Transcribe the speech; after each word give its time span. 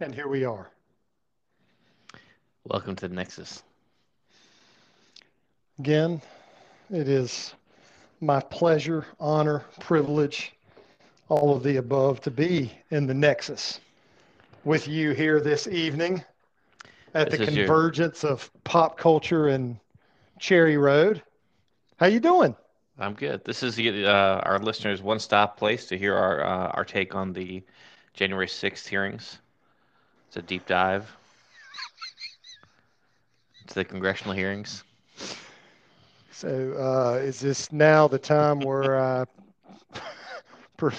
And 0.00 0.14
here 0.14 0.28
we 0.28 0.44
are. 0.44 0.70
Welcome 2.64 2.96
to 2.96 3.08
the 3.08 3.14
Nexus. 3.14 3.62
Again, 5.78 6.20
it 6.90 7.08
is 7.08 7.54
my 8.20 8.40
pleasure, 8.40 9.06
honor, 9.20 9.64
privilege, 9.80 10.52
all 11.28 11.54
of 11.56 11.62
the 11.62 11.76
above 11.76 12.20
to 12.22 12.30
be 12.30 12.72
in 12.90 13.06
the 13.06 13.14
Nexus 13.14 13.80
with 14.64 14.86
you 14.88 15.12
here 15.12 15.40
this 15.40 15.66
evening 15.66 16.22
at 17.14 17.30
This 17.30 17.38
the 17.38 17.46
is 17.46 17.56
your- 17.56 17.66
convergence 17.66 18.24
of 18.24 18.50
pop 18.64 18.98
culture 18.98 19.48
and 19.48 19.78
Cherry 20.38 20.76
Road. 20.76 21.22
How 21.98 22.06
you 22.06 22.20
doing? 22.20 22.54
I'm 22.98 23.14
good. 23.14 23.44
This 23.44 23.62
is 23.62 23.78
uh, 23.78 24.40
our 24.44 24.58
listeners' 24.58 25.02
one-stop 25.02 25.56
place 25.58 25.86
to 25.86 25.98
hear 25.98 26.14
our 26.14 26.44
uh, 26.44 26.68
our 26.74 26.84
take 26.84 27.14
on 27.14 27.32
the 27.32 27.62
January 28.14 28.46
6th 28.46 28.86
hearings. 28.86 29.38
It's 30.28 30.36
a 30.36 30.42
deep 30.42 30.66
dive 30.66 31.16
to 33.66 33.74
the 33.74 33.84
congressional 33.84 34.34
hearings. 34.34 34.84
So, 36.30 36.74
uh, 36.78 37.18
is 37.18 37.40
this 37.40 37.72
now 37.72 38.06
the 38.08 38.18
time 38.18 38.62
where 38.62 38.98
I 38.98 39.24
pro- 40.76 40.90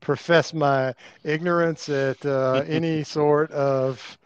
profess 0.00 0.52
my 0.52 0.94
ignorance 1.24 1.88
at 1.88 2.24
uh, 2.24 2.64
any 2.66 3.04
sort 3.04 3.50
of 3.52 4.18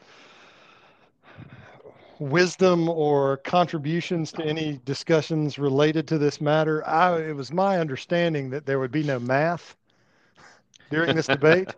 wisdom 2.19 2.89
or 2.89 3.39
contributions 3.39 4.33
to 4.33 4.45
any 4.45 4.81
discussions 4.85 5.59
related 5.59 6.07
to 6.09 6.19
this 6.19 6.41
matter? 6.41 6.87
I, 6.87 7.21
it 7.21 7.37
was 7.37 7.53
my 7.53 7.79
understanding 7.79 8.51
that 8.51 8.67
there 8.67 8.79
would 8.79 8.93
be 8.93 9.03
no 9.03 9.19
math 9.19 9.77
during 10.91 11.15
this 11.15 11.29
debate. 11.29 11.75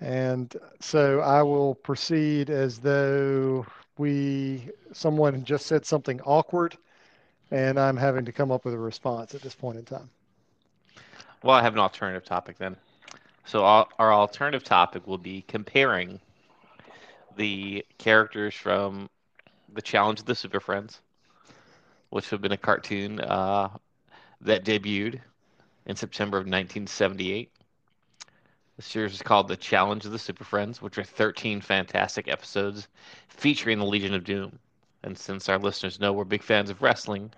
And 0.00 0.54
so 0.80 1.20
I 1.20 1.42
will 1.42 1.74
proceed 1.74 2.50
as 2.50 2.78
though 2.78 3.66
we 3.98 4.68
someone 4.92 5.44
just 5.44 5.66
said 5.66 5.84
something 5.84 6.20
awkward 6.22 6.76
and 7.50 7.78
I'm 7.78 7.96
having 7.96 8.24
to 8.24 8.32
come 8.32 8.50
up 8.50 8.64
with 8.64 8.74
a 8.74 8.78
response 8.78 9.34
at 9.34 9.42
this 9.42 9.54
point 9.54 9.78
in 9.78 9.84
time. 9.84 10.08
Well, 11.42 11.56
I 11.56 11.62
have 11.62 11.74
an 11.74 11.80
alternative 11.80 12.24
topic 12.24 12.58
then. 12.58 12.76
So 13.44 13.64
our, 13.64 14.12
alternative 14.12 14.62
topic 14.62 15.06
will 15.06 15.18
be 15.18 15.42
comparing 15.48 16.20
the 17.36 17.84
characters 17.98 18.54
from 18.54 19.08
the 19.72 19.82
Challenge 19.82 20.20
of 20.20 20.26
the 20.26 20.34
Super 20.34 20.60
Friends, 20.60 21.00
which 22.10 22.30
have 22.30 22.40
been 22.40 22.52
a 22.52 22.56
cartoon 22.56 23.20
uh, 23.20 23.70
that 24.42 24.64
debuted 24.64 25.20
in 25.86 25.96
September 25.96 26.36
of 26.36 26.42
1978. 26.42 27.50
The 28.80 28.86
series 28.86 29.12
is 29.12 29.20
called 29.20 29.48
The 29.48 29.58
Challenge 29.58 30.06
of 30.06 30.12
the 30.12 30.18
Super 30.18 30.42
Friends, 30.42 30.80
which 30.80 30.96
are 30.96 31.04
13 31.04 31.60
fantastic 31.60 32.28
episodes 32.28 32.88
featuring 33.28 33.78
the 33.78 33.84
Legion 33.84 34.14
of 34.14 34.24
Doom. 34.24 34.58
And 35.02 35.18
since 35.18 35.50
our 35.50 35.58
listeners 35.58 36.00
know 36.00 36.14
we're 36.14 36.24
big 36.24 36.42
fans 36.42 36.70
of 36.70 36.80
wrestling, 36.80 37.30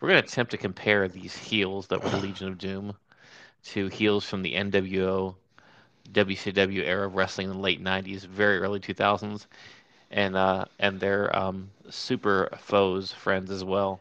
we're 0.00 0.08
going 0.08 0.20
to 0.20 0.28
attempt 0.28 0.50
to 0.50 0.58
compare 0.58 1.06
these 1.06 1.36
heels 1.36 1.86
that 1.86 2.02
were 2.02 2.10
the 2.10 2.16
Legion 2.16 2.48
of 2.48 2.58
Doom 2.58 2.96
to 3.66 3.86
heels 3.86 4.24
from 4.24 4.42
the 4.42 4.54
NWO, 4.54 5.36
WCW 6.10 6.82
era 6.82 7.06
of 7.06 7.14
wrestling 7.14 7.48
in 7.48 7.54
the 7.54 7.62
late 7.62 7.80
90s, 7.80 8.22
very 8.22 8.58
early 8.58 8.80
2000s, 8.80 9.46
and 10.10 10.34
uh, 10.34 10.64
and 10.80 10.98
their 10.98 11.34
um, 11.36 11.70
super 11.90 12.48
foes 12.58 13.12
friends 13.12 13.52
as 13.52 13.62
well. 13.62 14.00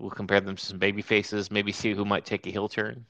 We'll 0.00 0.10
compare 0.10 0.40
them 0.40 0.56
to 0.56 0.66
some 0.66 0.78
baby 0.80 1.02
faces, 1.02 1.48
maybe 1.48 1.70
see 1.70 1.94
who 1.94 2.04
might 2.04 2.24
take 2.24 2.44
a 2.48 2.50
heel 2.50 2.68
turn. 2.68 3.06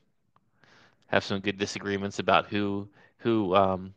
Have 1.10 1.24
some 1.24 1.40
good 1.40 1.58
disagreements 1.58 2.18
about 2.18 2.48
who 2.48 2.88
who 3.18 3.54
um, 3.56 3.94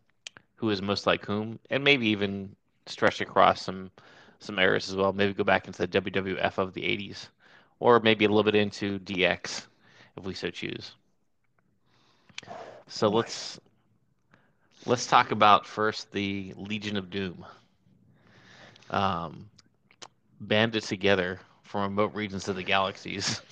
who 0.57 0.69
is 0.69 0.81
most 0.81 1.07
like 1.07 1.25
whom, 1.25 1.59
and 1.69 1.83
maybe 1.83 2.07
even 2.09 2.55
stretch 2.85 3.21
across 3.21 3.61
some 3.61 3.91
some 4.39 4.59
eras 4.59 4.89
as 4.89 4.95
well. 4.95 5.13
Maybe 5.13 5.33
go 5.33 5.43
back 5.43 5.67
into 5.67 5.79
the 5.79 5.87
WWF 5.87 6.57
of 6.59 6.73
the 6.73 6.85
80s, 6.85 7.29
or 7.79 7.99
maybe 7.99 8.25
a 8.25 8.29
little 8.29 8.43
bit 8.43 8.55
into 8.55 8.99
DX, 8.99 9.67
if 10.17 10.25
we 10.25 10.33
so 10.33 10.49
choose. 10.51 10.93
So 12.87 13.09
let's 13.09 13.59
let's 14.85 15.07
talk 15.07 15.31
about 15.31 15.65
first 15.67 16.11
the 16.11 16.53
Legion 16.57 16.97
of 16.97 17.09
Doom. 17.09 17.45
Um, 18.89 19.49
banded 20.39 20.83
together 20.83 21.39
from 21.63 21.83
remote 21.83 22.13
regions 22.15 22.47
of 22.47 22.55
the 22.55 22.63
galaxies. 22.63 23.41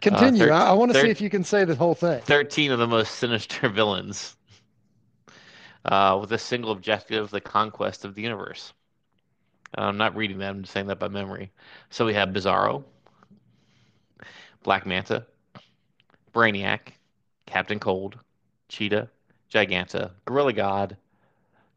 Continue. 0.00 0.46
thir- 0.46 0.52
I, 0.52 0.68
I 0.68 0.72
want 0.72 0.90
to 0.92 0.98
thir- 0.98 1.06
see 1.06 1.10
if 1.10 1.20
you 1.20 1.30
can 1.30 1.44
say 1.44 1.64
the 1.64 1.74
whole 1.74 1.94
thing. 1.94 2.20
13 2.22 2.72
of 2.72 2.78
the 2.78 2.86
most 2.86 3.16
sinister 3.16 3.68
villains 3.70 4.36
uh, 5.84 6.18
with 6.20 6.32
a 6.32 6.38
single 6.38 6.72
objective 6.72 7.30
the 7.30 7.40
conquest 7.40 8.04
of 8.04 8.14
the 8.14 8.22
universe. 8.22 8.72
I'm 9.74 9.96
not 9.96 10.16
reading 10.16 10.38
that, 10.38 10.50
I'm 10.50 10.62
just 10.62 10.72
saying 10.72 10.88
that 10.88 10.98
by 10.98 11.08
memory. 11.08 11.52
So 11.90 12.04
we 12.04 12.14
have 12.14 12.30
Bizarro, 12.30 12.82
Black 14.62 14.84
Manta, 14.84 15.26
Brainiac, 16.34 16.92
Captain 17.46 17.78
Cold, 17.78 18.18
Cheetah, 18.68 19.08
Giganta, 19.52 20.10
Gorilla 20.24 20.52
God, 20.52 20.96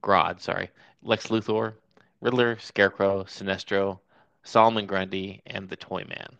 Grodd, 0.01 0.41
sorry, 0.41 0.69
Lex 1.03 1.27
Luthor, 1.27 1.73
Riddler, 2.21 2.57
Scarecrow, 2.59 3.23
Sinestro, 3.23 3.99
Solomon 4.43 4.85
Grundy, 4.85 5.41
and 5.45 5.69
the 5.69 5.75
Toy 5.75 6.03
Man. 6.07 6.37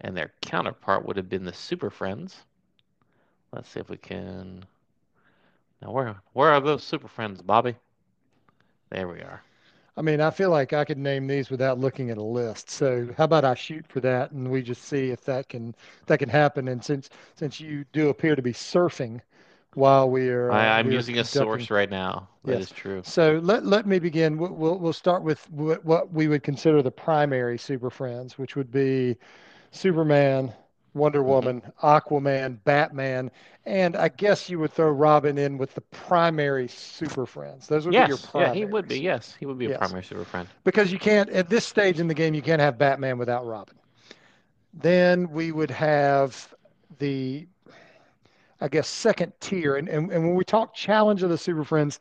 And 0.00 0.16
their 0.16 0.32
counterpart 0.40 1.04
would 1.04 1.16
have 1.16 1.28
been 1.28 1.44
the 1.44 1.52
Super 1.52 1.90
Friends. 1.90 2.44
Let's 3.52 3.68
see 3.68 3.80
if 3.80 3.88
we 3.88 3.96
can. 3.96 4.64
Now, 5.80 5.90
where 5.92 6.16
where 6.32 6.50
are 6.50 6.60
those 6.60 6.82
Super 6.82 7.08
Friends, 7.08 7.42
Bobby? 7.42 7.76
There 8.90 9.08
we 9.08 9.20
are. 9.20 9.42
I 9.96 10.02
mean, 10.02 10.20
I 10.20 10.30
feel 10.30 10.50
like 10.50 10.72
I 10.72 10.84
could 10.84 10.98
name 10.98 11.26
these 11.26 11.50
without 11.50 11.78
looking 11.78 12.10
at 12.10 12.18
a 12.18 12.22
list. 12.22 12.68
So 12.70 13.08
how 13.16 13.24
about 13.24 13.44
I 13.44 13.54
shoot 13.54 13.86
for 13.86 14.00
that 14.00 14.32
and 14.32 14.50
we 14.50 14.62
just 14.62 14.82
see 14.82 15.10
if 15.10 15.24
that 15.24 15.48
can 15.48 15.74
that 16.06 16.18
can 16.18 16.28
happen. 16.28 16.68
And 16.68 16.82
since 16.84 17.10
since 17.34 17.60
you 17.60 17.84
do 17.92 18.08
appear 18.08 18.34
to 18.34 18.42
be 18.42 18.52
surfing 18.52 19.20
while 19.74 20.10
we 20.10 20.28
are, 20.30 20.52
uh, 20.52 20.56
I, 20.56 20.80
are 20.80 20.82
using 20.82 21.18
a 21.18 21.24
source 21.24 21.70
right 21.70 21.90
now. 21.90 22.28
That 22.44 22.58
is 22.58 22.70
Yes. 22.70 22.72
true. 22.72 23.02
So 23.02 23.40
let 23.42 23.64
let 23.64 23.86
me 23.86 23.98
begin. 23.98 24.36
We'll 24.38 24.52
we'll, 24.52 24.78
we'll 24.78 24.92
start 24.92 25.22
with 25.22 25.50
what, 25.50 25.84
what 25.84 26.12
we 26.12 26.28
would 26.28 26.42
consider 26.42 26.82
the 26.82 26.90
primary 26.90 27.58
super 27.58 27.90
friends, 27.90 28.38
which 28.38 28.56
would 28.56 28.70
be 28.72 29.16
Superman, 29.74 30.52
Wonder 30.94 31.22
Mm-hmm. 31.24 31.24
Woman, 31.24 31.62
Aquaman, 31.82 32.62
Batman, 32.64 33.30
and 33.66 33.96
I 33.96 34.08
guess 34.08 34.48
you 34.48 34.58
would 34.60 34.72
throw 34.72 34.90
Robin 34.90 35.38
in 35.38 35.58
with 35.58 35.74
the 35.74 35.80
primary 35.82 36.68
super 36.68 37.26
friends. 37.26 37.66
Those 37.68 37.86
would 37.86 37.96
be 37.96 38.04
your 38.04 38.18
Yes, 38.18 38.30
yeah, 38.34 38.50
he 38.50 38.64
would 38.64 38.88
be. 38.88 38.98
Yes, 38.98 39.34
he 39.34 39.46
would 39.46 39.58
be 39.58 39.66
a 39.66 39.70
Yes. 39.70 39.70
primary 39.70 40.02
Super 40.04 40.24
Friend. 40.24 40.48
because 40.64 40.92
you 40.92 40.98
can't 40.98 41.30
at 41.30 41.48
this 41.48 41.64
stage 41.66 42.00
in 42.00 42.08
the 42.08 42.14
game 42.14 42.34
you 42.34 42.42
can't 42.42 42.60
have 42.60 42.78
Batman 42.78 43.18
without 43.18 43.46
Robin. 43.46 43.76
Then 44.72 45.30
we 45.30 45.52
would 45.52 45.70
have 45.70 46.54
the 46.98 47.48
I 48.60 48.68
guess 48.68 48.88
second 48.88 49.32
tier 49.40 49.76
and, 49.76 49.88
and, 49.88 50.10
and 50.12 50.24
when 50.24 50.34
we 50.34 50.44
talk 50.44 50.74
challenge 50.74 51.22
of 51.22 51.30
the 51.30 51.38
super 51.38 51.64
friends, 51.64 51.98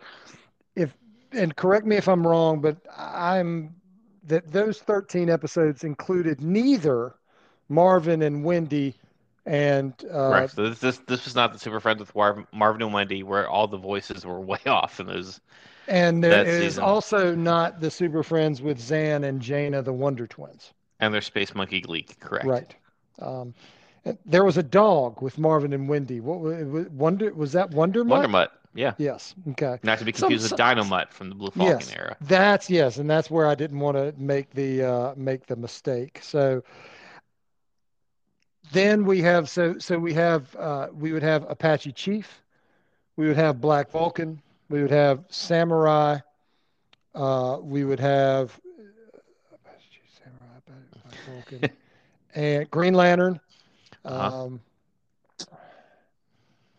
if 0.75 0.95
and 1.31 1.55
correct 1.55 1.85
me 1.85 1.95
if 1.97 2.07
I'm 2.07 2.25
wrong, 2.25 2.61
but 2.61 2.78
I'm 2.95 3.75
that 4.23 4.51
those 4.51 4.79
13 4.79 5.29
episodes 5.29 5.84
included 5.84 6.41
neither 6.41 7.16
Marvin 7.73 8.22
and 8.22 8.44
Wendy 8.44 8.95
and 9.45 9.94
uh, 10.09 10.29
Correct. 10.29 10.56
So 10.56 10.69
this, 10.69 10.79
this 10.79 10.97
this 11.07 11.25
was 11.25 11.35
not 11.35 11.51
the 11.53 11.59
Super 11.59 11.79
Friends 11.79 12.00
with 12.00 12.13
War- 12.16 12.47
Marvin 12.53 12.81
and 12.81 12.94
Wendy, 12.94 13.23
where 13.23 13.47
all 13.50 13.67
the 13.67 13.78
voices 13.78 14.25
were 14.25 14.39
way 14.39 14.59
off 14.66 15.00
in 15.00 15.07
those. 15.07 15.41
and 15.88 16.23
there 16.23 16.45
is 16.45 16.63
season. 16.75 16.84
also 16.84 17.35
not 17.35 17.81
the 17.81 17.91
super 17.91 18.23
friends 18.23 18.61
with 18.61 18.79
Zan 18.79 19.23
and 19.25 19.41
Jayna 19.41 19.84
the 19.84 19.91
Wonder 19.94 20.28
Twins. 20.28 20.72
And 21.01 21.13
their 21.13 21.22
Space 21.22 21.53
Monkey 21.53 21.81
Gleek, 21.81 22.17
correct? 22.22 22.45
Right. 22.45 22.75
Um, 23.19 23.53
and 24.05 24.17
there 24.25 24.45
was 24.45 24.57
a 24.57 24.63
dog 24.63 25.22
with 25.22 25.38
Marvin 25.38 25.73
and 25.73 25.90
Wendy. 25.90 26.22
What 26.22 26.40
was 26.40 26.87
Wonder? 26.91 27.34
Was 27.34 27.52
that 27.52 27.72
Wonder 27.72 28.05
Mutt? 28.05 28.11
Wonder 28.19 28.28
Mutt, 28.29 28.52
yeah. 28.73 28.93
Yes. 28.97 29.35
Okay. 29.52 29.78
Not 29.84 29.99
to 29.99 30.05
be 30.05 30.14
confused 30.14 30.47
some- 30.47 30.52
with 30.58 30.59
Dynomutt 30.61 31.11
from 31.11 31.28
the 31.28 31.35
Blue 31.35 31.52
Falcon 31.52 31.79
Yes. 31.79 31.91
era. 31.93 32.16
That's 32.22 32.69
yes, 32.69 32.97
and 32.97 33.09
that's 33.09 33.29
where 33.29 33.46
I 33.47 33.55
didn't 33.55 33.79
want 33.81 33.97
to 33.97 34.14
make 34.17 34.52
the 34.52 34.84
uh, 34.84 35.14
make 35.17 35.47
the 35.47 35.58
mistake. 35.58 36.19
So 36.23 36.64
then 38.73 39.05
we 39.05 39.22
have 39.22 39.47
so 39.49 39.78
so 39.78 39.97
we 39.97 40.14
have 40.14 40.53
uh, 40.55 40.87
we 40.93 41.14
would 41.14 41.23
have 41.23 41.49
Apache 41.49 41.93
Chief, 41.93 42.41
we 43.16 43.28
would 43.28 43.37
have 43.37 43.61
Black 43.61 43.90
Vulcan, 43.91 44.41
we 44.70 44.81
would 44.81 44.91
have 44.91 45.23
Samurai, 45.29 46.17
uh, 47.16 47.58
we 47.61 47.85
would 47.85 47.99
have 47.99 48.59
Apache 49.53 49.85
Chief, 49.91 50.20
Samurai, 50.23 50.59
Black 50.66 51.61
Vulcan, 51.61 51.78
and 52.35 52.72
Green 52.72 52.93
Lantern. 52.93 53.40
Uh-huh. 54.03 54.43
Um, 54.46 54.59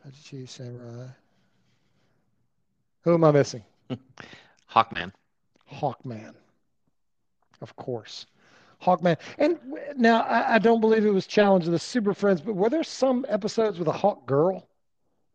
Apache 0.02 0.22
Chief, 0.22 0.50
Samurai. 0.50 1.06
Who 3.02 3.14
am 3.14 3.24
I 3.24 3.30
missing? 3.30 3.62
Hawkman. 4.70 5.12
Hawkman, 5.70 6.34
of 7.60 7.76
course. 7.76 8.26
Hawkman. 8.84 9.16
And 9.38 9.58
now 9.96 10.22
I, 10.22 10.54
I 10.54 10.58
don't 10.58 10.80
believe 10.80 11.04
it 11.06 11.10
was 11.10 11.26
Challenge 11.26 11.66
of 11.66 11.72
the 11.72 11.78
Super 11.78 12.14
Friends, 12.14 12.40
but 12.40 12.54
were 12.54 12.70
there 12.70 12.84
some 12.84 13.24
episodes 13.28 13.78
with 13.78 13.88
a 13.88 13.92
Hawk 13.92 14.26
Girl? 14.26 14.68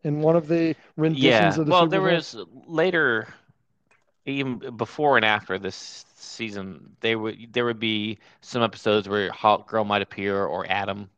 in 0.04 0.22
one 0.22 0.36
of 0.36 0.48
the 0.48 0.76
renditions 0.98 1.58
Yeah. 1.58 1.58
of 1.58 1.66
the 1.66 1.74
Well, 1.74 1.82
Super 1.82 1.92
there 1.92 2.02
Friends? 2.02 2.24
was 2.34 2.36
later, 2.68 3.28
even 4.26 4.76
before 4.78 5.18
and 5.18 5.26
after 5.26 5.58
this 5.58 6.06
season, 6.16 6.96
there 7.02 7.18
would 7.20 7.54
there 7.54 7.66
would 7.66 7.80
be 7.80 8.20
some 8.42 8.62
episodes 8.64 9.08
where 9.10 9.32
Hawk 9.32 9.68
Girl 9.70 9.84
might 9.86 10.02
appear 10.02 10.46
or 10.46 10.66
Atom. 10.68 11.10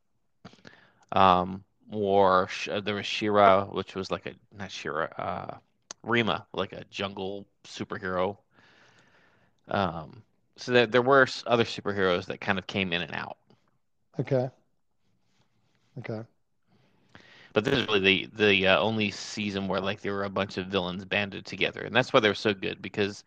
Um, 1.12 1.64
or 1.92 2.50
there 2.84 2.96
was 2.96 3.06
Shira, 3.06 3.66
which 3.72 3.96
was 3.96 4.12
like 4.12 4.26
a 4.26 4.34
not 4.58 4.72
Shira, 4.72 5.10
uh, 5.18 5.58
Rima, 6.04 6.46
like 6.54 6.74
a 6.74 6.84
jungle 6.86 7.46
superhero. 7.66 8.38
Um, 9.68 10.24
so 10.62 10.72
there 10.72 10.88
there 10.88 11.02
were 11.02 11.28
other 11.48 11.64
superheroes 11.64 12.26
that 12.26 12.40
kind 12.42 12.60
of 12.60 12.68
came 12.68 12.94
in 12.94 13.02
and 13.02 13.16
out. 13.16 13.38
Okay. 14.20 14.50
Okay. 16.00 16.22
But 17.54 17.66
this 17.66 17.80
is 17.80 17.88
really 17.88 18.00
the 18.00 18.30
the 18.36 18.68
uh, 18.68 18.80
only 18.80 19.12
season 19.12 19.68
where 19.68 19.82
like 19.82 20.02
there 20.02 20.14
were 20.14 20.24
a 20.24 20.30
bunch 20.30 20.58
of 20.58 20.68
villains 20.68 21.06
banded 21.06 21.46
together, 21.46 21.82
and 21.82 21.96
that's 21.96 22.14
why 22.14 22.20
they 22.20 22.30
were 22.30 22.36
so 22.36 22.54
good 22.54 22.82
because 22.82 23.24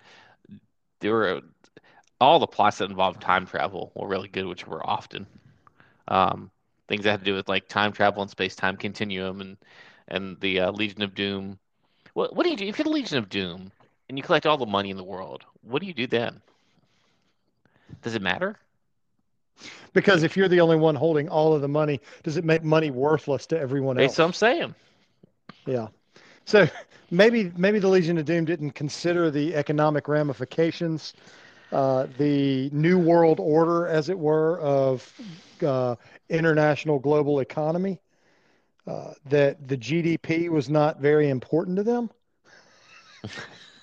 there 1.00 1.12
were 1.12 1.42
all 2.20 2.38
the 2.38 2.46
plots 2.46 2.78
that 2.78 2.90
involved 2.90 3.20
time 3.20 3.46
travel 3.46 3.92
were 3.94 4.08
really 4.08 4.28
good, 4.28 4.46
which 4.46 4.66
were 4.66 4.84
often 4.88 5.26
um, 6.08 6.50
things 6.88 7.04
that 7.04 7.10
had 7.10 7.20
to 7.20 7.26
do 7.26 7.34
with 7.34 7.48
like 7.48 7.68
time 7.68 7.92
travel 7.92 8.22
and 8.22 8.30
space 8.30 8.56
time 8.56 8.76
continuum 8.76 9.40
and 9.40 9.56
and 10.08 10.40
the 10.40 10.60
uh, 10.60 10.72
Legion 10.72 11.02
of 11.02 11.14
Doom. 11.14 11.58
What 12.14 12.34
what 12.34 12.44
do 12.44 12.50
you 12.50 12.56
do 12.56 12.66
if 12.66 12.78
you're 12.78 12.84
the 12.84 12.90
Legion 12.90 13.18
of 13.18 13.28
Doom 13.28 13.72
and 14.08 14.18
you 14.18 14.22
collect 14.24 14.46
all 14.46 14.58
the 14.58 14.66
money 14.66 14.90
in 14.90 14.96
the 14.96 15.04
world? 15.04 15.44
What 15.62 15.80
do 15.80 15.86
you 15.86 15.94
do 15.94 16.06
then? 16.06 16.40
Does 18.02 18.14
it 18.14 18.22
matter? 18.22 18.58
Because 19.92 20.22
if 20.24 20.36
you're 20.36 20.48
the 20.48 20.60
only 20.60 20.76
one 20.76 20.94
holding 20.94 21.28
all 21.28 21.54
of 21.54 21.62
the 21.62 21.68
money, 21.68 22.00
does 22.22 22.36
it 22.36 22.44
make 22.44 22.64
money 22.64 22.90
worthless 22.90 23.46
to 23.46 23.58
everyone 23.58 23.98
else? 23.98 24.12
That's 24.12 24.18
what 24.18 24.24
I'm 24.24 24.32
saying. 24.32 24.74
Yeah. 25.66 25.88
So 26.44 26.68
maybe 27.10 27.52
maybe 27.56 27.78
the 27.78 27.88
Legion 27.88 28.18
of 28.18 28.24
Doom 28.24 28.44
didn't 28.44 28.72
consider 28.72 29.30
the 29.30 29.54
economic 29.54 30.08
ramifications, 30.08 31.14
uh, 31.72 32.06
the 32.18 32.68
new 32.70 32.98
world 32.98 33.38
order, 33.40 33.86
as 33.86 34.08
it 34.08 34.18
were, 34.18 34.58
of 34.60 35.10
uh, 35.64 35.94
international 36.28 36.98
global 36.98 37.40
economy. 37.40 38.00
Uh, 38.86 39.14
that 39.24 39.66
the 39.66 39.78
GDP 39.78 40.50
was 40.50 40.68
not 40.68 41.00
very 41.00 41.30
important 41.30 41.78
to 41.78 41.82
them. 41.82 42.10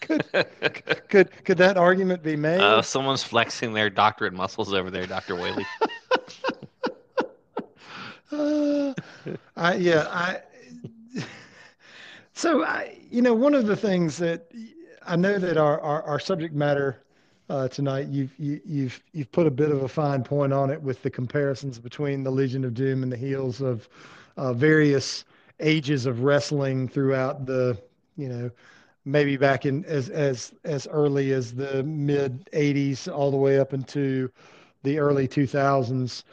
could 0.01 0.23
could 1.07 1.45
could 1.45 1.57
that 1.57 1.77
argument 1.77 2.23
be 2.23 2.35
made? 2.35 2.59
Uh, 2.59 2.81
someone's 2.81 3.23
flexing 3.23 3.73
their 3.73 3.89
doctorate 3.89 4.33
muscles 4.33 4.73
over 4.73 4.91
there, 4.91 5.07
Doctor 5.07 5.35
Whaley. 5.35 5.65
Uh, 8.33 8.93
I, 9.57 9.75
yeah, 9.75 10.07
I. 10.09 10.39
So 12.31 12.63
I, 12.63 12.97
you 13.11 13.21
know, 13.21 13.33
one 13.33 13.53
of 13.53 13.65
the 13.65 13.75
things 13.75 14.17
that 14.19 14.49
I 15.05 15.17
know 15.17 15.37
that 15.37 15.57
our 15.57 15.81
our, 15.81 16.01
our 16.03 16.17
subject 16.17 16.55
matter 16.55 17.03
uh, 17.49 17.67
tonight, 17.67 18.07
you've 18.07 18.33
you, 18.39 18.61
you've 18.65 19.03
you've 19.11 19.31
put 19.33 19.47
a 19.47 19.51
bit 19.51 19.69
of 19.69 19.83
a 19.83 19.87
fine 19.87 20.23
point 20.23 20.53
on 20.53 20.69
it 20.69 20.81
with 20.81 21.03
the 21.03 21.09
comparisons 21.09 21.77
between 21.77 22.23
the 22.23 22.31
Legion 22.31 22.63
of 22.63 22.73
Doom 22.73 23.03
and 23.03 23.11
the 23.11 23.17
heels 23.17 23.59
of 23.59 23.89
uh, 24.37 24.53
various 24.53 25.25
ages 25.59 26.05
of 26.05 26.23
wrestling 26.23 26.87
throughout 26.87 27.45
the, 27.45 27.77
you 28.17 28.29
know, 28.29 28.49
maybe 29.05 29.37
back 29.37 29.65
in 29.65 29.83
as 29.85 30.09
as 30.09 30.53
as 30.63 30.87
early 30.87 31.33
as 31.33 31.53
the 31.53 31.83
mid 31.83 32.45
'80s 32.53 33.11
all 33.11 33.31
the 33.31 33.37
way 33.37 33.59
up 33.59 33.73
into 33.73 34.31
the 34.83 34.99
early 34.99 35.27
2000s. 35.27 36.23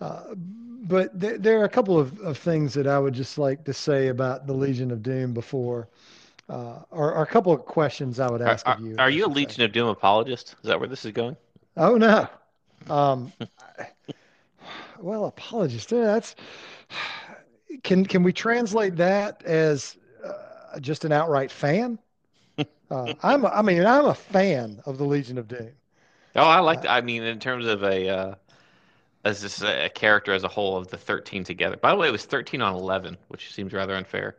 Uh, 0.00 0.34
but 0.34 1.18
th- 1.20 1.40
there 1.40 1.60
are 1.60 1.64
a 1.64 1.68
couple 1.68 1.98
of, 1.98 2.18
of 2.20 2.38
things 2.38 2.74
that 2.74 2.86
I 2.86 2.98
would 2.98 3.14
just 3.14 3.38
like 3.38 3.64
to 3.64 3.72
say 3.72 4.08
about 4.08 4.46
the 4.46 4.52
Legion 4.52 4.90
of 4.90 5.02
Doom 5.02 5.34
before, 5.34 5.88
uh, 6.48 6.80
or, 6.90 7.14
or 7.14 7.22
a 7.22 7.26
couple 7.26 7.52
of 7.52 7.64
questions 7.64 8.20
I 8.20 8.30
would 8.30 8.42
ask 8.42 8.66
are, 8.66 8.74
of 8.74 8.80
you. 8.80 8.94
are 8.98 9.10
you 9.10 9.24
a 9.24 9.28
should 9.28 9.34
say. 9.34 9.40
Legion 9.40 9.64
of 9.64 9.72
Doom 9.72 9.88
apologist? 9.88 10.54
Is 10.62 10.68
that 10.68 10.78
where 10.78 10.88
this 10.88 11.04
is 11.04 11.12
going? 11.12 11.36
Oh 11.76 11.96
no. 11.96 12.28
Um, 12.88 13.32
well, 15.00 15.24
apologist. 15.24 15.90
That's 15.90 16.36
can 17.82 18.06
can 18.06 18.22
we 18.22 18.32
translate 18.32 18.96
that 18.96 19.42
as 19.44 19.96
uh, 20.24 20.78
just 20.80 21.04
an 21.04 21.12
outright 21.12 21.50
fan? 21.50 21.98
Uh, 22.90 23.14
I'm 23.22 23.44
a, 23.44 23.48
I 23.48 23.62
mean 23.62 23.84
I'm 23.86 24.06
a 24.06 24.14
fan 24.14 24.80
of 24.86 24.98
the 24.98 25.04
Legion 25.04 25.38
of 25.38 25.46
Doom. 25.48 25.76
Oh, 26.36 26.44
I 26.44 26.60
like. 26.60 26.84
Uh, 26.84 26.88
I 26.88 27.00
mean, 27.00 27.22
in 27.22 27.40
terms 27.40 27.66
of 27.66 27.82
a 27.82 28.08
uh, 28.08 28.34
as 29.24 29.42
just 29.42 29.62
a, 29.62 29.86
a 29.86 29.90
character 29.90 30.32
as 30.34 30.44
a 30.44 30.48
whole 30.48 30.76
of 30.78 30.88
the 30.88 30.98
thirteen 30.98 31.44
together. 31.44 31.76
By 31.78 31.90
the 31.92 31.96
way, 31.98 32.08
it 32.08 32.12
was 32.12 32.26
thirteen 32.26 32.62
on 32.62 32.74
eleven, 32.74 33.18
which 33.28 33.52
seems 33.54 33.72
rather 33.72 33.94
unfair. 33.96 34.36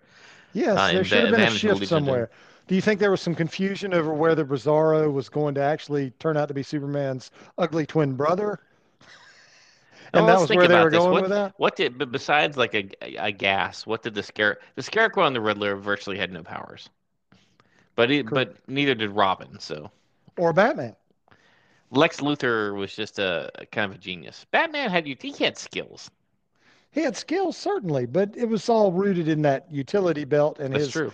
Yes, 0.51 0.89
Uh, 0.89 0.91
there 0.91 1.03
should 1.05 1.23
have 1.23 1.31
been 1.31 1.43
a 1.43 1.47
advantage 1.47 1.65
of 1.65 1.69
the 1.71 1.75
shift 1.75 1.81
Legion 1.81 1.99
of 1.99 2.05
Doom. 2.05 2.25
somewhere. 2.25 2.31
Do 2.67 2.75
you 2.75 2.81
think 2.81 2.99
there 2.99 3.11
was 3.11 3.21
some 3.21 3.33
confusion 3.35 3.93
over 3.93 4.13
whether 4.13 4.43
Bizarro 4.45 5.11
was 5.13 5.29
going 5.29 5.55
to 5.55 5.61
actually 5.61 6.11
turn 6.19 6.35
out 6.35 6.47
to 6.49 6.53
be 6.53 6.63
Superman's 6.63 7.31
ugly 7.57 7.85
twin 7.85 8.15
brother? 8.17 8.59
And 10.13 10.27
that 10.27 10.39
let's 10.39 10.41
was 10.41 10.51
think 10.51 10.53
where 10.53 10.67
they 10.67 10.79
were 10.79 10.89
this. 10.89 11.05
going 11.05 11.07
What 11.07 11.21
with 11.21 11.31
that? 11.31 11.55
what 11.55 11.75
did 11.77 12.11
besides 12.11 12.57
like 12.57 12.73
a, 12.75 12.89
a 13.01 13.31
gas? 13.31 13.85
What 13.85 14.03
did 14.03 14.15
the 14.15 14.23
scare 14.23 14.59
the 14.75 14.83
Scarecrow 14.83 15.25
and 15.25 15.35
the 15.35 15.41
Riddler 15.41 15.75
virtually 15.77 16.17
had 16.17 16.31
no 16.31 16.43
powers, 16.43 16.89
but 17.97 18.09
he, 18.09 18.21
but 18.23 18.55
neither 18.69 18.95
did 18.95 19.11
Robin. 19.11 19.59
So 19.59 19.91
Or 20.37 20.53
Batman? 20.53 20.95
Lex 21.91 22.21
Luthor 22.21 22.73
was 22.75 22.95
just 22.95 23.19
a, 23.19 23.51
a 23.55 23.65
kind 23.65 23.91
of 23.91 23.97
a 23.97 24.01
genius. 24.01 24.45
Batman 24.51 24.89
had 24.89 25.05
you 25.07 25.17
he 25.19 25.31
had 25.43 25.57
skills. 25.57 26.09
He 26.91 27.01
had 27.01 27.15
skills, 27.15 27.55
certainly, 27.57 28.05
but 28.05 28.35
it 28.35 28.49
was 28.49 28.67
all 28.69 28.91
rooted 28.91 29.27
in 29.29 29.41
that 29.43 29.71
utility 29.71 30.25
belt 30.25 30.59
and 30.59 30.73
That's 30.73 30.87
his 30.87 30.91
true. 30.91 31.13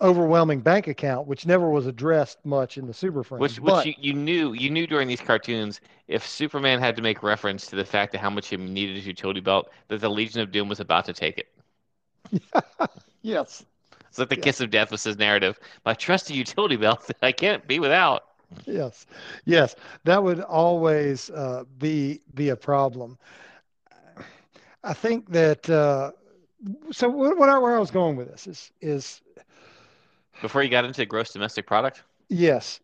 overwhelming 0.00 0.60
bank 0.60 0.88
account, 0.88 1.26
which 1.28 1.46
never 1.46 1.70
was 1.70 1.86
addressed 1.86 2.44
much 2.44 2.78
in 2.78 2.86
the 2.86 2.94
Super 2.94 3.24
Friends. 3.24 3.40
Which 3.40 3.60
which 3.60 3.84
but 3.84 3.86
you, 3.86 3.94
you 3.98 4.12
knew 4.12 4.52
you 4.52 4.68
knew 4.70 4.86
during 4.86 5.08
these 5.08 5.20
cartoons 5.22 5.80
if 6.08 6.26
Superman 6.26 6.78
had 6.80 6.94
to 6.96 7.02
make 7.02 7.22
reference 7.22 7.66
to 7.68 7.76
the 7.76 7.84
fact 7.86 8.14
of 8.14 8.20
how 8.20 8.30
much 8.30 8.48
he 8.48 8.56
needed 8.58 8.96
his 8.96 9.06
utility 9.06 9.40
belt 9.40 9.70
that 9.88 10.00
the 10.00 10.10
Legion 10.10 10.40
of 10.42 10.52
Doom 10.52 10.68
was 10.68 10.80
about 10.80 11.06
to 11.06 11.12
take 11.14 11.38
it. 11.38 11.48
yes, 13.22 13.64
It's 14.18 14.30
like 14.30 14.30
the 14.30 14.36
Yeah. 14.36 14.48
kiss 14.48 14.60
of 14.60 14.70
death 14.70 14.90
was 14.90 15.04
his 15.04 15.18
narrative. 15.18 15.58
My 15.84 15.94
trusty 15.94 16.34
utility 16.34 16.76
belt 16.76 17.06
that 17.08 17.18
I 17.22 17.32
can't 17.32 17.66
be 17.66 17.78
without. 17.78 18.24
yes, 18.66 19.06
yes, 19.44 19.74
that 20.04 20.22
would 20.22 20.40
always 20.40 21.30
uh, 21.30 21.64
be 21.78 22.22
be 22.34 22.48
a 22.50 22.56
problem. 22.56 23.18
I 24.84 24.94
think 24.94 25.30
that 25.32 25.68
uh, 25.68 26.12
so. 26.90 27.08
What, 27.08 27.38
what 27.38 27.48
I, 27.48 27.58
where 27.58 27.76
I 27.76 27.80
was 27.80 27.90
going 27.90 28.16
with 28.16 28.28
this 28.28 28.46
is 28.46 28.72
is 28.80 29.22
Before 30.40 30.62
you 30.62 30.68
got 30.70 30.84
into 30.84 31.04
gross 31.06 31.32
domestic 31.32 31.66
product, 31.66 32.02
yes. 32.28 32.80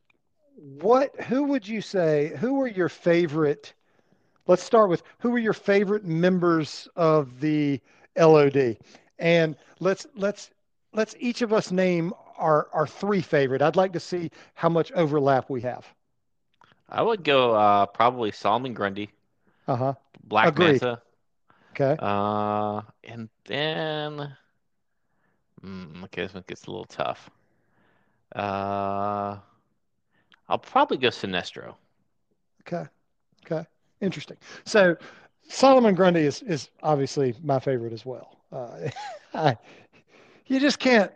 What? 0.57 1.15
Who 1.25 1.45
would 1.45 1.67
you 1.69 1.81
say? 1.81 2.33
Who 2.39 2.55
were 2.55 2.69
your 2.69 2.89
favorite? 2.89 3.75
Let's 4.47 4.63
start 4.63 4.91
with 4.91 5.03
who 5.19 5.31
were 5.31 5.39
your 5.39 5.53
favorite 5.55 6.05
members 6.05 6.89
of 6.97 7.41
the 7.41 7.81
LOD, 8.17 8.79
and 9.19 9.57
let's 9.81 10.07
let's 10.15 10.51
let's 10.95 11.15
each 11.19 11.43
of 11.43 11.53
us 11.53 11.71
name 11.73 12.15
our 12.39 12.69
our 12.73 12.87
three 12.87 13.23
favorite. 13.23 13.63
I'd 13.63 13.77
like 13.77 13.93
to 13.95 14.01
see 14.01 14.31
how 14.55 14.69
much 14.71 14.93
overlap 14.93 15.51
we 15.51 15.63
have. 15.63 15.95
I 16.89 17.03
would 17.03 17.25
go 17.25 17.55
uh, 17.55 17.87
probably 17.87 18.31
Solomon 18.33 18.75
Grundy, 18.75 19.11
Uh 19.69 19.77
huh. 19.77 19.95
Black 20.25 20.57
Agreed. 20.57 20.57
Manta, 20.57 21.03
Okay. 21.73 21.99
uh, 21.99 22.83
and 23.05 23.29
then 23.45 24.37
mm, 25.63 26.05
okay, 26.05 26.23
this 26.23 26.35
one 26.35 26.45
gets 26.47 26.67
a 26.67 26.71
little 26.71 26.85
tough. 26.85 27.31
Uh, 28.35 29.39
I'll 30.49 30.59
probably 30.59 30.97
go 30.97 31.09
Sinestro. 31.09 31.77
Okay. 32.67 32.87
Okay. 33.45 33.67
Interesting. 34.01 34.37
So 34.65 34.97
Solomon 35.49 35.95
Grundy 35.95 36.23
is 36.23 36.43
is 36.43 36.71
obviously 36.83 37.35
my 37.43 37.59
favorite 37.61 37.93
as 37.93 38.05
well. 38.07 38.39
Uh, 38.53 38.89
I, 39.35 39.59
you 40.47 40.61
just 40.61 40.79
can't. 40.79 41.11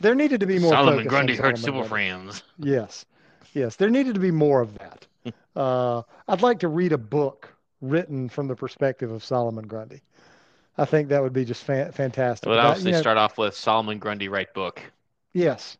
There 0.00 0.14
needed 0.14 0.40
to 0.40 0.46
be 0.46 0.58
more. 0.58 0.72
Solomon 0.72 1.06
Grundy 1.06 1.36
hurt 1.36 1.58
Super 1.58 1.84
Friends. 1.84 2.42
Yes. 2.58 3.06
Yes. 3.54 3.76
There 3.76 3.90
needed 3.90 4.14
to 4.14 4.20
be 4.20 4.30
more 4.30 4.60
of 4.60 4.76
that. 4.78 5.06
Uh, 5.56 6.02
I'd 6.28 6.42
like 6.42 6.58
to 6.60 6.68
read 6.68 6.92
a 6.92 6.98
book 6.98 7.50
written 7.80 8.28
from 8.28 8.46
the 8.46 8.54
perspective 8.54 9.10
of 9.10 9.24
Solomon 9.24 9.66
Grundy. 9.66 10.02
I 10.76 10.84
think 10.84 11.08
that 11.08 11.22
would 11.22 11.32
be 11.32 11.46
just 11.46 11.64
fa- 11.64 11.90
fantastic. 11.92 12.44
But 12.46 12.50
I 12.50 12.52
would 12.52 12.60
About, 12.60 12.70
obviously 12.72 12.90
you 12.90 12.96
know, 12.96 13.00
start 13.00 13.16
off 13.16 13.38
with 13.38 13.56
Solomon 13.56 13.98
Grundy 13.98 14.28
write 14.28 14.52
book. 14.52 14.82
Yes. 15.32 15.78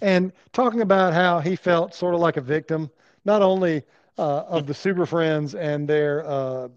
And 0.00 0.32
talking 0.52 0.80
about 0.80 1.12
how 1.12 1.40
he 1.40 1.56
felt 1.56 1.94
sort 1.94 2.14
of 2.14 2.20
like 2.20 2.38
a 2.38 2.40
victim, 2.40 2.90
not 3.26 3.42
only 3.42 3.82
uh, 4.16 4.44
of 4.48 4.66
the 4.66 4.74
Super 4.74 5.04
Friends 5.04 5.54
and 5.54 5.86
their 5.86 6.26
uh, 6.26 6.68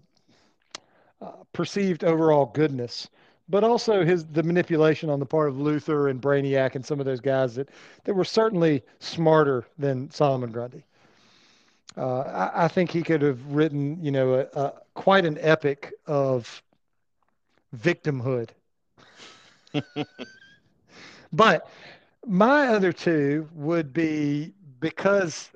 uh, 1.22 1.32
perceived 1.54 2.04
overall 2.04 2.46
goodness, 2.46 3.08
but 3.48 3.64
also 3.64 4.04
his 4.04 4.24
the 4.26 4.42
manipulation 4.42 5.10
on 5.10 5.20
the 5.20 5.26
part 5.26 5.48
of 5.48 5.56
Luthor 5.56 6.10
and 6.10 6.20
Brainiac 6.20 6.74
and 6.74 6.84
some 6.84 7.00
of 7.00 7.06
those 7.06 7.20
guys 7.20 7.54
that, 7.56 7.70
that 8.04 8.14
were 8.14 8.24
certainly 8.24 8.82
smarter 8.98 9.66
than 9.78 10.10
Solomon 10.10 10.50
Grundy. 10.50 10.84
Uh, 11.96 12.20
I, 12.20 12.64
I 12.64 12.68
think 12.68 12.90
he 12.90 13.02
could 13.02 13.22
have 13.22 13.44
written, 13.46 14.02
you 14.04 14.10
know, 14.10 14.34
a, 14.34 14.60
a, 14.60 14.72
quite 14.94 15.24
an 15.24 15.38
epic 15.40 15.94
of 16.06 16.62
victimhood 17.76 18.50
but 21.32 21.68
my 22.26 22.68
other 22.68 22.92
two 22.92 23.48
would 23.54 23.92
be 23.92 24.54
because 24.80 25.50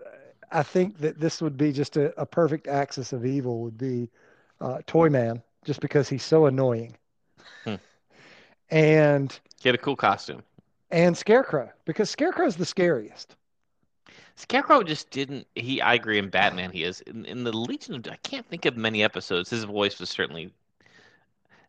I 0.52 0.62
think 0.62 0.98
that 0.98 1.20
this 1.20 1.40
would 1.42 1.56
be 1.56 1.72
just 1.72 1.96
a, 1.96 2.18
a 2.20 2.26
perfect 2.26 2.66
axis 2.66 3.12
of 3.12 3.24
evil 3.24 3.60
would 3.60 3.78
be 3.78 4.10
uh, 4.60 4.80
Toyman, 4.86 5.42
just 5.64 5.80
because 5.80 6.08
he's 6.08 6.22
so 6.24 6.46
annoying. 6.46 6.96
Hmm. 7.64 7.74
And 8.70 9.38
Get 9.62 9.74
a 9.74 9.78
cool 9.78 9.96
costume. 9.96 10.42
and 10.90 11.16
Scarecrow, 11.16 11.70
because 11.84 12.10
Scarecrow's 12.10 12.56
the 12.56 12.66
scariest. 12.66 13.36
Scarecrow 14.36 14.82
just 14.82 15.10
didn't. 15.10 15.46
He, 15.54 15.80
I 15.82 15.94
agree. 15.94 16.18
In 16.18 16.30
Batman, 16.30 16.70
he 16.70 16.84
is. 16.84 17.02
In, 17.02 17.26
in 17.26 17.44
the 17.44 17.52
Legion 17.52 17.94
of, 17.94 18.06
I 18.10 18.16
can't 18.22 18.46
think 18.48 18.64
of 18.64 18.76
many 18.76 19.02
episodes. 19.02 19.50
His 19.50 19.64
voice 19.64 19.98
was 20.00 20.08
certainly. 20.08 20.52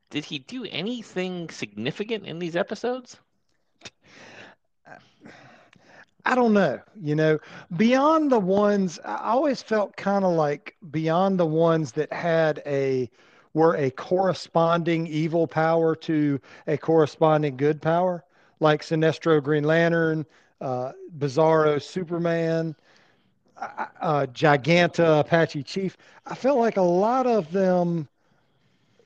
Did 0.10 0.24
he 0.26 0.40
do 0.40 0.66
anything 0.66 1.50
significant 1.50 2.26
in 2.26 2.40
these 2.40 2.56
episodes? 2.56 3.18
I 6.24 6.36
don't 6.36 6.54
know, 6.54 6.80
you 7.02 7.16
know, 7.16 7.40
beyond 7.78 8.32
the 8.32 8.40
ones 8.40 9.00
I 9.04 9.32
always 9.32 9.64
felt 9.64 9.96
kind 9.98 10.24
of 10.24 10.34
like 10.34 10.76
beyond 10.92 11.40
the 11.40 11.48
ones 11.48 11.94
that 11.94 12.14
had 12.14 12.62
a 12.66 13.10
were 13.54 13.76
a 13.76 13.92
corresponding 13.92 15.08
evil 15.08 15.48
power 15.48 15.96
to 15.96 16.40
a 16.68 16.78
corresponding 16.78 17.58
good 17.58 17.82
power, 17.82 18.24
like 18.60 18.82
Sinestro 18.82 19.44
Green 19.44 19.64
Lantern, 19.64 20.26
uh, 20.62 20.92
Bizarro 21.18 21.82
Superman, 21.82 22.76
uh, 23.58 23.86
uh, 24.00 24.26
Giganta 24.28 25.20
Apache 25.20 25.64
Chief. 25.64 25.98
I 26.26 26.36
felt 26.36 26.60
like 26.60 26.78
a 26.78 26.82
lot 26.82 27.28
of 27.28 27.52
them 27.52 28.08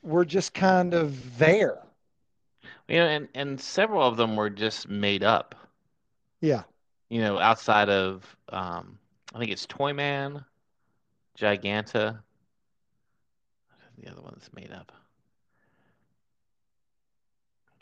were 0.02 0.24
just 0.24 0.54
kind 0.54 0.94
of 0.94 1.38
there. 1.38 1.78
You 2.88 2.96
know, 2.98 3.06
and 3.06 3.28
and 3.34 3.60
several 3.60 4.06
of 4.06 4.16
them 4.16 4.36
were 4.36 4.50
just 4.50 4.88
made 4.88 5.24
up. 5.24 5.54
Yeah. 6.40 6.62
You 7.08 7.20
know, 7.20 7.38
outside 7.38 7.88
of 7.88 8.36
um, 8.50 8.98
I 9.34 9.38
think 9.38 9.50
it's 9.50 9.66
Toyman, 9.66 10.44
Giganta. 11.36 12.20
The 14.02 14.10
other 14.10 14.20
one 14.20 14.32
that's 14.36 14.52
made 14.52 14.72
up. 14.72 14.92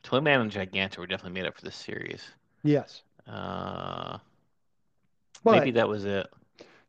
Toyman 0.02 0.40
and 0.42 0.50
Giganta 0.50 0.98
were 0.98 1.06
definitely 1.06 1.40
made 1.40 1.46
up 1.48 1.56
for 1.56 1.62
this 1.62 1.76
series. 1.76 2.22
Yes. 2.62 3.02
Uh, 3.26 4.18
But 5.42 5.52
maybe 5.52 5.70
that 5.72 5.88
was 5.88 6.04
it. 6.04 6.26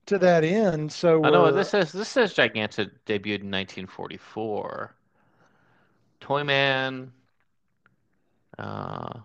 to 0.08 0.18
that 0.20 0.44
end, 0.44 0.92
so 0.92 1.24
I 1.24 1.30
know 1.30 1.52
this 1.52 1.70
says 1.70 1.92
this 1.92 2.10
says 2.10 2.34
Giganta 2.34 2.92
debuted 3.06 3.42
in 3.42 3.52
1944. 3.52 4.94
Toyman. 6.20 7.12
Uh, 8.58 9.20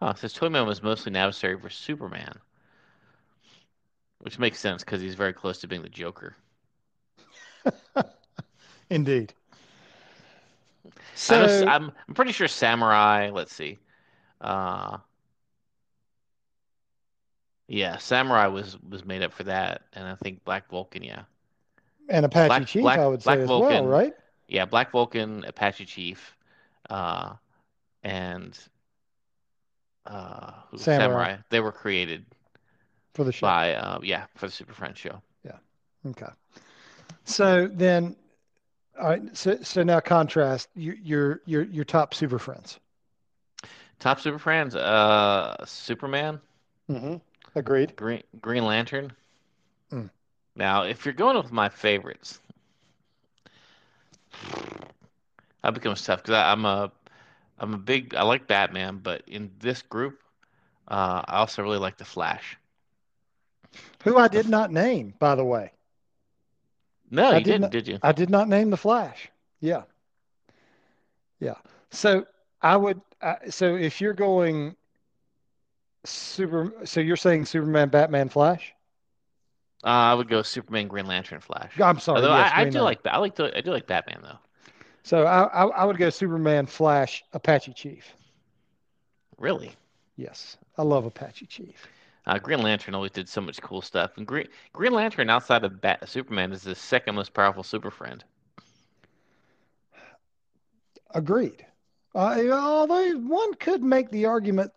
oh, 0.00 0.08
it 0.10 0.18
says 0.18 0.32
Toyman 0.34 0.66
was 0.66 0.82
mostly 0.82 1.10
an 1.10 1.16
adversary 1.16 1.58
for 1.58 1.70
Superman, 1.70 2.38
which 4.18 4.38
makes 4.38 4.58
sense 4.58 4.82
because 4.84 5.00
he's 5.00 5.14
very 5.14 5.32
close 5.32 5.58
to 5.60 5.66
being 5.68 5.82
the 5.82 5.88
Joker. 5.88 6.36
indeed. 8.94 9.32
I 10.84 10.88
know, 10.88 11.46
So 11.46 11.66
I'm 11.66 11.92
I'm 12.08 12.14
pretty 12.14 12.32
sure 12.32 12.48
Samurai. 12.48 13.30
Let's 13.30 13.54
see. 13.54 13.78
Uh, 14.40 14.98
yeah, 17.68 17.96
Samurai 17.98 18.46
was 18.48 18.76
was 18.88 19.04
made 19.04 19.22
up 19.22 19.32
for 19.32 19.44
that, 19.44 19.82
and 19.92 20.06
I 20.06 20.14
think 20.16 20.44
Black 20.44 20.68
Vulcan. 20.68 21.02
Yeah, 21.02 21.22
and 22.08 22.24
Apache 22.26 22.48
Black- 22.48 22.66
Chief, 22.66 22.82
Black- 22.82 22.98
I 22.98 23.06
would 23.08 23.22
Black 23.22 23.38
say 23.38 23.42
as 23.42 23.48
well, 23.48 23.86
right? 23.86 24.14
yeah, 24.48 24.64
Black 24.64 24.90
Vulcan, 24.90 25.44
Apache 25.44 25.86
Chief, 25.86 26.36
uh, 26.90 27.34
and 28.02 28.58
uh, 30.06 30.52
Samurai. 30.76 30.98
Samurai. 31.26 31.36
They 31.50 31.60
were 31.60 31.72
created 31.72 32.26
For 33.14 33.24
the 33.24 33.32
show. 33.32 33.46
by 33.46 33.74
uh, 33.74 34.00
yeah 34.02 34.26
for 34.34 34.46
the 34.46 34.52
Super 34.52 34.74
Friends 34.74 34.98
show. 34.98 35.22
Yeah. 35.44 35.56
Okay. 36.08 36.26
So 37.24 37.68
then, 37.68 38.16
all 38.98 39.08
right. 39.08 39.36
So 39.36 39.56
so 39.62 39.82
now 39.82 40.00
contrast 40.00 40.68
your 40.74 40.94
your 40.96 41.40
your 41.46 41.62
your 41.64 41.84
top 41.84 42.14
super 42.14 42.38
friends. 42.38 42.78
Top 43.98 44.20
Super 44.20 44.38
Friends, 44.38 44.74
uh, 44.74 45.64
Superman, 45.64 46.40
Mm-hmm. 46.88 47.16
Agreed. 47.54 47.94
Green 47.96 48.22
Green 48.40 48.64
Lantern. 48.64 49.12
Mm. 49.92 50.08
Now, 50.56 50.82
if 50.84 51.04
you're 51.04 51.14
going 51.14 51.36
with 51.36 51.52
my 51.52 51.68
favorites, 51.68 52.40
that 55.62 55.74
becomes 55.74 56.04
tough 56.04 56.22
because 56.22 56.34
I'm 56.34 56.64
a 56.64 56.90
I'm 57.58 57.74
a 57.74 57.78
big 57.78 58.14
I 58.14 58.22
like 58.22 58.46
Batman, 58.46 58.98
but 58.98 59.22
in 59.26 59.50
this 59.60 59.82
group, 59.82 60.20
uh, 60.88 61.22
I 61.26 61.38
also 61.38 61.62
really 61.62 61.78
like 61.78 61.98
the 61.98 62.04
Flash. 62.04 62.58
Who 64.04 64.16
I 64.18 64.28
did 64.28 64.48
not 64.48 64.70
name, 64.70 65.14
by 65.18 65.34
the 65.34 65.44
way. 65.44 65.72
No, 67.12 67.28
I 67.28 67.38
you 67.38 67.44
did 67.44 67.44
didn't, 67.44 67.60
not- 67.60 67.70
did 67.70 67.88
you? 67.88 67.98
I 68.02 68.12
did 68.12 68.30
not 68.30 68.48
name 68.48 68.70
the 68.70 68.76
Flash. 68.76 69.30
Yeah. 69.60 69.82
Yeah. 71.38 71.54
So 71.90 72.26
I 72.62 72.76
would. 72.76 73.00
Uh, 73.20 73.34
so 73.50 73.76
if 73.76 74.00
you're 74.00 74.14
going 74.14 74.74
super, 76.04 76.72
so 76.84 77.00
you're 77.00 77.16
saying 77.16 77.44
Superman, 77.46 77.88
Batman, 77.90 78.28
Flash? 78.28 78.72
Uh, 79.84 79.88
I 79.88 80.14
would 80.14 80.28
go 80.28 80.42
Superman, 80.42 80.88
Green 80.88 81.06
Lantern, 81.06 81.40
Flash. 81.40 81.78
I'm 81.80 81.98
sorry. 82.00 82.22
Although 82.22 82.36
yes, 82.36 82.52
I, 82.54 82.60
I 82.60 82.64
do 82.64 82.64
Lantern. 82.64 82.82
like 82.84 83.06
I 83.06 83.18
like 83.18 83.34
to, 83.36 83.56
I 83.56 83.60
do 83.60 83.70
like 83.72 83.86
Batman 83.86 84.20
though. 84.22 84.38
So 85.02 85.24
I, 85.26 85.42
I 85.44 85.66
I 85.66 85.84
would 85.84 85.98
go 85.98 86.08
Superman, 86.10 86.66
Flash, 86.66 87.24
Apache 87.32 87.74
Chief. 87.74 88.04
Really, 89.38 89.72
Yes, 90.16 90.56
I 90.78 90.82
love 90.82 91.04
Apache 91.04 91.46
Chief. 91.46 91.86
Uh, 92.26 92.38
Green 92.38 92.62
Lantern 92.62 92.94
always 92.94 93.10
did 93.12 93.28
so 93.28 93.40
much 93.40 93.60
cool 93.62 93.82
stuff, 93.82 94.16
and 94.16 94.26
Green 94.26 94.48
Green 94.72 94.92
Lantern 94.92 95.30
outside 95.30 95.64
of 95.64 95.80
Bat 95.80 96.08
Superman 96.08 96.52
is 96.52 96.62
the 96.62 96.74
second 96.74 97.14
most 97.14 97.34
powerful 97.34 97.62
super 97.62 97.90
friend. 97.90 98.24
Agreed. 101.14 101.64
Uh, 102.14 102.48
although 102.50 103.12
one 103.18 103.54
could 103.54 103.82
make 103.82 104.10
the 104.10 104.26
argument, 104.26 104.72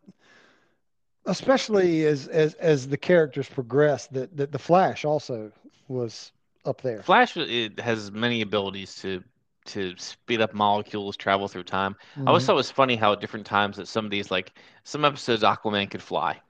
especially 1.26 2.06
as 2.06 2.28
as 2.28 2.54
as 2.56 2.88
the 2.88 2.98
characters 2.98 3.50
progress, 3.50 4.08
that 4.08 4.36
that 4.38 4.52
the 4.52 4.60
Flash 4.60 5.06
also 5.06 5.52
was 5.88 6.32
up 6.66 6.82
there. 6.82 7.06
Flash 7.06 7.38
it 7.38 7.80
has 7.80 8.12
many 8.12 8.42
abilities 8.42 8.96
to 8.96 9.24
to 9.66 9.96
speed 9.98 10.42
up 10.42 10.54
molecules, 10.54 11.16
travel 11.16 11.48
through 11.48 11.64
time. 11.64 11.96
I 12.26 12.30
always 12.30 12.46
Mhm, 12.46 12.46
thought 12.46 12.54
it 12.54 12.56
was 12.58 12.72
funny 12.72 12.96
how 12.98 13.14
at 13.14 13.22
different 13.22 13.46
times 13.46 13.78
that 13.78 13.88
some 13.88 14.04
of 14.06 14.12
these 14.12 14.30
like 14.30 14.54
some 14.84 15.06
episodes 15.06 15.42
Aquaman 15.44 15.90
could 15.90 16.04
fly, 16.04 16.42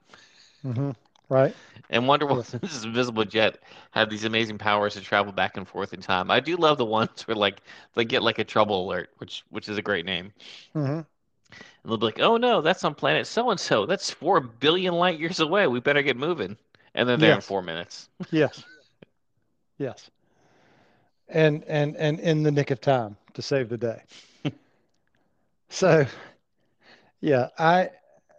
mhm, 0.66 0.96
Right. 1.28 1.56
and 1.90 2.06
Wonder 2.08 2.26
Yes. 2.28 2.56
Woman's 2.62 2.84
invisible 2.84 3.24
jet 3.24 3.58
had 3.92 4.10
these 4.10 4.24
amazing 4.24 4.58
powers 4.58 4.94
to 4.94 5.00
travel 5.00 5.32
back 5.32 5.56
and 5.56 5.66
forth 5.68 5.92
in 5.94 6.00
time. 6.00 6.30
I 6.30 6.40
do 6.40 6.56
love 6.56 6.78
the 6.78 6.84
ones 6.86 7.22
where 7.26 7.36
like 7.36 7.62
they 7.94 8.04
get 8.04 8.22
like 8.22 8.38
a 8.38 8.44
trouble 8.44 8.84
alert, 8.86 9.10
which 9.18 9.44
which 9.50 9.68
is 9.68 9.78
a 9.78 9.82
great 9.82 10.04
name. 10.06 10.32
hmm 10.74 11.00
And 11.82 11.90
they'll 11.90 11.98
be 11.98 12.06
like, 12.06 12.20
"Oh 12.20 12.36
no, 12.36 12.60
that's 12.62 12.84
on 12.84 12.94
planet 12.94 13.26
so 13.26 13.50
and 13.50 13.58
so. 13.60 13.86
That's 13.86 14.10
four 14.10 14.40
billion 14.40 14.94
light 14.94 15.18
years 15.18 15.40
away. 15.40 15.66
We 15.66 15.80
better 15.80 16.02
get 16.02 16.16
moving." 16.16 16.56
And 16.94 17.08
then 17.08 17.20
they're 17.20 17.32
there 17.32 17.34
in 17.34 17.40
four 17.40 17.62
minutes. 17.62 18.08
Yes. 18.30 18.64
Yes. 19.78 20.10
And 21.28 21.64
and 21.64 21.96
and 21.96 22.20
in 22.20 22.42
the 22.42 22.50
nick 22.52 22.70
of 22.70 22.80
time 22.80 23.16
to 23.34 23.42
save 23.42 23.68
the 23.68 23.78
day. 23.78 24.02
So, 25.68 26.06
yeah, 27.20 27.48
I 27.58 27.90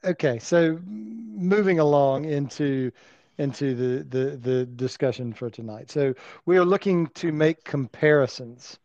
okay. 0.07 0.39
So 0.39 0.79
moving 0.85 1.79
along 1.79 2.25
into 2.25 2.91
into 3.37 3.75
the 3.75 4.03
the 4.03 4.37
the 4.37 4.65
discussion 4.65 5.33
for 5.33 5.49
tonight. 5.49 5.91
So 5.91 6.13
we 6.45 6.57
are 6.57 6.65
looking 6.65 7.07
to 7.15 7.31
make 7.31 7.63
comparisons 7.63 8.79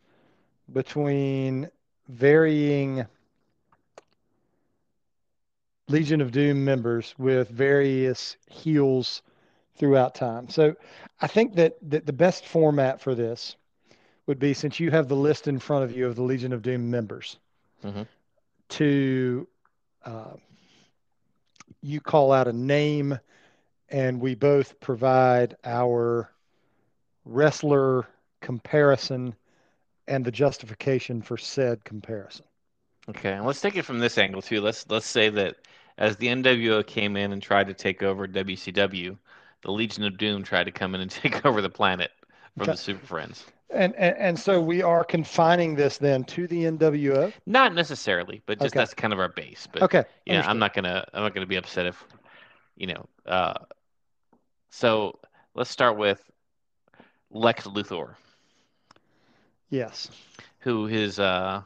between 0.72 1.68
varying 2.08 3.06
Legion 5.88 6.20
of 6.20 6.30
Doom 6.32 6.64
members 6.64 7.14
with 7.18 7.48
various 7.48 8.36
heels 8.48 9.22
throughout 9.76 10.14
time. 10.14 10.48
So 10.48 10.74
I 11.20 11.26
think 11.26 11.54
that, 11.56 11.76
that 11.90 12.06
the 12.06 12.12
best 12.12 12.46
format 12.46 13.00
for 13.00 13.14
this 13.14 13.56
would 14.26 14.38
be 14.38 14.54
since 14.54 14.78
you 14.80 14.90
have 14.90 15.08
the 15.08 15.16
list 15.16 15.48
in 15.48 15.58
front 15.58 15.84
of 15.84 15.96
you 15.96 16.06
of 16.06 16.16
the 16.16 16.22
Legion 16.22 16.52
of 16.52 16.62
Doom 16.62 16.90
members 16.90 17.38
Mhm. 17.84 18.06
to 18.70 19.48
uh, 20.04 20.36
you 21.80 22.00
call 22.00 22.32
out 22.32 22.46
a 22.48 22.52
name 22.52 23.18
and 23.88 24.20
we 24.20 24.34
both 24.34 24.80
provide 24.80 25.56
our 25.64 26.30
wrestler 27.24 28.06
comparison 28.40 29.34
and 30.06 30.24
the 30.24 30.30
justification 30.32 31.22
for 31.22 31.36
said 31.36 31.84
comparison. 31.84 32.44
Okay, 33.08 33.32
and 33.32 33.44
let's 33.46 33.60
take 33.60 33.76
it 33.76 33.82
from 33.84 33.98
this 33.98 34.18
angle 34.18 34.42
too. 34.42 34.60
Let's 34.60 34.88
let's 34.88 35.06
say 35.06 35.28
that 35.30 35.56
as 35.98 36.16
the 36.16 36.28
NWO 36.28 36.82
came 36.82 37.16
in 37.16 37.32
and 37.32 37.42
tried 37.42 37.66
to 37.68 37.74
take 37.74 38.02
over 38.02 38.26
WCW, 38.26 39.18
the 39.62 39.72
Legion 39.72 40.04
of 40.04 40.16
Doom 40.18 40.42
tried 40.44 40.64
to 40.64 40.72
come 40.72 40.94
in 40.94 41.00
and 41.00 41.10
take 41.10 41.44
over 41.44 41.60
the 41.60 41.70
planet 41.70 42.10
from 42.58 42.70
Okay. 42.70 42.72
the 42.72 42.76
Super 42.78 43.04
Friends. 43.06 43.46
And, 43.72 43.94
and 43.96 44.16
and 44.18 44.38
so 44.38 44.60
we 44.60 44.82
are 44.82 45.04
confining 45.04 45.74
this 45.74 45.98
then 45.98 46.24
to 46.24 46.46
the 46.46 46.64
NWO. 46.66 47.32
Not 47.46 47.74
necessarily, 47.74 48.42
but 48.46 48.58
just 48.58 48.74
Okay. 48.74 48.80
that's 48.80 48.94
kind 48.94 49.12
of 49.12 49.18
our 49.18 49.28
base. 49.28 49.66
But 49.72 49.82
Okay. 49.84 50.04
yeah, 50.26 50.34
understood. 50.34 50.50
I'm 50.50 50.58
not 50.58 50.74
gonna 50.74 51.04
I'm 51.12 51.22
not 51.22 51.34
gonna 51.34 51.46
be 51.46 51.56
upset 51.56 51.86
if 51.86 52.04
you 52.76 52.86
know. 52.88 53.06
Uh, 53.26 53.54
so 54.70 55.18
let's 55.54 55.70
start 55.70 55.96
with 55.96 56.30
Lex 57.30 57.66
Luthor, 57.66 58.16
Yes. 59.70 60.10
who 60.60 60.86
his 60.86 61.18
uh 61.18 61.62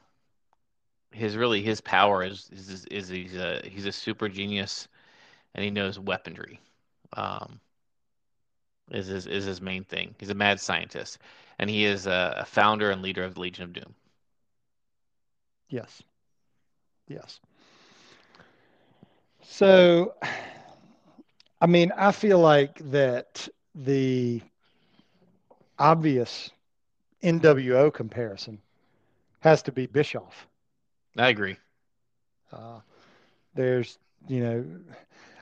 his 1.13 1.37
really 1.37 1.63
his 1.63 1.81
power 1.81 2.23
is 2.23 2.49
is 2.53 2.85
is 2.87 3.09
he's 3.09 3.37
a 3.37 3.61
he's 3.69 3.87
a 3.87 3.93
super 3.93 4.29
genius, 4.29 4.89
and 5.55 5.65
he 5.65 5.71
knows 5.71 5.99
weaponry. 5.99 6.61
Um, 7.15 7.61
is 8.91 9.07
his 9.07 9.27
is 9.27 9.45
his 9.45 9.61
main 9.61 9.85
thing. 9.85 10.15
He's 10.19 10.31
a 10.31 10.35
mad 10.35 10.61
scientist, 10.61 11.19
and 11.59 11.71
he 11.71 11.85
is 11.85 12.07
a, 12.07 12.45
founder 12.47 12.91
and 12.91 13.03
leader 13.03 13.25
of 13.25 13.35
the 13.35 13.41
Legion 13.41 13.65
of 13.65 13.73
Doom. 13.73 13.95
Yes. 15.69 16.03
Yes. 17.09 17.41
So, 19.43 20.15
I 21.61 21.67
mean, 21.67 21.93
I 21.97 22.13
feel 22.13 22.39
like 22.39 22.79
that 22.91 23.49
the 23.75 24.43
obvious 25.79 26.51
NWO 27.23 27.93
comparison 27.93 28.61
has 29.41 29.63
to 29.63 29.73
be 29.73 29.87
Bischoff. 29.87 30.47
I 31.17 31.29
agree. 31.29 31.57
Uh, 32.53 32.81
there's, 33.55 33.99
you 34.29 34.41
know, 34.41 34.65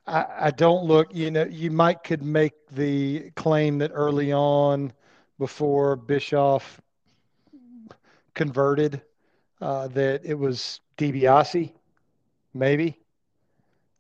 I, 0.07 0.27
I 0.41 0.51
don't 0.51 0.85
look, 0.85 1.15
you 1.15 1.31
know, 1.31 1.45
you 1.45 1.71
might 1.71 2.05
could 2.05 2.23
make 2.23 2.53
the 2.71 3.31
claim 3.35 3.79
that 3.79 3.91
early 3.93 4.33
on, 4.33 4.93
before 5.39 5.97
Bischoff 5.97 6.81
converted, 8.35 9.03
uh, 9.61 9.89
that 9.89 10.25
it 10.25 10.35
was 10.35 10.81
DiBiase, 10.99 11.73
maybe. 12.53 12.99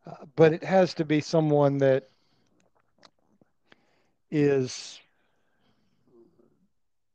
Uh, 0.07 0.27
but 0.37 0.53
it 0.53 0.63
has 0.65 0.95
to 0.95 1.05
be 1.05 1.21
someone 1.21 1.79
that 1.79 2.09
is 4.31 5.01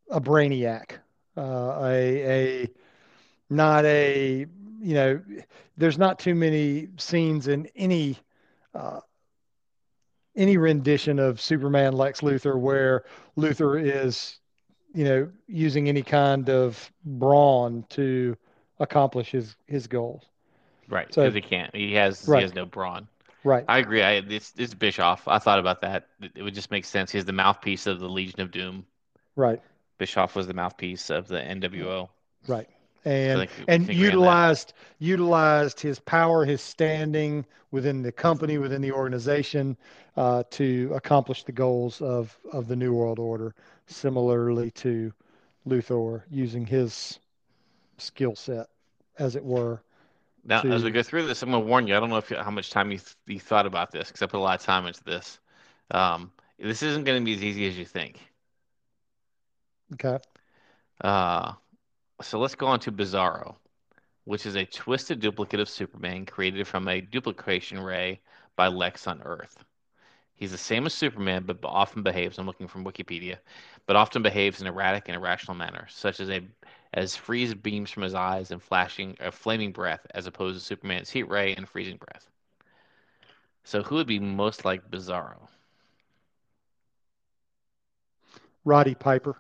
a 0.10 0.20
brainiac, 0.20 0.94
uh, 1.38 1.80
a, 1.84 2.64
a 2.64 2.70
not 3.50 3.86
a 3.86 4.46
you 4.82 4.94
know 4.94 5.22
there's 5.78 5.98
not 5.98 6.20
too 6.20 6.36
many 6.36 6.88
scenes 6.98 7.48
in 7.48 7.68
any 7.76 8.18
uh, 8.74 9.00
any 10.40 10.58
rendition 10.58 11.20
of 11.20 11.40
Superman 11.40 11.94
Lex 11.94 12.22
Luthor 12.22 12.58
where 12.58 13.04
Luthor 13.38 13.80
is 13.80 14.40
you 14.94 15.04
know 15.04 15.30
using 15.48 15.88
any 15.88 16.02
kind 16.02 16.50
of 16.50 16.92
brawn 17.06 17.86
to 17.90 18.36
accomplish 18.80 19.30
his 19.32 19.56
his 19.68 19.86
goals. 19.86 20.24
Right, 20.88 21.14
So- 21.14 21.22
because 21.22 21.36
he 21.36 21.42
can't. 21.42 21.76
He 21.76 21.94
has 21.94 22.28
Right. 22.28 22.38
he 22.40 22.44
has 22.44 22.56
no 22.56 22.66
brawn. 22.66 23.08
Right. 23.44 23.64
I 23.68 23.78
agree. 23.78 24.02
I 24.02 24.14
it's 24.14 24.54
it's 24.58 24.74
Bischoff. 24.74 25.28
I 25.28 25.38
thought 25.40 25.60
about 25.60 25.82
that. 25.82 26.08
It 26.36 26.42
would 26.42 26.56
just 26.56 26.72
make 26.72 26.86
sense. 26.86 27.12
He's 27.12 27.26
the 27.26 27.34
mouthpiece 27.34 27.86
of 27.86 28.00
the 28.00 28.10
Legion 28.10 28.42
of 28.42 28.52
Doom. 28.52 28.86
Right. 29.36 29.62
Bischoff 29.98 30.36
was 30.36 30.48
the 30.48 30.54
mouthpiece 30.54 31.10
of 31.10 31.28
the 31.28 31.40
NWO. 31.42 32.10
Right. 32.48 32.68
And 33.06 33.40
think 33.40 33.52
and 33.68 33.86
can 33.86 33.96
agree 33.96 33.96
on 33.96 33.96
that. 33.96 34.06
utilized 34.06 34.74
utilized 35.00 35.80
his 35.80 36.00
power, 36.00 36.46
his 36.46 36.62
standing 36.62 37.46
within 37.72 38.02
the 38.02 38.12
company, 38.12 38.58
within 38.58 38.82
the 38.82 38.92
organization, 38.92 39.78
uh, 40.18 40.44
to 40.52 40.92
accomplish 40.94 41.44
the 41.44 41.52
goals 41.52 42.02
of 42.02 42.38
of 42.52 42.68
the 42.68 42.76
New 42.76 42.94
World 42.94 43.20
Order. 43.20 43.56
Similarly 43.88 44.72
to 44.72 45.14
Luthor, 45.68 46.24
using 46.30 46.66
his 46.66 47.20
skill 47.98 48.36
set, 48.36 48.68
as 49.18 49.36
it 49.36 49.44
were. 49.44 49.82
Now, 50.46 50.62
as 50.62 50.84
we 50.84 50.92
go 50.92 51.04
through 51.04 51.28
this, 51.28 51.44
I'm 51.44 51.52
going 51.52 51.64
to 51.64 51.68
warn 51.68 51.88
you. 51.88 51.96
I 51.96 52.00
don't 52.00 52.10
know 52.10 52.18
if 52.18 52.32
you, 52.32 52.38
how 52.38 52.52
much 52.52 52.70
time 52.70 52.92
you, 52.92 52.98
th- 52.98 53.16
you 53.28 53.40
thought 53.40 53.66
about 53.66 53.92
this 53.92 54.08
because 54.08 54.22
I 54.22 54.26
put 54.26 54.38
a 54.38 54.44
lot 54.44 54.60
of 54.60 54.66
time 54.66 54.86
into 54.88 55.04
this. 55.04 55.40
Um, 55.92 56.32
this 56.58 56.82
isn't 56.82 57.04
going 57.04 57.20
to 57.20 57.26
be 57.26 57.34
as 57.34 57.44
easy 57.44 57.68
as 57.68 57.78
you 57.78 57.86
think. 57.86 58.20
Okay. 59.94 60.18
Uh, 61.02 61.54
so 62.22 62.40
let's 62.40 62.56
go 62.56 62.68
on 62.68 62.80
to 62.82 62.92
Bizarro, 62.92 63.56
which 64.26 64.46
is 64.46 64.56
a 64.56 64.66
twisted 64.66 65.20
duplicate 65.20 65.60
of 65.60 65.70
Superman 65.70 66.26
created 66.26 66.68
from 66.68 66.88
a 66.88 67.02
duplication 67.02 67.80
ray 67.80 68.22
by 68.56 68.68
Lex 68.68 69.08
on 69.08 69.22
Earth. 69.22 69.64
He's 70.36 70.52
the 70.52 70.58
same 70.58 70.86
as 70.86 70.94
Superman, 70.94 71.44
but 71.46 71.60
often 71.64 72.04
behaves, 72.04 72.38
I'm 72.38 72.46
looking 72.46 72.68
from 72.68 72.84
Wikipedia, 72.86 73.38
but 73.86 73.96
often 73.96 74.22
behaves 74.22 74.62
in 74.62 74.68
erratic 74.68 75.08
and 75.08 75.16
irrational 75.16 75.56
manner, 75.56 75.88
such 75.90 76.20
as 76.20 76.30
a 76.30 76.42
as 76.94 77.16
freeze 77.16 77.54
beams 77.54 77.90
from 77.92 78.04
his 78.04 78.14
eyes 78.16 78.52
and 78.52 78.62
flashing 78.62 79.16
a 79.20 79.32
flaming 79.32 79.72
breath, 79.72 80.06
as 80.14 80.26
opposed 80.28 80.58
to 80.58 80.64
Superman's 80.66 81.10
heat 81.10 81.30
ray 81.30 81.54
and 81.56 81.68
freezing 81.68 81.98
breath. 81.98 82.30
So 83.64 83.84
who 83.84 83.96
would 83.96 84.08
be 84.08 84.20
most 84.20 84.66
like 84.66 84.90
Bizarro? 84.90 85.50
Roddy 88.66 88.96
Piper. 88.96 89.38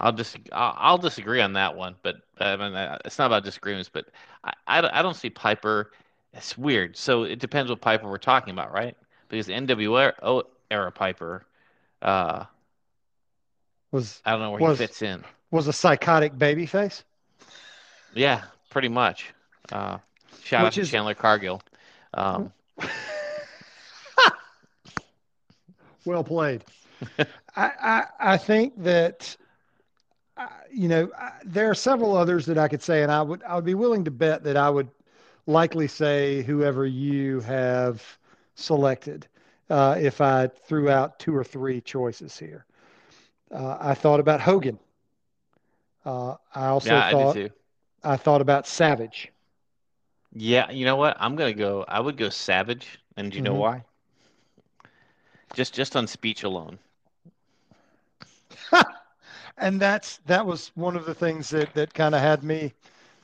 I'll 0.00 0.12
just 0.12 0.36
I'll, 0.50 0.74
I'll 0.76 0.98
disagree 0.98 1.40
on 1.42 1.52
that 1.52 1.76
one, 1.76 1.94
but 2.02 2.16
I 2.38 2.56
mean 2.56 2.72
uh, 2.74 2.98
it's 3.04 3.18
not 3.18 3.26
about 3.26 3.44
disagreements, 3.44 3.90
but 3.92 4.06
I, 4.42 4.52
I, 4.66 4.80
don't- 4.80 4.92
see 5.16 5.30
Piper. 5.30 5.92
It's 6.32 6.56
weird. 6.56 6.96
So 6.96 7.24
it 7.24 7.38
depends 7.40 7.70
what 7.70 7.80
Piper 7.80 8.08
we're 8.08 8.16
talking 8.18 8.52
about, 8.52 8.72
right? 8.72 8.96
Because 9.28 9.48
NWO 9.48 10.44
era 10.70 10.92
Piper, 10.92 11.44
uh, 12.02 12.44
Was 13.90 14.22
I 14.24 14.30
don't 14.32 14.40
know 14.40 14.50
where 14.52 14.60
Was- 14.60 14.78
he 14.78 14.86
fits 14.86 15.02
in. 15.02 15.24
was 15.50 15.66
a 15.68 15.72
psychotic 15.72 16.32
babyface. 16.34 17.02
Yeah, 18.14 18.42
pretty 18.70 18.88
much. 18.88 19.32
Uh, 19.72 19.98
shout 20.42 20.60
out 20.60 20.64
Which 20.66 20.74
to 20.76 20.84
Chandler 20.86 21.14
Cargill. 21.14 21.60
Um, 22.14 22.52
well 26.04 26.24
played. 26.24 26.64
I, 27.18 27.26
I 27.56 28.04
I 28.20 28.36
think 28.36 28.74
that 28.82 29.36
uh, 30.40 30.48
you 30.72 30.88
know 30.88 31.10
I, 31.18 31.32
there 31.44 31.70
are 31.70 31.74
several 31.74 32.16
others 32.16 32.46
that 32.46 32.58
I 32.58 32.68
could 32.68 32.82
say, 32.82 33.02
and 33.02 33.12
I 33.12 33.22
would 33.22 33.42
I 33.44 33.56
would 33.56 33.64
be 33.64 33.74
willing 33.74 34.04
to 34.04 34.10
bet 34.10 34.44
that 34.44 34.56
I 34.56 34.70
would 34.70 34.88
likely 35.46 35.88
say 35.88 36.42
whoever 36.42 36.86
you 36.86 37.40
have 37.40 38.18
selected 38.54 39.26
uh, 39.70 39.96
if 39.98 40.20
I 40.20 40.48
threw 40.48 40.90
out 40.90 41.18
two 41.18 41.34
or 41.36 41.44
three 41.44 41.80
choices 41.80 42.38
here. 42.38 42.66
Uh, 43.50 43.76
I 43.80 43.94
thought 43.94 44.20
about 44.20 44.40
Hogan. 44.40 44.78
Uh, 46.04 46.36
I 46.54 46.66
also 46.66 47.00
yeah, 47.00 47.06
I 47.06 47.14
thought 47.14 47.38
too. 47.38 47.50
I 48.02 48.16
thought 48.16 48.40
about 48.40 48.66
Savage. 48.66 49.32
Yeah, 50.34 50.70
you 50.70 50.84
know 50.84 50.96
what? 50.96 51.16
I'm 51.20 51.36
gonna 51.36 51.52
go. 51.54 51.84
I 51.88 52.00
would 52.00 52.16
go 52.16 52.28
Savage, 52.30 52.98
and 53.16 53.30
do 53.30 53.36
you 53.36 53.42
know 53.42 53.54
Mhm. 53.54 53.56
why? 53.56 53.84
Just 55.52 55.74
just 55.74 55.96
on 55.96 56.06
speech 56.06 56.42
alone. 56.42 56.78
and 59.60 59.80
that's 59.80 60.18
that 60.26 60.46
was 60.46 60.72
one 60.74 60.96
of 60.96 61.06
the 61.06 61.14
things 61.14 61.50
that 61.50 61.74
that 61.74 61.94
kind 61.94 62.14
of 62.14 62.20
had 62.20 62.42
me 62.44 62.74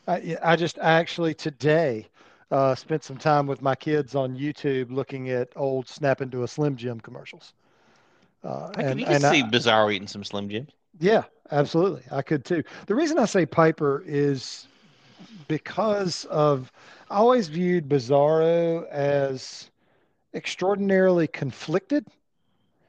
I, 0.07 0.37
I 0.43 0.57
just 0.57 0.79
actually 0.79 1.35
today 1.35 2.09
uh, 2.51 2.75
spent 2.75 3.05
some 3.05 3.19
time 3.19 3.47
with 3.47 3.63
my 3.63 3.75
kids 3.75 4.15
on 4.15 4.37
YouTube 4.37 4.91
looking 4.91 5.31
at 5.31 5.49
old 5.57 5.89
Snap 5.89 6.21
into 6.21 6.45
a 6.45 6.49
Slim 6.49 6.77
Jim 6.77 7.01
commercials. 7.01 7.55
Uh, 8.45 8.73
I 8.77 8.83
can, 8.83 8.99
and 8.99 9.01
you 9.01 9.07
can 9.07 9.17
and 9.17 9.27
see 9.27 9.43
I- 9.43 9.45
Bizarro 9.45 9.93
eating 9.93 10.09
some 10.09 10.25
Slim 10.25 10.49
Jims. 10.49 10.71
yeah, 10.99 11.25
absolutely. 11.51 12.03
I 12.11 12.23
could 12.23 12.45
too. 12.45 12.63
The 12.87 12.95
reason 12.95 13.19
I 13.19 13.27
say 13.27 13.47
Piper 13.47 14.03
is 14.07 14.69
because 15.49 16.25
of 16.27 16.73
I 17.11 17.17
always 17.17 17.49
viewed 17.49 17.89
Bizarro 17.89 18.89
as 18.89 19.71
extraordinarily 20.35 21.27
conflicted. 21.29 22.07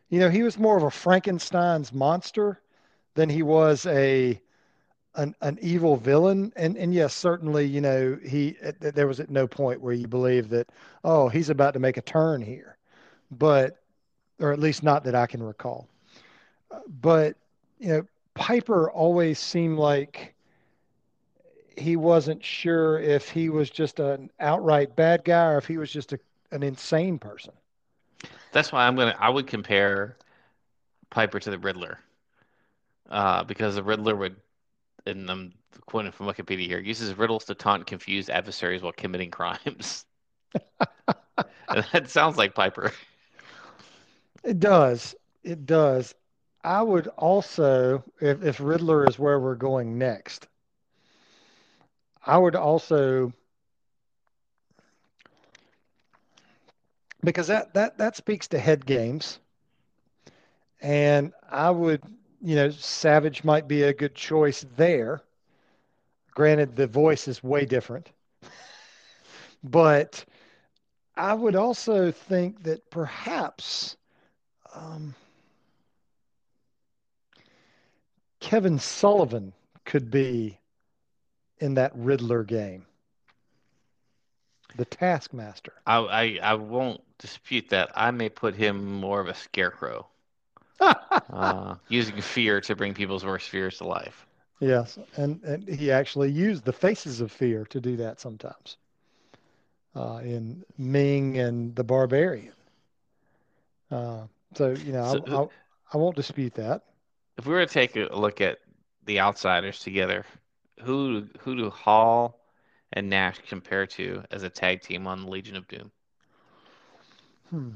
You 0.10 0.20
know, 0.20 0.30
he 0.30 0.44
was 0.44 0.58
more 0.58 0.78
of 0.78 0.84
a 0.84 0.92
Frankenstein's 0.92 1.94
monster 1.94 2.62
than 3.18 3.30
he 3.30 3.42
was 3.42 3.86
a 3.88 4.40
an, 5.16 5.36
an 5.42 5.58
evil 5.62 5.98
villain. 5.98 6.54
And 6.56 6.78
and 6.78 6.94
yes, 6.94 7.14
certainly, 7.14 7.66
you 7.66 7.82
know, 7.82 8.18
he 8.26 8.56
there 8.80 9.08
was 9.08 9.20
at 9.20 9.30
no 9.30 9.48
point 9.48 9.82
where 9.82 9.94
you 9.94 10.08
believe 10.08 10.50
that 10.50 10.70
oh, 11.04 11.28
he's 11.28 11.50
about 11.50 11.74
to 11.74 11.80
make 11.80 11.98
a 11.98 12.02
turn 12.02 12.42
here. 12.42 12.78
But 13.32 13.82
or 14.40 14.54
at 14.54 14.60
least 14.60 14.84
not 14.84 15.04
that 15.04 15.16
I 15.16 15.26
can 15.26 15.44
recall. 15.44 15.88
But 17.02 17.36
you 17.80 17.90
know, 17.90 18.08
Piper 18.36 18.90
always 18.92 19.40
seemed 19.40 19.80
like 19.80 20.36
he 21.76 21.96
wasn't 21.96 22.44
sure 22.44 23.00
if 23.00 23.30
he 23.30 23.50
was 23.50 23.70
just 23.70 24.00
an 24.00 24.30
outright 24.40 24.96
bad 24.96 25.24
guy 25.26 25.52
or 25.52 25.58
if 25.58 25.66
he 25.66 25.78
was 25.78 25.92
just 25.92 26.14
a, 26.14 26.20
an 26.52 26.64
insane 26.64 27.18
person. 27.18 27.54
That's 28.52 28.72
why 28.72 28.86
I'm 28.88 28.96
gonna. 28.96 29.16
I 29.20 29.30
would 29.30 29.48
compare 29.48 30.18
Piper 31.10 31.40
to 31.40 31.50
the 31.50 31.58
Riddler, 31.58 32.00
uh, 33.10 33.44
because 33.44 33.76
the 33.76 33.84
Riddler 33.84 34.16
would, 34.16 34.38
and 35.06 35.30
I'm 35.30 35.54
quoting 35.86 36.12
from 36.12 36.28
Wikipedia 36.28 36.68
here, 36.68 36.80
uses 36.80 37.16
riddles 37.18 37.46
to 37.46 37.56
taunt 37.56 37.88
confused 37.88 38.30
adversaries 38.30 38.82
while 38.82 38.94
committing 38.94 39.32
crimes. 39.32 40.06
that 41.94 42.10
sounds 42.10 42.38
like 42.38 42.56
Piper. 42.56 42.92
It 44.44 44.60
does. 44.60 45.16
It 45.44 45.66
does. 45.66 46.16
I 46.64 46.82
would 46.82 47.08
also, 47.08 48.04
if, 48.20 48.44
if 48.44 48.60
Riddler 48.60 49.06
is 49.06 49.20
where 49.20 49.40
we're 49.40 49.56
going 49.56 49.98
next, 49.98 50.48
I 52.26 52.38
would 52.38 52.56
also 52.56 53.34
because 57.24 57.48
that 57.48 57.74
that 57.74 57.98
that 57.98 58.16
speaks 58.16 58.48
to 58.50 58.60
head 58.60 58.86
games, 58.86 59.40
and 60.82 61.34
I 61.50 61.70
would, 61.72 62.02
you 62.48 62.56
know, 62.56 62.70
Savage 62.70 63.44
might 63.44 63.68
be 63.68 63.84
a 63.84 63.94
good 63.94 64.16
choice 64.16 64.66
there. 64.78 65.22
Granted, 66.34 66.78
the 66.78 66.88
voice 66.88 67.28
is 67.28 67.44
way 67.44 67.66
different, 67.66 68.10
but 69.66 70.24
I 71.18 71.34
would 71.34 71.58
also 71.58 72.10
think 72.10 72.64
that 72.64 72.90
perhaps 72.90 73.98
um, 74.74 75.14
Kevin 78.40 78.80
Sullivan 78.80 79.52
could 79.84 80.10
be 80.10 80.58
in 81.60 81.74
that 81.74 81.92
Riddler 81.96 82.46
game. 82.46 82.86
The 84.78 84.86
Taskmaster. 84.86 85.74
I, 85.86 85.98
I, 85.98 86.40
I 86.42 86.54
won't 86.54 87.02
dispute 87.18 87.68
that. 87.72 87.92
I 87.94 88.12
may 88.12 88.30
put 88.30 88.56
him 88.56 88.86
more 88.86 89.20
of 89.20 89.28
a 89.28 89.34
scarecrow, 89.34 90.08
uh, 90.80 91.76
using 91.90 92.22
fear 92.22 92.62
to 92.62 92.76
bring 92.76 92.94
people's 92.94 93.26
worst 93.26 93.50
fears 93.50 93.78
to 93.78 93.86
life. 93.86 94.26
Yes, 94.60 94.98
and, 95.16 95.44
and 95.44 95.68
he 95.68 95.92
actually 95.92 96.32
used 96.32 96.66
the 96.66 96.74
faces 96.74 97.22
of 97.22 97.32
fear 97.32 97.66
to 97.66 97.80
do 97.80 97.96
that 97.98 98.20
sometimes. 98.20 98.78
Uh, 99.96 100.20
in 100.24 100.64
Meng 100.78 101.38
and 101.38 101.76
the 101.76 101.84
Barbarian. 101.84 102.54
Uh, 103.90 104.24
so 104.56 104.76
you 104.86 104.92
know, 104.92 105.04
so, 105.04 105.24
I, 105.28 105.36
I, 105.36 105.48
I 105.94 105.98
won't 105.98 106.16
dispute 106.16 106.54
that. 106.56 106.84
If 107.38 107.46
we 107.46 107.54
were 107.54 107.66
to 107.66 107.72
take 107.72 107.96
a 107.96 108.16
look 108.16 108.42
at 108.42 108.60
the 109.06 109.20
outsiders 109.20 109.80
together, 109.80 110.26
who 110.84 111.28
who 111.40 111.56
do 111.56 111.70
Hall 111.70 112.40
and 112.94 113.10
Nash 113.10 113.40
compare 113.48 113.86
to 113.88 114.24
as 114.32 114.44
a 114.44 114.50
tag 114.50 114.82
team 114.82 115.08
on 115.08 115.24
the 115.24 115.30
Legion 115.30 115.56
of 115.56 115.68
Doom? 115.68 115.92
Hmm. 117.50 117.72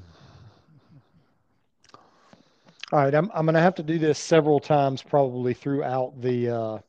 All 2.92 3.00
right, 3.00 3.16
I'm 3.16 3.32
I'm 3.34 3.46
going 3.46 3.56
to 3.56 3.62
have 3.62 3.76
to 3.76 3.84
do 3.84 3.98
this 3.98 4.20
several 4.20 4.60
times, 4.60 5.02
probably 5.02 5.54
throughout 5.54 6.20
the 6.20 6.50
uh, 6.50 6.80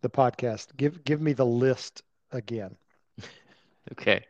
the 0.00 0.08
podcast. 0.08 0.68
Give 0.76 1.02
give 1.02 1.20
me 1.20 1.32
the 1.32 1.46
list 1.46 2.02
again. 2.30 2.76
okay. 3.92 4.24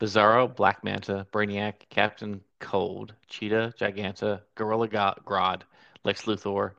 Bizarro, 0.00 0.54
Black 0.54 0.82
Manta, 0.84 1.26
Brainiac, 1.32 1.74
Captain 1.90 2.40
Cold, 2.60 3.12
Cheetah, 3.28 3.74
Giganta, 3.78 4.40
Gorilla 4.54 4.88
Grodd, 4.88 5.62
Lex 6.04 6.22
Luthor, 6.22 6.72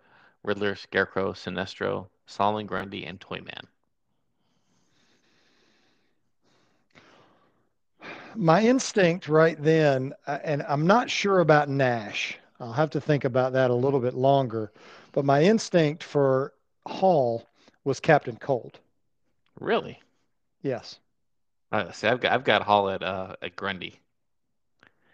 Riddler, 0.43 0.73
Scarecrow, 0.73 1.33
Sinestro, 1.33 2.07
Solomon 2.25 2.65
Grundy, 2.65 3.05
and 3.05 3.19
Toyman. 3.19 3.67
My 8.35 8.63
instinct 8.63 9.27
right 9.27 9.61
then, 9.61 10.13
uh, 10.25 10.39
and 10.43 10.63
I'm 10.63 10.87
not 10.87 11.09
sure 11.09 11.41
about 11.41 11.67
Nash. 11.69 12.39
I'll 12.59 12.73
have 12.73 12.89
to 12.91 13.01
think 13.01 13.25
about 13.25 13.53
that 13.53 13.71
a 13.71 13.75
little 13.75 13.99
bit 13.99 14.13
longer. 14.13 14.71
But 15.11 15.25
my 15.25 15.43
instinct 15.43 16.03
for 16.03 16.53
Hall 16.85 17.47
was 17.83 17.99
Captain 17.99 18.37
Cold. 18.37 18.79
Really? 19.59 20.01
Yes. 20.61 20.99
Uh, 21.71 21.91
see, 21.91 22.07
I've 22.07 22.19
got 22.19 22.31
I've 22.31 22.43
got 22.43 22.63
Hall 22.63 22.89
at 22.89 23.03
uh, 23.03 23.35
at 23.41 23.55
Grundy. 23.55 23.99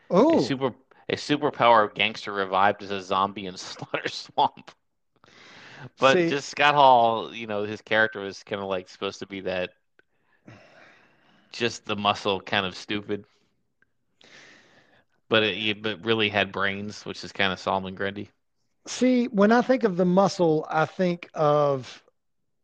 Oh, 0.10 0.38
a 0.38 0.42
super 0.42 0.74
a 1.10 1.16
superpower 1.16 1.94
gangster 1.94 2.32
revived 2.32 2.82
as 2.84 2.92
a 2.92 3.02
zombie 3.02 3.46
in 3.46 3.58
Slaughter 3.58 4.08
Swamp. 4.08 4.72
But 6.00 6.14
see, 6.16 6.30
just 6.30 6.50
Scott 6.50 6.76
Hall, 6.76 7.34
you 7.34 7.48
know, 7.48 7.64
his 7.64 7.82
character 7.82 8.20
was 8.22 8.44
kind 8.44 8.62
of 8.62 8.68
like 8.68 8.90
supposed 8.90 9.20
to 9.20 9.28
be 9.28 9.42
that, 9.42 9.72
just 11.52 11.86
the 11.86 11.96
muscle 11.96 12.42
kind 12.42 12.66
of 12.66 12.76
stupid. 12.76 13.26
But 15.30 15.44
it 15.44 15.82
but 15.82 16.04
really 16.06 16.30
had 16.30 16.52
brains, 16.52 17.06
which 17.06 17.24
is 17.24 17.32
kind 17.32 17.52
of 17.52 17.60
Solomon 17.60 17.96
Grundy. 17.96 18.30
See, 18.88 19.26
when 19.28 19.52
I 19.52 19.62
think 19.62 19.84
of 19.84 19.98
the 19.98 20.06
muscle, 20.06 20.66
I 20.70 20.86
think 20.86 21.30
of 21.34 22.04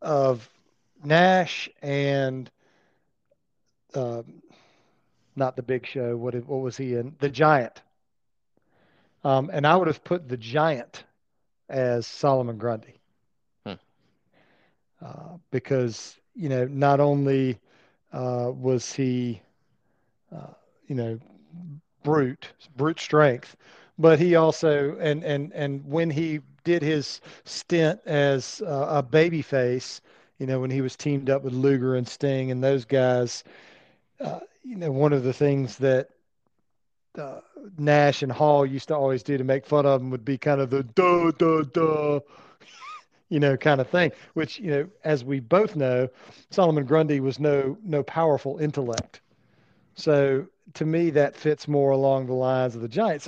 of 0.01 0.49
Nash 1.03 1.69
and 1.81 2.49
uh, 3.93 4.23
not 5.35 5.55
the 5.55 5.63
Big 5.63 5.85
Show. 5.85 6.15
What 6.17 6.35
what 6.45 6.61
was 6.61 6.77
he 6.77 6.95
in? 6.95 7.15
The 7.19 7.29
Giant. 7.29 7.81
Um, 9.23 9.49
and 9.53 9.65
I 9.65 9.75
would 9.75 9.87
have 9.87 10.03
put 10.03 10.27
the 10.27 10.37
Giant 10.37 11.03
as 11.69 12.05
Solomon 12.07 12.57
Grundy. 12.57 12.99
Hmm. 13.65 13.73
Uh, 15.01 15.37
because 15.51 16.19
you 16.35 16.49
know 16.49 16.65
not 16.65 16.99
only 16.99 17.59
uh, 18.13 18.51
was 18.53 18.93
he 18.93 19.41
uh, 20.35 20.53
you 20.87 20.95
know 20.95 21.19
brute 22.03 22.53
brute 22.75 22.99
strength, 22.99 23.55
but 23.97 24.19
he 24.19 24.35
also 24.35 24.97
and 24.99 25.23
and 25.23 25.51
and 25.53 25.85
when 25.85 26.09
he 26.09 26.39
did 26.63 26.81
his 26.81 27.21
stint 27.43 27.99
as 28.05 28.61
uh, 28.65 28.87
a 28.89 29.03
baby 29.03 29.41
face, 29.41 30.01
you 30.37 30.45
know 30.45 30.59
when 30.59 30.71
he 30.71 30.81
was 30.81 30.95
teamed 30.95 31.29
up 31.29 31.43
with 31.43 31.53
Luger 31.53 31.95
and 31.95 32.07
Sting 32.07 32.51
and 32.51 32.63
those 32.63 32.85
guys, 32.85 33.43
uh, 34.19 34.39
you 34.63 34.75
know, 34.75 34.91
one 34.91 35.13
of 35.13 35.23
the 35.23 35.33
things 35.33 35.77
that 35.77 36.09
uh, 37.17 37.41
Nash 37.77 38.23
and 38.23 38.31
Hall 38.31 38.65
used 38.65 38.87
to 38.89 38.95
always 38.95 39.23
do 39.23 39.37
to 39.37 39.43
make 39.43 39.65
fun 39.65 39.85
of 39.85 40.01
him 40.01 40.09
would 40.11 40.25
be 40.25 40.37
kind 40.37 40.61
of 40.61 40.69
the 40.69 40.83
duh, 40.83 41.31
duh, 41.31 41.63
duh, 41.63 42.19
you 43.29 43.39
know, 43.39 43.57
kind 43.57 43.81
of 43.81 43.89
thing, 43.89 44.11
which, 44.33 44.59
you 44.59 44.71
know, 44.71 44.89
as 45.03 45.23
we 45.23 45.39
both 45.39 45.75
know, 45.75 46.07
Solomon 46.51 46.85
Grundy 46.85 47.19
was 47.19 47.39
no, 47.39 47.77
no 47.83 48.03
powerful 48.03 48.59
intellect. 48.59 49.21
So 49.95 50.47
to 50.75 50.85
me, 50.85 51.09
that 51.11 51.35
fits 51.35 51.67
more 51.67 51.91
along 51.91 52.27
the 52.27 52.33
lines 52.33 52.75
of 52.75 52.81
the 52.81 52.87
Giants. 52.87 53.27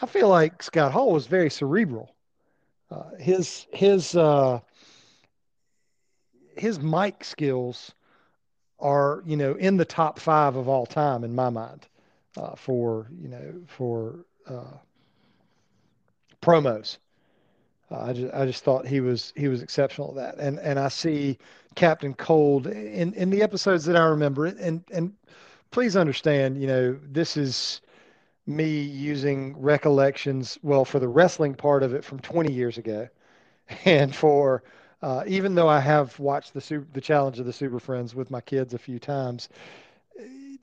I 0.00 0.06
feel 0.06 0.28
like 0.28 0.62
Scott 0.62 0.92
Hall 0.92 1.12
was 1.12 1.26
very 1.26 1.50
cerebral. 1.50 2.14
Uh, 2.90 3.10
his, 3.18 3.66
his, 3.72 4.14
uh, 4.14 4.60
his 6.56 6.80
mic 6.80 7.24
skills 7.24 7.92
are 8.78 9.22
you 9.24 9.36
know 9.36 9.54
in 9.54 9.76
the 9.76 9.84
top 9.84 10.18
five 10.18 10.56
of 10.56 10.68
all 10.68 10.86
time 10.86 11.24
in 11.24 11.34
my 11.34 11.48
mind 11.48 11.86
uh, 12.36 12.54
for 12.54 13.08
you 13.20 13.28
know 13.28 13.54
for 13.66 14.26
uh, 14.46 14.76
promos. 16.42 16.98
Uh, 17.90 18.00
I 18.00 18.12
just 18.12 18.34
I 18.34 18.46
just 18.46 18.64
thought 18.64 18.86
he 18.86 19.00
was 19.00 19.32
he 19.36 19.48
was 19.48 19.62
exceptional 19.62 20.18
at 20.18 20.36
that, 20.36 20.44
and 20.44 20.58
and 20.58 20.78
I 20.78 20.88
see 20.88 21.38
Captain 21.74 22.14
Cold 22.14 22.66
in 22.66 23.14
in 23.14 23.30
the 23.30 23.42
episodes 23.42 23.84
that 23.86 23.96
I 23.96 24.04
remember, 24.06 24.46
and 24.46 24.84
and 24.92 25.12
please 25.70 25.96
understand, 25.96 26.60
you 26.60 26.66
know, 26.66 26.98
this 27.02 27.36
is 27.36 27.80
me 28.46 28.80
using 28.80 29.58
recollections 29.60 30.58
well 30.62 30.84
for 30.84 30.98
the 30.98 31.08
wrestling 31.08 31.54
part 31.54 31.82
of 31.82 31.92
it 31.94 32.04
from 32.04 32.18
20 32.20 32.52
years 32.52 32.78
ago, 32.78 33.08
and 33.84 34.14
for 34.14 34.62
uh, 35.02 35.22
even 35.26 35.54
though 35.54 35.68
I 35.68 35.80
have 35.80 36.18
watched 36.18 36.54
the 36.54 36.60
super, 36.60 36.86
the 36.92 37.00
challenge 37.00 37.38
of 37.38 37.46
the 37.46 37.52
Super 37.52 37.78
Friends 37.78 38.14
with 38.14 38.30
my 38.30 38.40
kids 38.40 38.74
a 38.74 38.78
few 38.78 38.98
times, 38.98 39.48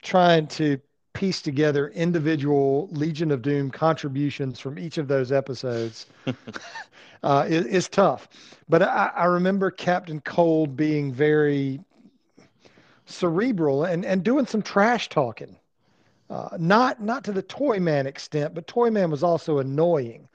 trying 0.02 0.46
to 0.48 0.78
piece 1.12 1.40
together 1.40 1.88
individual 1.90 2.88
Legion 2.90 3.30
of 3.30 3.40
Doom 3.40 3.70
contributions 3.70 4.58
from 4.58 4.78
each 4.78 4.98
of 4.98 5.06
those 5.06 5.30
episodes 5.30 6.06
uh, 7.22 7.46
is, 7.48 7.66
is, 7.66 7.88
tough. 7.88 8.28
But 8.68 8.82
I, 8.82 9.12
I, 9.14 9.24
remember 9.26 9.70
Captain 9.70 10.20
Cold 10.20 10.76
being 10.76 11.12
very 11.12 11.80
cerebral 13.06 13.84
and, 13.84 14.04
and 14.04 14.22
doing 14.22 14.46
some 14.46 14.62
trash 14.62 15.08
talking. 15.08 15.56
Uh, 16.30 16.48
not 16.58 17.02
not 17.02 17.22
to 17.24 17.32
the 17.32 17.42
Toyman 17.42 18.06
extent, 18.06 18.54
but 18.54 18.66
Toyman 18.66 19.10
was 19.10 19.22
also 19.22 19.58
annoying, 19.58 20.26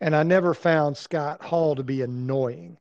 and 0.00 0.16
I 0.16 0.22
never 0.22 0.54
found 0.54 0.96
Scott 0.96 1.42
Hall 1.42 1.74
to 1.76 1.82
be 1.82 2.00
annoying. 2.00 2.78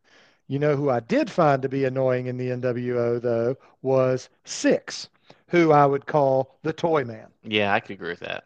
You 0.47 0.59
know 0.59 0.75
who 0.75 0.89
I 0.89 1.01
did 1.01 1.29
find 1.29 1.61
to 1.61 1.69
be 1.69 1.83
annoying 1.85 2.27
in 2.27 2.37
the 2.37 2.49
NWO 2.49 3.21
though 3.21 3.55
was 3.81 4.29
Syxx, 4.45 5.09
who 5.47 5.71
I 5.71 5.85
would 5.85 6.05
call 6.05 6.55
the 6.63 6.73
toy 6.73 7.03
man. 7.03 7.27
Yeah, 7.43 7.73
I 7.73 7.79
could 7.81 7.91
agree 7.91 8.11
with 8.11 8.21
that. 8.21 8.45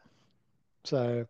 So 0.84 1.28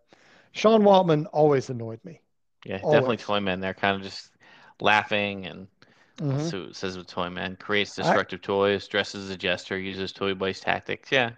Sean 0.53 0.83
Waltman 0.83 1.25
always 1.33 1.69
annoyed 1.69 1.99
me. 2.05 2.21
Yeah, 2.65 2.79
always. 2.81 2.95
definitely 2.95 3.17
toy 3.17 3.39
man. 3.41 3.59
They're 3.59 3.73
kind 3.73 3.97
of 3.97 4.01
just 4.01 4.31
laughing 4.79 5.45
and 5.45 5.67
mm-hmm. 6.17 6.47
so 6.47 6.71
says 6.71 6.97
with 6.97 7.07
toy 7.07 7.29
man 7.29 7.55
creates 7.55 7.95
destructive 7.95 8.41
I, 8.43 8.45
toys, 8.45 8.87
dresses 8.87 9.25
as 9.25 9.29
a 9.29 9.37
jester, 9.37 9.77
uses 9.77 10.11
toy 10.11 10.33
boys 10.33 10.59
tactics. 10.59 11.11
Yeah. 11.11 11.31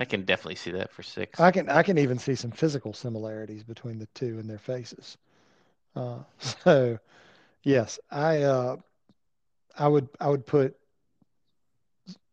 I 0.00 0.04
can 0.04 0.22
definitely 0.22 0.54
see 0.54 0.70
that 0.72 0.92
for 0.92 1.02
Syxx. 1.02 1.40
I 1.40 1.50
can 1.50 1.68
I 1.68 1.82
can 1.82 1.98
even 1.98 2.18
see 2.20 2.36
some 2.36 2.52
physical 2.52 2.92
similarities 2.92 3.64
between 3.64 3.98
the 3.98 4.06
two 4.14 4.38
in 4.38 4.46
their 4.46 4.58
faces. 4.58 5.18
Uh, 5.96 6.18
so 6.38 6.98
Yes, 7.62 7.98
I 8.10 8.42
uh, 8.42 8.76
I 9.76 9.88
would 9.88 10.08
I 10.20 10.28
would 10.28 10.46
put 10.46 10.76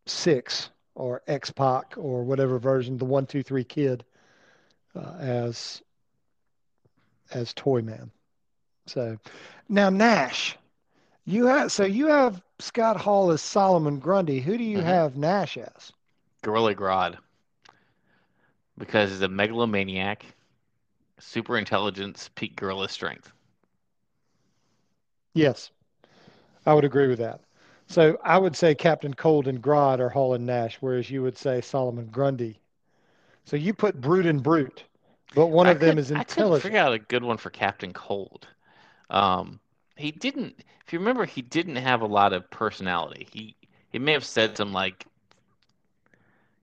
Syxx 0.06 0.70
or 0.94 1.22
X 1.26 1.50
Pac 1.50 1.94
or 1.96 2.24
whatever 2.24 2.58
version, 2.58 2.96
the 2.96 3.04
one 3.04 3.26
two 3.26 3.42
three 3.42 3.64
kid, 3.64 4.04
uh, 4.94 5.16
as 5.18 5.82
as 7.32 7.52
Toyman. 7.54 8.10
So 8.86 9.18
now 9.68 9.90
Nash, 9.90 10.56
you 11.26 11.46
have 11.46 11.70
so 11.72 11.84
you 11.84 12.06
have 12.06 12.42
Scott 12.58 12.96
Hall 12.96 13.30
as 13.30 13.42
Solomon 13.42 13.98
Grundy. 13.98 14.40
Who 14.40 14.56
do 14.56 14.64
you 14.64 14.80
Mhm. 14.80 14.84
have 14.84 15.16
Nash 15.16 15.58
as? 15.58 15.92
Gorilla 16.42 16.74
Grodd. 16.74 17.18
Because 18.78 19.10
he's 19.10 19.20
a 19.22 19.28
megalomaniac, 19.28 20.24
super 21.18 21.58
intelligence, 21.58 22.30
peak 22.34 22.56
gorilla 22.56 22.88
strength. 22.88 23.32
Yes, 25.34 25.70
I 26.66 26.74
would 26.74 26.84
agree 26.84 27.08
with 27.08 27.18
that. 27.18 27.40
So 27.88 28.18
I 28.24 28.38
would 28.38 28.56
say 28.56 28.74
Captain 28.74 29.14
Cold 29.14 29.46
and 29.48 29.62
Grodd 29.62 30.00
are 30.00 30.10
Hall 30.10 30.34
and 30.34 30.46
Nash, 30.46 30.76
whereas 30.80 31.10
you 31.10 31.22
would 31.22 31.36
say 31.38 31.60
Solomon 31.60 32.06
Grundy. 32.06 32.60
So 33.44 33.56
you 33.56 33.74
put 33.74 34.00
Brute 34.00 34.26
and 34.26 34.42
Brute, 34.42 34.84
but 35.34 35.48
one 35.48 35.66
I 35.66 35.72
of 35.72 35.80
them 35.80 35.96
could- 35.96 35.98
is 35.98 36.10
I 36.14 36.24
couldn't 36.24 36.52
intelligent. 36.52 36.62
figure 36.62 36.78
out 36.80 36.92
a 36.94 36.98
good 36.98 37.22
one 37.24 37.36
for 37.38 37.50
Captain 37.50 37.92
Cold. 37.92 38.48
Um, 39.10 39.60
he 39.96 40.12
didn't. 40.12 40.54
If 40.86 40.92
you 40.92 40.98
remember, 40.98 41.24
he 41.24 41.42
didn't 41.42 41.76
have 41.76 42.02
a 42.02 42.06
lot 42.06 42.32
of 42.32 42.48
personality. 42.50 43.26
He 43.32 43.56
he 43.90 43.98
may 43.98 44.12
have 44.12 44.24
said 44.24 44.56
some 44.56 44.72
like, 44.72 45.06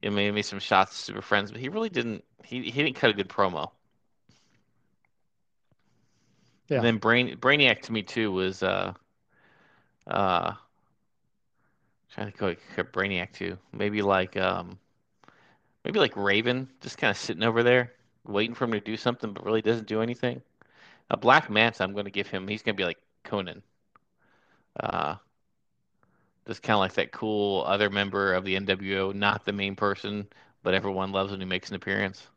you 0.02 0.10
know, 0.10 0.16
maybe 0.16 0.42
some 0.42 0.60
shots 0.60 0.92
to 0.92 0.98
Super 0.98 1.22
Friends, 1.22 1.52
but 1.52 1.60
he 1.60 1.70
really 1.70 1.90
didn't. 1.90 2.24
He 2.44 2.64
he 2.64 2.84
didn't 2.84 2.96
cut 2.96 3.10
a 3.10 3.14
good 3.14 3.30
promo. 3.30 3.72
Yeah. 6.70 6.78
And 6.78 6.86
then 6.86 6.98
Brain 6.98 7.38
Brainiac 7.38 7.82
to 7.84 7.92
me 7.92 8.04
too 8.04 8.32
was 8.32 8.64
uh 8.64 8.94
uh 10.08 10.54
trying 12.14 12.32
to 12.32 12.38
go 12.38 12.56
Brainiac 12.84 13.34
too. 13.34 13.58
Maybe 13.72 14.02
like 14.02 14.38
um 14.38 14.78
maybe 15.84 16.00
like 16.00 16.16
Raven, 16.16 16.70
just 16.82 16.98
kind 16.98 17.12
of 17.12 17.18
sitting 17.18 17.44
over 17.44 17.64
there 17.64 17.92
waiting 18.26 18.56
for 18.56 18.66
him 18.66 18.72
to 18.72 18.80
do 18.80 18.98
something, 18.98 19.34
but 19.34 19.46
really 19.46 19.62
doesn't 19.62 19.88
do 19.88 20.02
anything. 20.02 20.42
A 21.10 21.18
Black 21.18 21.50
Manta, 21.50 21.84
I'm 21.84 21.94
going 21.94 22.06
to 22.06 22.12
give 22.12 22.28
him. 22.28 22.48
He's 22.48 22.62
going 22.62 22.76
to 22.76 22.82
be 22.82 22.86
like 22.86 23.00
Konnan. 23.34 23.64
Uh, 24.80 25.16
just 26.48 26.62
kind 26.62 26.76
of 26.76 26.80
like 26.82 26.94
that 26.94 27.12
cool 27.12 27.64
other 27.66 27.90
member 27.90 28.34
of 28.34 28.44
the 28.46 28.56
NWO, 28.56 29.12
not 29.12 29.46
the 29.46 29.54
main 29.54 29.76
person, 29.76 30.28
but 30.62 30.74
everyone 30.74 31.12
loves 31.12 31.32
when 31.32 31.40
he 31.40 31.46
makes 31.46 31.70
an 31.70 31.76
appearance. 31.76 32.28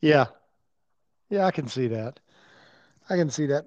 Yeah. 0.00 0.26
Yeah, 1.30 1.46
I 1.46 1.50
can 1.50 1.66
see 1.68 1.88
that. 1.88 2.20
I 3.10 3.16
can 3.16 3.30
see 3.30 3.46
that. 3.46 3.66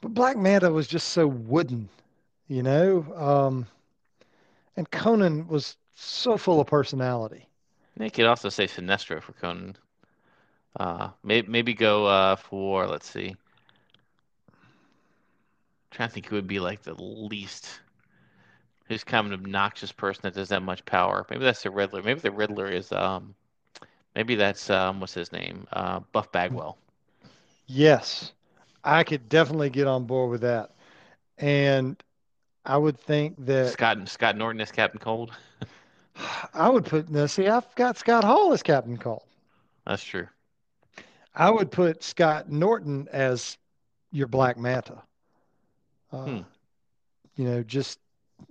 But 0.00 0.14
Black 0.14 0.36
Manta 0.36 0.70
was 0.72 0.88
just 0.88 1.08
so 1.10 1.26
wooden, 1.26 1.88
you 2.48 2.62
know? 2.62 3.06
Um, 3.16 3.66
and 4.76 4.90
Konnan 4.90 5.46
was 5.48 5.76
so 5.94 6.36
full 6.36 6.60
of 6.60 6.66
personality. 6.66 7.48
You 8.00 8.10
could 8.10 8.26
also 8.26 8.48
say 8.48 8.66
Sinestro 8.66 9.22
for 9.22 9.32
Konnan. 9.32 9.76
Uh, 10.78 11.10
maybe 11.22 11.48
maybe 11.48 11.74
go 11.74 12.06
uh, 12.06 12.36
for 12.36 12.86
let's 12.86 13.08
see. 13.08 13.36
Trying 15.92 16.08
to 16.08 16.14
think 16.14 16.26
who 16.26 16.36
would 16.36 16.48
be 16.48 16.60
like 16.60 16.82
the 16.82 16.94
least. 16.94 17.80
Who's 18.86 19.04
kind 19.04 19.26
of 19.26 19.32
an 19.32 19.38
obnoxious 19.38 19.92
person 19.92 20.22
that 20.24 20.34
doesn't 20.34 20.54
have 20.54 20.62
much 20.62 20.84
power? 20.84 21.24
Maybe 21.30 21.44
that's 21.44 21.62
the 21.62 21.70
Riddler. 21.70 22.02
Maybe 22.02 22.20
the 22.20 22.30
Riddler 22.30 22.66
is 22.66 22.90
um, 22.92 23.34
maybe 24.14 24.34
that's 24.34 24.68
um, 24.70 25.00
what's 25.00 25.14
his 25.14 25.32
name? 25.32 25.66
Uh, 25.72 26.00
Buff 26.12 26.30
Bagwell. 26.32 26.76
Yes, 27.66 28.32
I 28.84 29.04
could 29.04 29.28
definitely 29.28 29.70
get 29.70 29.86
on 29.86 30.04
board 30.04 30.30
with 30.30 30.40
that. 30.42 30.72
And 31.38 32.02
I 32.66 32.76
would 32.76 32.98
think 32.98 33.36
that 33.46 33.70
Scott 33.70 34.08
Scott 34.08 34.36
Norton 34.36 34.60
is 34.60 34.72
Captain 34.72 35.00
Cold. 35.00 35.32
I 36.54 36.68
would 36.68 36.84
put, 36.84 37.08
now 37.10 37.26
see, 37.26 37.48
I've 37.48 37.74
got 37.74 37.96
Scott 37.96 38.24
Hall 38.24 38.52
as 38.52 38.62
Captain 38.62 38.98
Cold. 38.98 39.22
That's 39.86 40.04
true. 40.04 40.28
I 41.34 41.50
would 41.50 41.70
put 41.70 42.02
Scott 42.02 42.50
Norton 42.50 43.08
as 43.10 43.56
your 44.10 44.26
Black 44.26 44.58
Manta. 44.58 45.02
Uh, 46.12 46.24
Hmm. 46.24 46.40
You 47.36 47.44
know, 47.46 47.62
just 47.62 47.98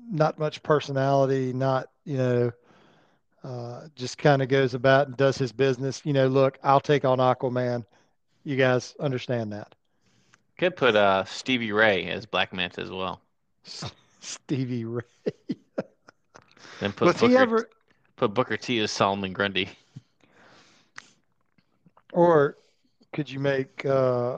not 0.09 0.39
much 0.39 0.63
personality, 0.63 1.53
not, 1.53 1.87
you 2.03 2.17
know, 2.17 2.51
uh, 3.43 3.87
just 3.95 4.17
kind 4.17 4.41
of 4.41 4.47
goes 4.47 4.73
about 4.73 5.07
and 5.07 5.17
does 5.17 5.37
his 5.37 5.51
business. 5.51 6.01
You 6.03 6.13
know, 6.13 6.27
look, 6.27 6.57
I'll 6.63 6.79
take 6.79 7.05
on 7.05 7.19
Aquaman. 7.19 7.85
You 8.43 8.55
guys 8.55 8.95
understand 8.99 9.53
that. 9.53 9.75
Could 10.57 10.75
put 10.75 10.95
uh, 10.95 11.25
Stevie 11.25 11.71
Ray 11.71 12.07
as 12.07 12.25
Black 12.25 12.53
Manta 12.53 12.81
as 12.81 12.89
well. 12.91 13.21
Stevie 14.19 14.85
Ray. 14.85 15.03
Then 16.79 16.91
put 16.91 17.05
Was 17.05 17.15
Booker, 17.15 17.27
he 17.29 17.37
ever, 17.37 17.69
put 18.15 18.33
Booker 18.33 18.57
T 18.57 18.79
as 18.79 18.91
Solomon 18.91 19.33
Grundy. 19.33 19.69
or 22.13 22.57
could 23.13 23.29
you 23.29 23.39
make, 23.39 23.85
uh, 23.85 24.37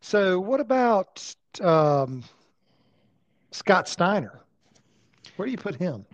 so 0.00 0.40
what 0.40 0.60
about 0.60 1.34
um, 1.60 2.24
Scott 3.50 3.88
Steiner? 3.88 4.40
Where 5.36 5.46
do 5.46 5.52
you 5.52 5.58
put 5.58 5.76
him? 5.76 6.04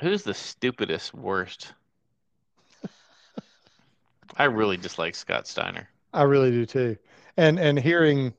Who's 0.00 0.22
the 0.22 0.34
stupidest 0.34 1.14
worst? 1.14 1.72
I 4.36 4.44
really 4.44 4.76
dislike 4.76 5.14
Scott 5.14 5.46
Steiner. 5.46 5.88
I 6.12 6.22
really 6.22 6.50
do 6.50 6.66
too. 6.66 6.96
And 7.36 7.58
and 7.58 7.78
hearing 7.78 8.34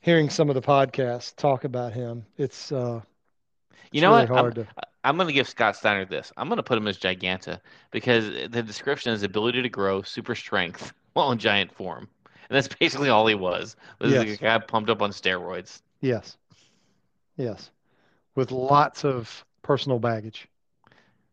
hearing 0.00 0.30
some 0.30 0.48
of 0.48 0.54
the 0.54 0.62
podcasts 0.62 1.34
talk 1.36 1.64
about 1.64 1.92
him, 1.92 2.24
it's 2.36 2.72
uh 2.72 3.00
You 3.92 4.00
it's 4.00 4.02
know 4.02 4.12
really 4.12 4.26
what? 4.26 4.30
I'm, 4.30 4.52
to 4.54 4.66
I'm 5.04 5.16
going 5.16 5.28
to 5.28 5.34
give 5.34 5.48
Scott 5.48 5.76
Steiner 5.76 6.04
this. 6.04 6.32
I'm 6.36 6.48
going 6.48 6.58
to 6.58 6.62
put 6.62 6.78
him 6.78 6.86
as 6.86 6.98
Giganta 6.98 7.60
because 7.90 8.26
the 8.50 8.62
description 8.62 9.12
is 9.12 9.22
ability 9.22 9.62
to 9.62 9.68
grow, 9.68 10.02
super 10.02 10.34
strength 10.34 10.92
while 11.14 11.32
in 11.32 11.38
giant 11.38 11.72
form. 11.74 12.08
And 12.50 12.56
that's 12.56 12.68
basically 12.80 13.08
all 13.08 13.26
he 13.26 13.34
was. 13.36 13.76
Was 14.00 14.12
Yes. 14.12 14.28
a 14.28 14.36
guy 14.36 14.58
pumped 14.58 14.90
up 14.90 15.00
on 15.00 15.10
steroids. 15.10 15.80
yes. 16.00 16.36
Yes. 17.36 17.70
With 18.34 18.50
lots 18.50 19.04
of 19.04 19.44
personal 19.62 19.98
baggage. 19.98 20.46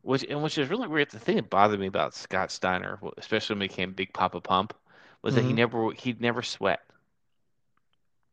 Which 0.04 0.24
and 0.30 0.42
which 0.42 0.58
is 0.58 0.70
really 0.70 0.88
weird. 0.88 1.10
The 1.12 1.20
thing 1.20 1.36
that 1.36 1.50
bothered 1.50 1.80
me 1.82 1.88
about 1.88 2.14
Scott 2.14 2.50
Steiner, 2.50 2.98
especially 3.18 3.56
when 3.56 3.62
he 3.64 3.68
became 3.68 3.92
Big 3.92 4.14
Papa 4.14 4.40
Pump, 4.40 4.74
was 5.22 5.36
that 5.36 5.44
he 5.44 5.52
Mhm. 5.52 5.56
never 5.56 5.92
he'd 5.92 6.22
never 6.22 6.42
sweat 6.42 6.80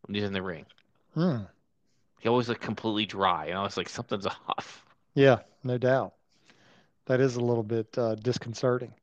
when 0.02 0.14
he's 0.14 0.22
in 0.24 0.32
the 0.32 0.42
ring. 0.42 0.66
Hmm. 1.14 1.38
He 2.20 2.28
always 2.28 2.48
looked 2.48 2.60
completely 2.62 3.06
dry, 3.06 3.46
and 3.46 3.58
I 3.58 3.62
was 3.62 3.76
like, 3.76 3.88
something's 3.88 4.26
off. 4.48 4.84
Yeah, 5.14 5.40
no 5.64 5.76
doubt. 5.78 6.12
That 7.06 7.20
is 7.20 7.36
a 7.36 7.40
little 7.40 7.64
bit 7.64 7.96
uh, 7.98 8.14
disconcerting. 8.14 8.94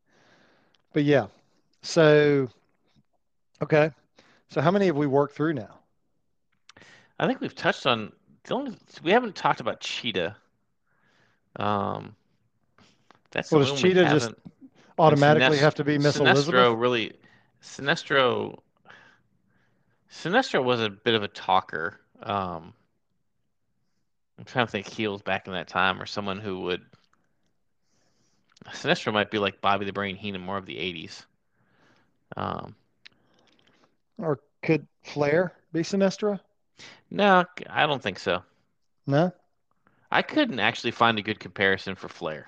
But 0.93 1.03
yeah. 1.03 1.27
So 1.81 2.47
okay. 3.61 3.91
So 4.49 4.61
how 4.61 4.71
many 4.71 4.87
have 4.87 4.97
we 4.97 5.07
worked 5.07 5.35
through 5.35 5.53
now? 5.53 5.79
I 7.19 7.27
think 7.27 7.39
we've 7.39 7.55
touched 7.55 7.85
on 7.85 8.11
the 8.43 8.55
only 8.55 8.75
we 9.03 9.11
haven't 9.11 9.35
talked 9.35 9.59
about 9.59 9.79
Cheetah. 9.79 10.35
Um, 11.57 12.15
that's 13.31 13.51
Well, 13.51 13.61
does 13.63 13.79
Cheetah 13.79 14.05
just. 14.05 14.33
Automatically 14.99 15.57
Sinest- 15.57 15.61
have 15.61 15.75
to 15.75 15.83
be 15.83 15.97
Miss 15.97 16.17
Sinestro 16.17 16.29
Elizabeth? 16.31 16.77
really, 16.77 17.13
Sinestro, 17.63 18.59
Sinestro 20.11 20.63
was 20.63 20.79
a 20.79 20.89
bit 20.89 21.15
of 21.15 21.23
a 21.23 21.27
talker. 21.27 21.99
Um, 22.21 22.73
I'm 24.37 24.45
trying 24.45 24.65
to 24.67 24.71
think 24.71 24.87
heels 24.87 25.21
back 25.21 25.47
in 25.47 25.53
that 25.53 25.67
time 25.67 26.01
or 26.01 26.05
someone 26.05 26.39
who 26.39 26.61
would. 26.61 26.81
Sinestro 28.73 29.11
might 29.11 29.31
be 29.31 29.39
like 29.39 29.61
Bobby 29.61 29.85
the 29.85 29.93
Brain 29.93 30.15
Heenan, 30.15 30.41
more 30.41 30.57
of 30.57 30.65
the 30.67 30.75
80s. 30.75 31.25
Um, 32.37 32.75
Or 34.21 34.39
could 34.61 34.87
Flair 35.03 35.53
be 35.73 35.81
Sinestra? 35.83 36.39
no, 37.09 37.45
I 37.69 37.85
don't 37.85 38.01
think 38.01 38.19
so. 38.19 38.43
No? 39.07 39.33
I 40.11 40.21
couldn't 40.21 40.59
actually 40.59 40.91
find 40.91 41.17
a 41.19 41.21
good 41.21 41.39
comparison 41.39 41.95
for 41.95 42.07
Flair. 42.07 42.47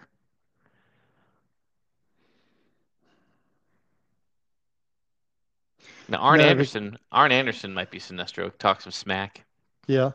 Now, 6.08 6.18
Arn 6.20 6.38
No, 6.40 6.44
but- 6.44 6.50
Anderson, 6.50 6.98
Arn 7.12 7.32
Anderson 7.32 7.74
might 7.74 7.90
be 7.90 8.00
Sinestro. 8.00 8.56
Talk 8.58 8.82
some 8.82 8.92
smack. 8.92 9.46
Yeah. 9.88 10.12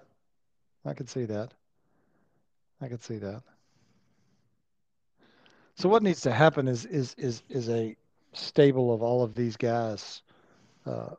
I 0.84 0.94
could 0.94 1.08
see 1.08 1.24
that. 1.24 1.52
I 2.80 2.88
could 2.88 3.02
see 3.02 3.18
that. 3.18 3.42
So 5.74 5.88
what 5.88 6.02
needs 6.02 6.20
to 6.22 6.32
happen 6.32 6.66
is 6.68 6.84
is 6.86 7.14
is 7.18 7.42
is 7.48 7.68
a 7.68 7.96
stable 8.32 8.92
of 8.92 9.02
all 9.02 9.22
of 9.22 9.34
these 9.34 9.56
guys 9.56 10.22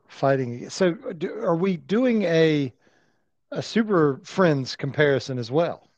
fighting. 0.07 0.69
So 0.69 0.93
do, 0.93 1.33
are 1.43 1.55
we 1.55 1.77
doing 1.77 2.23
a 2.23 2.73
a 3.51 3.61
Super 3.63 4.19
Friends 4.23 4.75
comparison 4.75 5.39
as 5.39 5.51
well? 5.51 5.89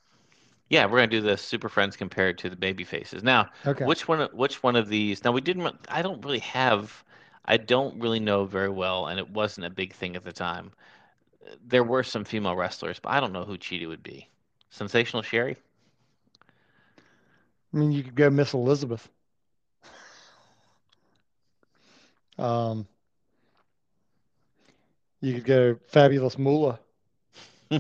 Yeah, 0.69 0.85
we're 0.85 0.97
gonna 0.99 1.07
do 1.07 1.21
the 1.21 1.37
Super 1.37 1.69
Friends 1.69 1.95
compared 1.97 2.37
to 2.39 2.49
the 2.49 2.55
Baby 2.55 2.83
Faces. 2.83 3.23
Now, 3.23 3.49
Okay. 3.65 3.85
which 3.85 4.07
one? 4.07 4.21
Which 4.33 4.63
one 4.63 4.75
of 4.75 4.87
these? 4.87 5.23
Now, 5.23 5.31
we 5.31 5.41
didn't. 5.41 5.75
I 5.89 6.01
don't 6.01 6.23
really 6.23 6.39
have. 6.39 7.03
I 7.45 7.57
don't 7.57 7.99
really 7.99 8.19
know 8.19 8.45
very 8.45 8.69
well, 8.69 9.07
and 9.07 9.19
it 9.19 9.29
wasn't 9.29 9.65
a 9.67 9.69
big 9.69 9.93
thing 9.93 10.15
at 10.15 10.23
the 10.23 10.31
time. 10.33 10.71
There 11.65 11.83
were 11.83 12.03
some 12.03 12.23
female 12.25 12.55
wrestlers, 12.55 12.99
but 12.99 13.11
I 13.11 13.19
don't 13.19 13.33
know 13.33 13.45
who 13.45 13.57
Cheetah 13.57 13.87
would 13.87 14.03
be. 14.03 14.29
Sensational 14.69 15.23
Sherry. 15.23 15.57
I 17.73 17.77
mean, 17.77 17.91
you 17.91 18.03
could 18.03 18.15
go 18.15 18.29
Miss 18.29 18.53
Elizabeth. 18.53 19.09
Um, 22.37 22.87
you 25.21 25.33
could 25.35 25.45
go 25.45 25.75
Fabulous 25.87 26.37
Moolah. 26.37 26.79
I 27.71 27.79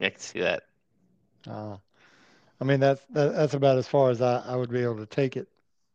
can 0.00 0.18
see 0.18 0.40
that. 0.40 0.64
Uh, 1.48 1.76
I 2.60 2.64
mean, 2.64 2.80
that's 2.80 3.04
that, 3.10 3.34
that's 3.34 3.54
about 3.54 3.78
as 3.78 3.88
far 3.88 4.10
as 4.10 4.20
I, 4.22 4.40
I 4.46 4.56
would 4.56 4.70
be 4.70 4.82
able 4.82 4.96
to 4.98 5.06
take 5.06 5.36
it, 5.36 5.48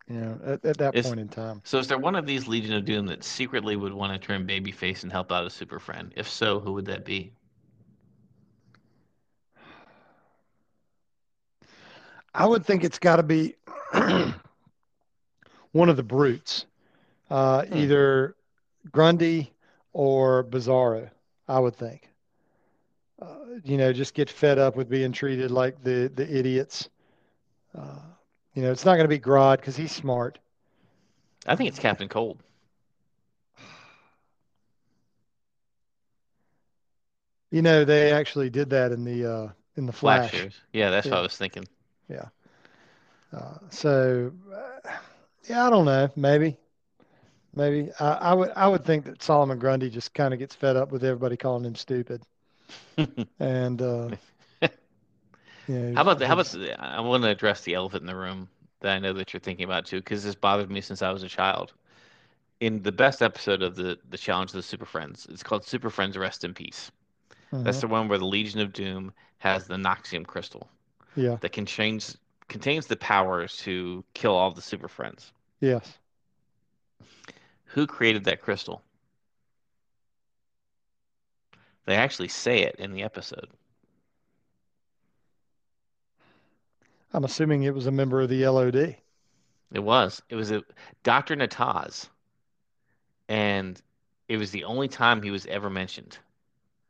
you 0.08 0.20
know, 0.20 0.40
at, 0.46 0.66
at 0.66 0.78
that 0.78 0.96
Is- 0.96 1.06
point 1.06 1.20
in 1.20 1.28
time. 1.30 1.62
So 1.66 1.78
is 1.80 1.88
there 1.88 1.98
one 1.98 2.16
of 2.16 2.26
these 2.26 2.48
Legion 2.48 2.74
of 2.76 2.86
Doom 2.86 3.06
that 3.08 3.24
secretly 3.24 3.76
would 3.76 3.94
want 3.94 4.14
to 4.14 4.20
turn 4.20 4.48
babyface 4.48 5.04
and 5.04 5.12
help 5.12 5.32
out 5.32 5.46
a 5.46 5.50
super 5.50 5.80
friend? 5.80 6.12
If 6.16 6.30
so, 6.30 6.60
who 6.60 6.74
would 6.74 6.86
that 6.86 7.06
be? 7.06 7.34
I 12.34 12.46
would 12.46 12.66
think 12.66 12.84
it's 12.84 13.00
got 13.00 13.18
to 13.18 13.24
be 13.24 13.56
one 15.72 15.90
of 15.90 15.98
the 15.98 16.04
brutes, 16.04 16.66
uh, 17.30 17.66
Hmm. 17.70 17.76
either 17.76 18.36
Grundy 18.92 19.53
or 19.94 20.44
Bizarro. 20.44 21.10
I 21.48 21.60
would 21.60 21.76
think. 21.76 22.10
Uh, 23.22 23.36
you 23.64 23.78
know, 23.78 23.94
just 23.94 24.14
get 24.14 24.30
fed 24.30 24.58
up 24.60 24.76
with 24.76 24.90
being 24.90 25.12
treated 25.12 25.52
like 25.52 25.82
the 25.84 26.12
the 26.14 26.30
idiots. 26.38 26.90
Uh, 27.78 28.00
you 28.54 28.62
know, 28.62 28.72
it's 28.72 28.86
not 28.86 28.96
going 28.96 29.06
to 29.06 29.08
be 29.08 29.20
Grodd 29.20 29.58
because 29.58 29.76
he's 29.76 29.92
smart. 29.92 30.40
I 31.46 31.56
think 31.56 31.70
it's 31.70 31.80
Captain 31.80 32.08
Cold. 32.08 32.42
You 37.52 37.62
know, 37.62 37.86
they 37.86 38.12
actually 38.12 38.50
did 38.50 38.72
that 38.72 38.92
in 38.92 39.04
the 39.04 39.32
uh, 39.32 39.50
in 39.76 39.86
the 39.86 39.92
Flash. 39.92 40.48
Yeah, 40.72 40.90
that's 40.90 41.06
what 41.06 41.20
I 41.20 41.22
was 41.22 41.38
thinking. 41.38 41.66
Yeah. 42.10 42.26
Uh, 43.32 43.58
so, 43.70 44.32
uh, 44.54 44.90
yeah, 45.50 45.66
I 45.66 45.70
don't 45.70 45.86
know. 45.86 46.10
Maybe, 46.16 46.58
maybe 47.56 47.92
I, 48.00 48.14
I 48.14 48.34
would 48.34 48.52
I 48.56 48.68
would 48.68 48.86
think 48.86 49.06
that 49.06 49.22
Solomon 49.24 49.60
Grundy 49.60 49.90
just 49.90 50.14
kind 50.14 50.34
of 50.34 50.40
gets 50.40 50.56
fed 50.56 50.76
up 50.78 50.92
with 50.92 51.04
everybody 51.04 51.38
calling 51.38 51.66
him 51.66 51.76
stupid, 51.76 52.24
and 53.40 53.82
uh, 53.82 54.12
know, 55.68 55.96
How 55.96 56.02
about 56.02 56.20
the, 56.20 56.28
how 56.28 56.34
about 56.34 56.56
I 56.80 57.00
want 57.02 57.24
to 57.24 57.30
address 57.30 57.62
the 57.64 57.74
elephant 57.76 58.02
in 58.02 58.08
the 58.08 58.16
room 58.16 58.50
that 58.82 58.96
I 58.96 59.00
know 59.00 59.14
that 59.14 59.34
you're 59.34 59.40
thinking 59.40 59.66
about 59.66 59.86
too, 59.86 59.98
because 60.00 60.24
this 60.24 60.36
bothered 60.36 60.70
me 60.70 60.82
since 60.82 61.02
I 61.02 61.12
was 61.12 61.24
a 61.24 61.30
child. 61.30 61.74
In 62.60 62.82
the 62.84 62.92
best 62.92 63.22
episode 63.22 63.62
of 63.64 63.76
the 63.76 64.00
the 64.10 64.18
Challenge 64.18 64.52
of 64.52 64.56
the 64.56 64.64
Super 64.64 64.86
Friends, 64.86 65.28
it's 65.30 65.44
called 65.44 65.66
Super 65.66 65.90
Friends 65.90 66.18
Rest 66.18 66.44
in 66.44 66.54
Peace. 66.54 66.92
That's 67.64 67.80
Mhm. 67.80 67.82
the 67.82 67.88
one 67.88 68.08
where 68.10 68.20
the 68.20 68.26
Legion 68.26 68.62
of 68.62 68.74
Doom 68.74 69.14
has 69.40 69.68
the 69.68 69.76
Noxium 69.78 70.26
crystal 70.26 70.70
yeah, 71.16 71.38
that 71.42 71.52
can 71.54 71.66
change 71.66 72.16
contains 72.50 72.88
the 72.88 72.98
powers 72.98 73.58
to 73.60 74.04
kill 74.14 74.36
all 74.36 74.52
the 74.52 74.62
Super 74.62 74.88
Friends. 74.90 75.34
yes. 75.62 76.00
Who 77.74 77.88
created 77.88 78.26
that 78.26 78.42
crystal? 78.42 78.84
They 81.86 81.96
actually 81.96 82.30
say 82.30 82.62
it 82.62 82.76
in 82.78 82.94
the 82.94 83.04
episode. 83.04 83.50
I'm 87.14 87.24
assuming 87.24 87.64
it 87.64 87.76
was 87.76 87.86
a 87.86 87.92
member 87.92 88.22
of 88.22 88.30
the 88.30 88.48
LOD. 88.48 88.76
It 89.72 89.80
was. 89.80 90.22
It 90.30 90.36
was 90.36 90.52
a 90.52 90.64
Dr. 91.04 91.36
Natas. 91.36 92.10
And 93.28 93.82
it 94.28 94.38
was 94.38 94.52
the 94.52 94.64
only 94.64 94.88
time 94.88 95.22
he 95.22 95.32
was 95.32 95.46
ever 95.48 95.70
mentioned. 95.70 96.18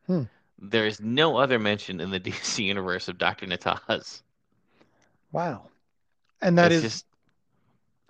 Hmm. 0.07 0.23
There 0.59 0.85
is 0.85 0.99
no 1.01 1.37
other 1.37 1.59
mention 1.59 1.99
in 2.01 2.11
the 2.11 2.19
DC 2.21 2.63
universe 2.63 3.07
of 3.07 3.17
Dr. 3.17 3.47
Natas. 3.47 4.21
Wow, 5.31 5.69
and 6.41 6.57
that 6.59 6.71
It's 6.71 6.83
is 6.83 6.83
just 6.83 7.05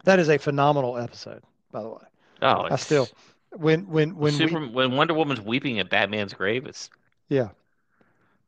that 0.04 0.20
is 0.20 0.30
a 0.30 0.38
phenomenal 0.38 0.98
episode, 0.98 1.42
by 1.72 1.82
the 1.82 1.90
way. 1.90 2.04
Oh, 2.44 2.68
I 2.70 2.76
still 2.78 3.10
when 3.52 3.88
when 3.88 4.16
when 4.16 4.34
Super, 4.38 4.60
we 4.60 4.68
when 4.68 4.96
Wonder 4.96 5.14
Woman's 5.14 5.42
weeping 5.42 5.80
at 5.80 5.90
Batman's 5.90 6.34
grave, 6.34 6.66
it's 6.66 6.90
yeah 7.30 7.50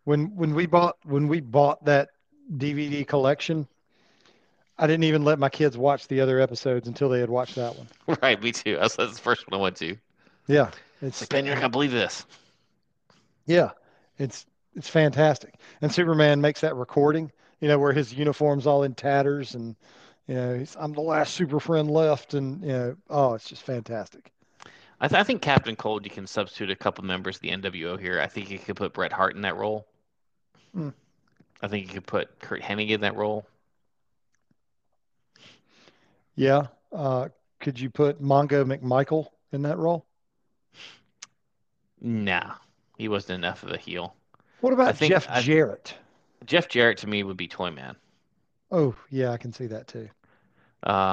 when 0.04 0.36
when 0.36 0.54
we 0.56 0.66
bought 0.66 0.98
when 1.04 1.28
we 1.28 1.42
bought 1.42 1.84
that 1.86 2.10
DVD 2.58 3.06
collection, 3.06 3.68
I 4.78 4.88
didn't 4.88 5.04
even 5.06 5.24
let 5.24 5.40
my 5.40 5.50
kids 5.50 5.78
watch 5.78 6.08
the 6.08 6.22
other 6.22 6.40
episodes 6.40 6.88
until 6.88 7.10
they 7.10 7.20
had 7.20 7.30
watched 7.30 7.56
that 7.56 7.76
one. 7.76 7.90
right. 8.22 8.42
Me 8.42 8.52
too. 8.52 8.78
That's, 8.78 8.96
that's 8.96 9.14
the 9.16 9.22
first 9.22 9.50
one 9.50 9.60
I 9.60 9.62
went 9.64 9.78
to. 9.78 9.98
Yeah, 10.48 10.72
It's 11.02 11.22
like, 11.22 11.30
Ben, 11.30 11.46
you're 11.46 11.56
not 11.56 11.62
gonna 11.62 11.72
believe 11.72 11.92
this. 11.92 12.26
yeah, 13.46 13.72
it's 14.18 14.46
it's 14.76 14.90
fantastic. 14.90 15.56
And 15.82 15.92
Superman 15.92 16.42
makes 16.42 16.62
that 16.62 16.76
recording, 16.76 17.32
you 17.62 17.68
know, 17.68 17.80
where 17.80 17.94
his 17.94 18.14
uniform's 18.14 18.68
all 18.68 18.84
in 18.84 18.94
tatters 18.94 19.56
and 19.56 19.76
you 20.28 20.36
know, 20.36 20.58
he's, 20.58 20.76
I'm 20.80 20.94
the 20.94 21.02
last 21.02 21.34
super 21.34 21.60
friend 21.60 21.90
left 21.90 22.34
and 22.34 22.62
you 22.62 22.68
know, 22.70 22.96
oh, 23.10 23.34
it's 23.36 23.48
just 23.50 23.64
fantastic. 23.64 24.32
I, 25.00 25.08
th- 25.08 25.20
I 25.20 25.24
think 25.24 25.42
Captain 25.42 25.76
Cold, 25.76 26.06
you 26.06 26.12
can 26.12 26.26
substitute 26.26 26.72
a 26.72 26.76
couple 26.76 27.04
members 27.04 27.36
of 27.36 27.42
the 27.42 27.50
NWO 27.50 28.00
here. 28.00 28.22
I 28.22 28.28
think 28.28 28.50
you 28.50 28.58
could 28.58 28.78
put 28.78 28.94
Bret 28.94 29.12
Hart 29.12 29.36
in 29.36 29.42
that 29.42 29.58
role. 29.58 29.86
Hmm. 30.74 30.90
I 31.62 31.68
think 31.68 31.88
you 31.88 31.94
could 31.94 32.08
put 32.08 32.40
Curt 32.40 32.62
Hennig 32.62 32.90
in 32.90 33.02
that 33.02 33.16
role. 33.16 33.46
Yeah. 36.36 36.68
Uh, 36.92 37.30
could 37.60 37.80
you 37.80 37.90
put 37.90 38.22
Mongo 38.22 38.64
McMichael 38.66 39.28
in 39.52 39.62
that 39.64 39.78
role? 39.78 40.06
Nah, 42.02 42.56
he 42.98 43.08
wasn't 43.08 43.40
enough 43.40 43.64
of 43.64 43.72
a 43.72 43.78
heel. 43.78 44.16
What 44.62 44.74
about 44.74 44.96
think- 44.98 45.12
Jeff 45.12 45.28
I- 45.30 45.42
Jarrett? 45.42 45.96
Jeff 46.46 46.70
Jarrett 46.70 47.00
to 47.00 47.08
me 47.08 47.24
would 47.24 47.38
be 47.38 47.48
Toyman. 47.48 47.96
Oh, 48.76 48.96
yeah, 49.10 49.32
I 49.32 49.38
can 49.38 49.52
see 49.52 49.66
that 49.68 49.88
too. 49.88 50.10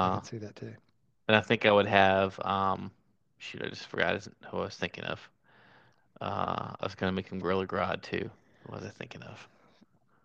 I 0.03 0.09
Uh, 0.11 0.19
can 0.19 0.23
see 0.23 0.37
that 0.37 0.55
too. 0.55 0.75
and 1.27 1.35
I 1.37 1.41
think 1.41 1.65
I 1.65 1.71
would 1.71 1.87
have 1.87 2.39
um, 2.45 2.91
shoot, 3.37 3.61
I 3.63 3.69
just 3.69 3.87
forgot 3.87 4.27
who 4.49 4.57
I 4.57 4.61
was 4.65 4.75
thinking 4.77 5.03
of. 5.05 5.29
Uh, 6.21 6.73
I 6.79 6.83
was 6.85 6.95
gonna 6.95 7.11
make 7.11 7.29
him 7.29 7.39
Gorilla 7.39 7.67
Grodd 7.67 8.01
too. 8.03 8.29
What 8.65 8.81
was 8.81 8.89
I 8.89 8.91
thinking 8.93 9.23
of? 9.23 9.47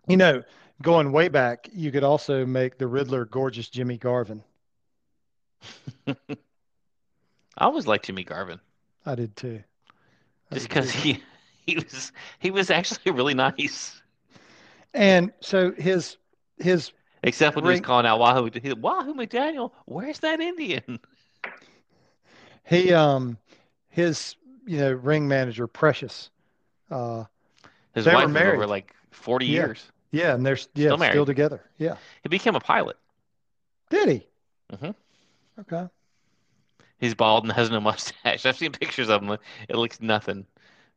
You 0.07 0.17
know, 0.17 0.43
going 0.81 1.13
way 1.13 1.29
back, 1.29 1.69
you 1.71 1.91
could 1.91 2.03
also 2.03 2.45
make 2.45 2.77
the 2.77 2.87
Riddler 2.87 3.23
gorgeous 3.25 3.69
Jimmy 3.69 3.97
Garvin. 3.97 4.43
I 7.57 7.65
always 7.65 7.85
liked 7.85 8.05
Jimmy 8.05 8.23
Garvin 8.23 8.59
I 9.05 9.15
did 9.15 9.35
too. 9.35 9.63
I 10.51 10.55
just 10.55 10.67
because 10.69 10.91
he 10.91 11.23
he 11.65 11.75
was 11.75 12.11
he 12.39 12.51
was 12.51 12.69
actually 12.69 13.11
really 13.11 13.33
nice. 13.33 14.01
And 14.93 15.33
so 15.41 15.71
his 15.73 16.17
his 16.57 16.91
Except 17.23 17.55
when 17.55 17.65
he 17.65 17.69
was 17.69 17.75
Ring- 17.77 17.83
calling 17.83 18.05
out 18.05 18.19
Wahoo, 18.19 18.49
he, 18.61 18.73
Wahoo 18.73 19.13
McDaniel, 19.13 19.71
where's 19.85 20.19
that 20.19 20.39
Indian? 20.39 20.99
he 22.63 22.93
um 22.93 23.37
his 23.89 24.35
you 24.65 24.77
know 24.77 24.91
ring 24.93 25.27
manager 25.27 25.67
Precious. 25.67 26.29
Uh, 26.91 27.25
His 27.93 28.05
They 28.05 28.11
were 28.11 28.17
wife 28.25 28.33
was 28.33 28.41
over 28.53 28.67
like 28.67 28.95
40 29.11 29.45
Yeah. 29.45 29.51
years. 29.53 29.91
yeah, 30.11 30.33
and 30.33 30.45
they're 30.45 30.57
yeah 30.75 30.87
Still 30.89 30.97
married. 30.97 31.13
still 31.13 31.25
together. 31.25 31.61
Yeah. 31.77 31.97
He 32.23 32.29
became 32.29 32.55
a 32.55 32.59
pilot. 32.59 32.97
Did 33.89 34.09
he? 34.09 34.27
Mhm. 34.73 34.95
Okay. 35.59 35.87
He's 36.99 37.15
bald 37.15 37.43
and 37.43 37.51
has 37.53 37.69
no 37.69 37.79
mustache. 37.91 38.45
I've 38.45 38.57
seen 38.57 38.71
pictures 38.71 39.09
of 39.09 39.21
him. 39.23 39.37
It 39.67 39.75
looks 39.75 40.01
nothing. 40.01 40.45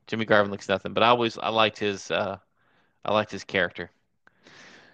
Jimmy 0.07 0.25
Garvin 0.25 0.51
looks 0.51 0.69
nothing. 0.69 0.93
But 0.95 1.03
I 1.03 1.09
always 1.09 1.37
I 1.39 1.49
liked 1.49 1.79
his 1.79 2.11
uh 2.11 2.37
I 3.05 3.13
liked 3.13 3.31
his 3.33 3.45
character. 3.45 3.91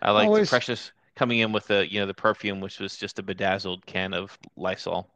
I 0.00 0.10
liked 0.12 0.26
Always- 0.28 0.48
Precious 0.48 0.92
coming 1.18 1.40
in 1.40 1.52
with 1.52 1.66
the 1.66 1.90
you 1.92 2.00
know 2.00 2.06
the 2.06 2.14
perfume, 2.14 2.60
which 2.60 2.78
was 2.78 2.96
just 2.96 3.18
a 3.18 3.22
bedazzled 3.22 3.84
can 3.86 4.14
of 4.14 4.38
Lysol. 4.56 5.08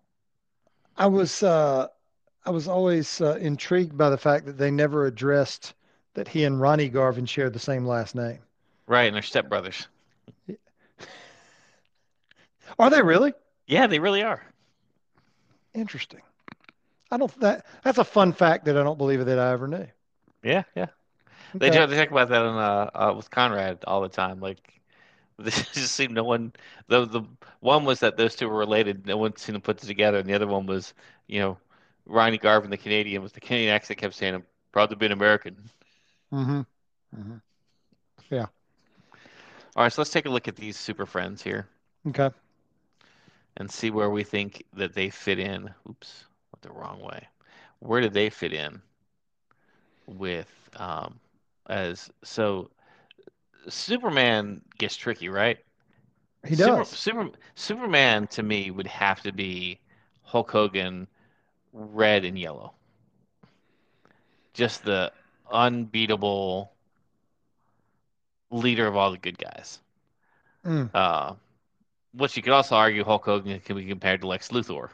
I 0.97 1.07
was 1.07 1.43
uh, 1.43 1.89
I 2.45 2.51
was 2.51 2.69
always 2.69 3.21
uh, 3.21 3.37
intrigued 3.37 3.97
by 3.97 4.11
the 4.11 4.19
fact 4.19 4.45
that 4.47 4.59
they 4.59 4.71
never 4.71 5.07
addressed 5.07 5.75
that 6.15 6.29
he 6.29 6.45
and 6.45 6.61
Ronnie 6.61 6.89
Garvin 6.91 7.27
shared 7.27 7.55
the 7.55 7.59
same 7.61 7.87
last 7.87 8.15
name. 8.15 8.43
Right, 8.87 9.05
and 9.07 9.15
they're 9.15 9.23
stepbrothers. 9.23 9.87
Are 12.79 12.91
they 12.91 13.03
really? 13.03 13.33
Yeah, 13.67 13.89
they 13.89 13.99
really 13.99 14.23
are. 14.23 14.45
Interesting. 15.75 16.23
I 17.11 17.19
don't 17.19 17.41
that 17.41 17.67
that's 17.85 17.99
a 17.99 18.05
fun 18.05 18.33
fact 18.33 18.65
that 18.67 18.77
I 18.77 18.83
don't 18.83 18.99
believe 18.99 19.25
that 19.27 19.39
I 19.39 19.53
ever 19.53 19.69
knew. 19.69 19.87
Yeah, 20.43 20.65
yeah. 20.77 20.87
They 21.59 21.69
Okay. 21.69 21.71
talk, 21.71 21.91
they 21.91 21.97
talk 21.97 22.11
about 22.11 22.29
that 22.31 22.43
on 22.43 22.57
uh, 22.59 22.91
uh 22.95 23.15
with 23.15 23.31
Conrad 23.31 23.85
all 23.87 24.01
the 24.03 24.09
time. 24.09 24.41
Like 24.41 24.82
this 25.39 25.69
just 25.73 25.95
seemed 25.95 26.15
no 26.15 26.25
one 26.25 26.53
the 26.89 27.05
the 27.07 27.23
one 27.61 27.85
was 27.85 28.01
that 28.01 28.17
those 28.17 28.35
two 28.37 28.49
were 28.49 28.59
related, 28.59 29.07
no 29.07 29.17
one 29.17 29.37
seemed 29.37 29.57
to 29.57 29.61
put 29.61 29.83
it 29.83 29.87
together, 29.87 30.19
and 30.19 30.29
the 30.29 30.35
other 30.35 30.47
one 30.47 30.67
was, 30.67 30.95
you 31.27 31.41
know, 31.41 31.59
Ronnie 32.07 32.39
Garvin, 32.39 32.71
the 32.71 32.77
Canadian, 32.77 33.23
was 33.23 33.33
the 33.33 33.41
Canadian 33.41 33.75
accent 33.75 33.99
kept 33.99 34.15
saying, 34.15 34.35
I'm 34.35 34.47
proud 34.73 34.91
to 34.91 34.97
be 34.97 35.07
an 35.07 35.13
American. 35.13 35.57
Mm-hmm. 36.33 36.61
Mm-hmm. 37.17 37.37
Yeah. 38.31 38.47
All 39.77 39.83
right, 39.85 39.93
so 39.93 40.01
let's 40.03 40.11
take 40.11 40.27
a 40.27 40.31
look 40.31 40.49
at 40.49 40.57
these 40.57 40.79
super 40.79 41.07
friends 41.07 41.43
here 41.43 41.69
Okay. 42.07 42.31
and 43.57 43.71
see 43.71 43.91
where 43.91 44.11
we 44.11 44.25
think 44.25 44.65
that 44.73 44.95
they 44.95 45.11
fit 45.11 45.39
in. 45.39 45.75
Oops, 45.89 46.27
went 46.53 46.63
the 46.63 46.73
wrong 46.73 47.01
way. 47.01 47.29
Where 47.81 48.01
do 48.01 48.09
they 48.09 48.31
fit 48.31 48.53
in 48.53 48.83
with 50.07 50.69
um 50.77 51.21
as 51.69 52.11
so 52.23 52.71
Superman 53.69 54.61
gets 54.79 54.97
tricky, 54.97 55.29
right? 55.29 55.59
He 56.47 56.57
Super, 56.57 56.79
does. 56.79 56.89
Super, 56.89 57.31
Superman 57.55 58.27
to 58.29 58.43
me 58.43 58.71
would 58.71 58.87
have 58.87 59.23
to 59.23 59.33
be 59.33 59.81
Hulk 60.23 60.51
Hogan 60.51 61.07
red 61.73 62.25
and 62.25 62.39
yellow. 62.39 62.75
Just 64.53 64.85
the 64.85 65.13
unbeatable 65.51 66.73
leader 68.51 68.87
of 68.87 68.97
all 68.97 69.11
the 69.11 69.19
good 69.19 69.39
guys. 69.39 69.81
Mm. 70.65 70.91
Uh, 70.95 71.35
which 72.15 72.37
you 72.37 72.43
could 72.43 72.53
also 72.53 72.77
argue 72.77 73.05
Hulk 73.05 73.25
Hogan 73.25 73.59
can 73.61 73.77
be 73.77 73.87
compared 73.87 74.21
to 74.21 74.27
Lex 74.27 74.49
Luthor. 74.49 74.91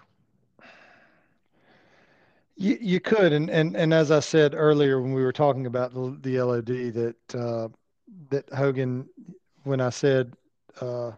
You, 2.57 2.77
you 2.81 3.01
could, 3.01 3.33
and, 3.33 3.49
and 3.51 3.77
and 3.77 3.95
as 3.95 4.11
I 4.11 4.19
said 4.19 4.53
earlier 4.53 5.01
when 5.01 5.12
we 5.12 5.23
were 5.23 5.33
talking 5.33 5.66
about 5.66 5.95
the, 5.95 6.19
the 6.21 6.41
LOD, 6.43 6.66
that 6.66 7.35
uh, 7.35 7.69
that 8.31 8.49
Hogan, 8.53 9.09
when 9.65 9.81
I 9.81 9.91
said, 9.91 10.35
uh, 10.81 11.13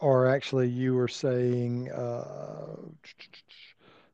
or 0.00 0.26
actually 0.26 0.68
you 0.68 0.94
were 0.94 1.08
saying, 1.08 1.90
uh, 1.90 2.76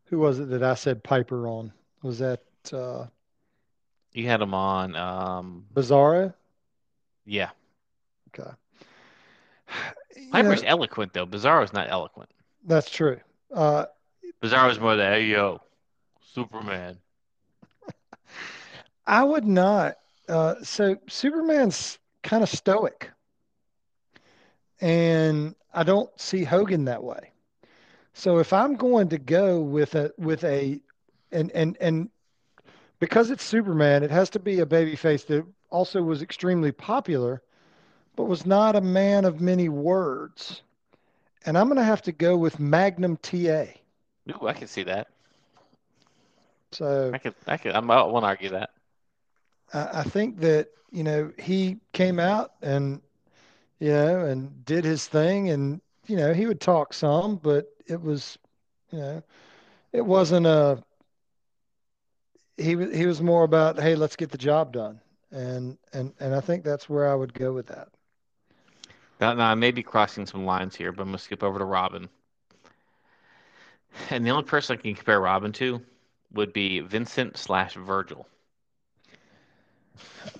who 0.05 0.19
was 0.19 0.39
it 0.39 0.49
that 0.51 0.63
I 0.63 0.75
said 0.75 1.03
Piper 1.03 1.47
on? 1.49 1.73
Was 2.03 2.19
that 2.21 2.43
uh, 2.73 3.07
You 4.13 4.27
had 4.27 4.41
him 4.41 4.55
on. 4.55 4.95
Um, 4.97 5.67
Bizarro? 5.75 6.33
yeah, 7.25 7.51
Okay. 8.37 8.51
You 10.17 10.31
Piper's 10.33 10.63
know, 10.63 10.69
eloquent 10.69 11.13
though. 11.13 11.27
Bizarro's 11.27 11.73
not 11.73 11.89
eloquent. 11.91 12.31
that's 12.65 12.89
true. 12.91 13.19
Uh, 13.53 13.87
Bizarro's 14.43 14.79
more 14.79 14.97
the 14.97 15.05
hey 15.05 15.25
yo, 15.25 15.61
Superman. 16.21 16.99
I 19.07 19.25
would 19.25 19.45
not. 19.45 19.97
Uh, 20.29 20.57
so 20.63 20.97
Superman's 21.09 21.99
kind 22.23 22.43
of 22.43 22.49
stoic, 22.49 23.11
and 24.81 25.55
I 25.73 25.83
don't 25.83 26.11
see 26.21 26.45
Hogan 26.45 26.85
that 26.87 27.03
way. 27.03 27.33
So 28.13 28.39
if 28.39 28.53
I'm 28.53 28.77
going 28.77 29.09
to 29.11 29.19
go 29.19 29.61
with 29.61 29.95
a 29.95 30.13
with 30.19 30.43
a 30.45 30.81
and 31.31 31.51
and 31.53 31.77
and 31.81 32.11
because 32.99 33.31
it's 33.31 33.45
Superman, 33.45 34.03
it 34.03 34.11
has 34.11 34.31
to 34.31 34.39
be 34.39 34.61
a 34.61 34.67
babyface 34.67 35.27
that 35.27 35.45
also 35.71 36.03
was 36.03 36.23
extremely 36.23 36.73
popular, 36.73 37.43
but 38.17 38.25
was 38.25 38.47
not 38.47 38.75
a 38.75 38.81
man 38.81 39.25
of 39.25 39.41
many 39.41 39.69
words. 39.69 40.63
And 41.45 41.57
I'm 41.57 41.67
going 41.67 41.77
to 41.77 41.85
have 41.85 42.03
to 42.03 42.13
go 42.13 42.37
with 42.37 42.59
Magnum 42.59 43.19
TA. 43.19 43.67
Ooh, 44.31 44.47
I 44.49 44.53
can 44.55 44.67
see 44.67 44.83
that. 44.85 45.09
So 46.73 47.11
I 47.15 47.19
could, 47.19 47.35
I 47.47 47.57
could, 47.57 47.73
I'm, 47.73 47.91
I 47.91 48.03
won't 48.05 48.25
argue 48.25 48.51
that. 48.51 48.71
I, 49.73 50.01
I 50.01 50.03
think 50.03 50.39
that, 50.41 50.69
you 50.91 51.03
know, 51.05 51.33
he 51.39 51.79
came 51.93 52.19
out 52.19 52.53
and, 52.63 53.01
you 53.79 53.91
know, 53.91 54.21
and 54.25 54.65
did 54.65 54.85
his 54.85 55.07
thing 55.07 55.51
and, 55.51 55.81
you 56.07 56.17
know, 56.17 56.33
he 56.33 56.47
would 56.47 56.61
talk 56.61 56.93
some, 56.93 57.37
but 57.37 57.67
it 57.87 58.01
was, 58.01 58.39
you 58.91 58.99
know, 58.99 59.23
it 59.93 60.05
wasn't 60.05 60.47
a, 60.47 60.83
he 62.57 62.77
he 62.95 63.07
was 63.07 63.21
more 63.23 63.45
about, 63.45 63.79
hey, 63.79 63.95
let's 63.95 64.17
get 64.17 64.31
the 64.31 64.39
job 64.39 64.73
done. 64.73 65.01
And, 65.31 65.79
and, 65.93 66.13
and 66.21 66.35
I 66.35 66.41
think 66.41 66.65
that's 66.65 66.89
where 66.89 67.09
I 67.09 67.15
would 67.15 67.35
go 67.35 67.53
with 67.53 67.67
that. 67.67 67.89
Now 69.21 69.39
I 69.39 69.55
may 69.55 69.71
be 69.71 69.83
crossing 69.83 70.27
some 70.27 70.45
lines 70.45 70.77
here, 70.77 70.93
but 70.93 71.03
I'm 71.03 71.09
gonna 71.09 71.19
skip 71.19 71.43
over 71.43 71.59
to 71.59 71.65
Robin. 71.65 72.09
And 74.11 74.25
the 74.27 74.31
only 74.31 74.45
person 74.45 74.77
I 74.79 74.83
can 74.83 74.95
compare 74.95 75.21
Robin 75.21 75.53
to 75.53 75.81
would 76.33 76.53
be 76.53 76.81
Vincent 76.81 77.37
slash 77.37 77.75
Virgil. 77.75 78.27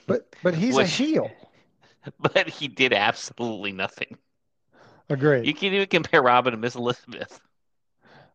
But, 0.07 0.35
but 0.43 0.55
he's 0.55 0.77
a 0.77 0.85
heel. 0.85 1.31
But 2.21 2.49
he 2.49 2.69
did 2.69 2.93
absolutely 2.93 3.73
nothing. 3.73 4.17
Agreed. 5.09 5.45
You 5.45 5.53
can't 5.53 5.75
even 5.75 5.89
compare 5.89 6.23
Robin 6.23 6.53
to 6.53 6.57
Miss 6.57 6.77
Elizabeth. 6.77 7.41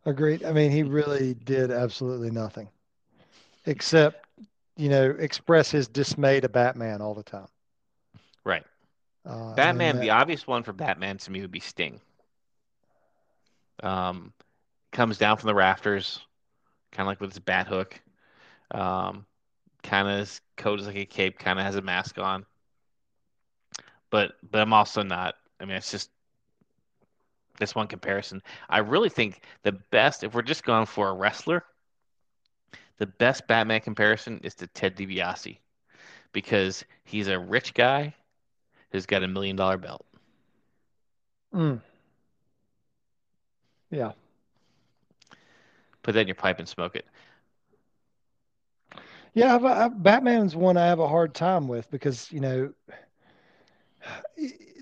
Agreed. 0.06 0.44
I 0.44 0.52
mean, 0.52 0.72
he 0.72 0.84
really 0.84 1.36
did 1.36 1.72
absolutely 1.72 2.32
nothing 2.32 2.68
except, 3.66 4.26
you 4.76 4.90
know, 4.90 5.12
express 5.12 5.72
his 5.72 5.88
dismay 5.88 6.42
to 6.42 6.50
Batman 6.50 7.02
all 7.02 7.14
the 7.14 7.24
time. 7.24 7.48
Right. 8.44 8.66
Uh, 9.26 9.54
Batman, 9.54 9.96
that- 9.96 10.02
the 10.02 10.10
obvious 10.10 10.48
one 10.48 10.64
for 10.64 10.74
Batman 10.74 11.18
to 11.20 11.32
me 11.32 11.42
would 11.42 11.52
be 11.52 11.60
Sting. 11.60 12.02
Um, 13.84 14.34
comes 14.92 15.18
down 15.18 15.38
from 15.38 15.48
the 15.48 15.56
rafters, 15.56 16.20
kind 16.92 17.06
of 17.06 17.08
like 17.08 17.22
with 17.22 17.32
his 17.32 17.40
bat 17.40 17.68
hook. 17.68 18.00
Um, 18.72 19.26
kind 19.84 20.08
of 20.08 20.42
coat 20.58 20.80
is 20.80 20.88
like 20.88 20.96
a 20.96 21.06
cape, 21.06 21.40
kind 21.40 21.60
of 21.60 21.66
has 21.66 21.76
a 21.76 21.82
mask 21.82 22.18
on. 22.18 22.46
But 24.10 24.34
but 24.50 24.62
I'm 24.62 24.74
also 24.74 25.04
not. 25.04 25.36
I 25.60 25.66
mean, 25.66 25.78
it's 25.78 25.92
just 25.92 26.10
this 27.58 27.76
one 27.76 27.88
comparison. 27.88 28.42
I 28.70 28.80
really 28.80 29.10
think 29.10 29.42
the 29.64 29.72
best, 29.72 30.24
if 30.24 30.34
we're 30.34 30.42
just 30.42 30.64
going 30.64 30.86
for 30.86 31.10
a 31.10 31.14
wrestler, 31.14 31.64
the 32.98 33.06
best 33.08 33.48
Batman 33.48 33.82
comparison 33.82 34.42
is 34.44 34.56
to 34.56 34.68
Ted 34.68 34.96
DiBiase 34.96 35.58
because 36.34 36.84
he's 37.04 37.28
a 37.28 37.40
rich 37.40 37.74
guy 37.74 38.16
who's 38.92 39.06
got 39.06 39.24
a 39.24 39.28
million 39.28 39.56
dollar 39.56 39.78
belt. 39.78 40.06
Mm. 41.54 41.82
Yeah. 43.90 44.12
Put 46.04 46.14
that 46.14 46.22
in 46.22 46.28
your 46.28 46.36
pipe 46.36 46.60
and 46.60 46.68
smoke 46.68 46.96
it. 46.96 47.06
Yeah, 49.34 49.56
I've, 49.56 49.66
I, 49.66 49.88
Batman's 49.88 50.56
one 50.56 50.78
I 50.78 50.86
have 50.88 51.00
a 51.00 51.08
hard 51.08 51.34
time 51.34 51.68
with 51.68 51.90
because, 51.90 52.32
you 52.32 52.42
know, 52.42 52.74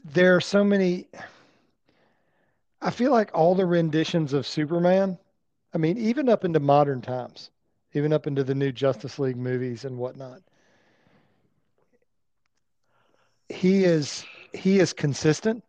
there 0.06 0.36
are 0.36 0.42
so 0.42 0.64
many. 0.64 1.08
I 2.82 2.90
feel 2.92 3.12
like 3.12 3.32
all 3.34 3.56
the 3.56 3.66
renditions 3.66 4.34
of 4.34 4.48
Superman, 4.48 5.18
I 5.74 5.78
mean, 5.78 5.98
even 5.98 6.30
up 6.30 6.46
into 6.46 6.60
modern 6.60 7.02
times, 7.02 7.52
even 7.94 8.12
up 8.14 8.26
into 8.26 8.44
the 8.44 8.56
new 8.56 8.72
Justice 8.72 9.20
League 9.20 9.38
movies 9.38 9.86
and 9.86 9.98
whatnot, 9.98 10.42
he 13.50 13.84
is 13.84 14.26
he 14.54 14.80
is 14.80 14.94
consistent. 14.94 15.64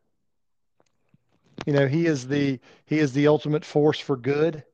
You 1.67 1.73
know, 1.75 1.87
he 1.87 2.07
is 2.07 2.27
the 2.29 2.59
he 2.87 2.99
is 2.99 3.13
the 3.13 3.27
ultimate 3.27 3.65
force 3.65 3.99
for 4.01 4.17
good. 4.17 4.65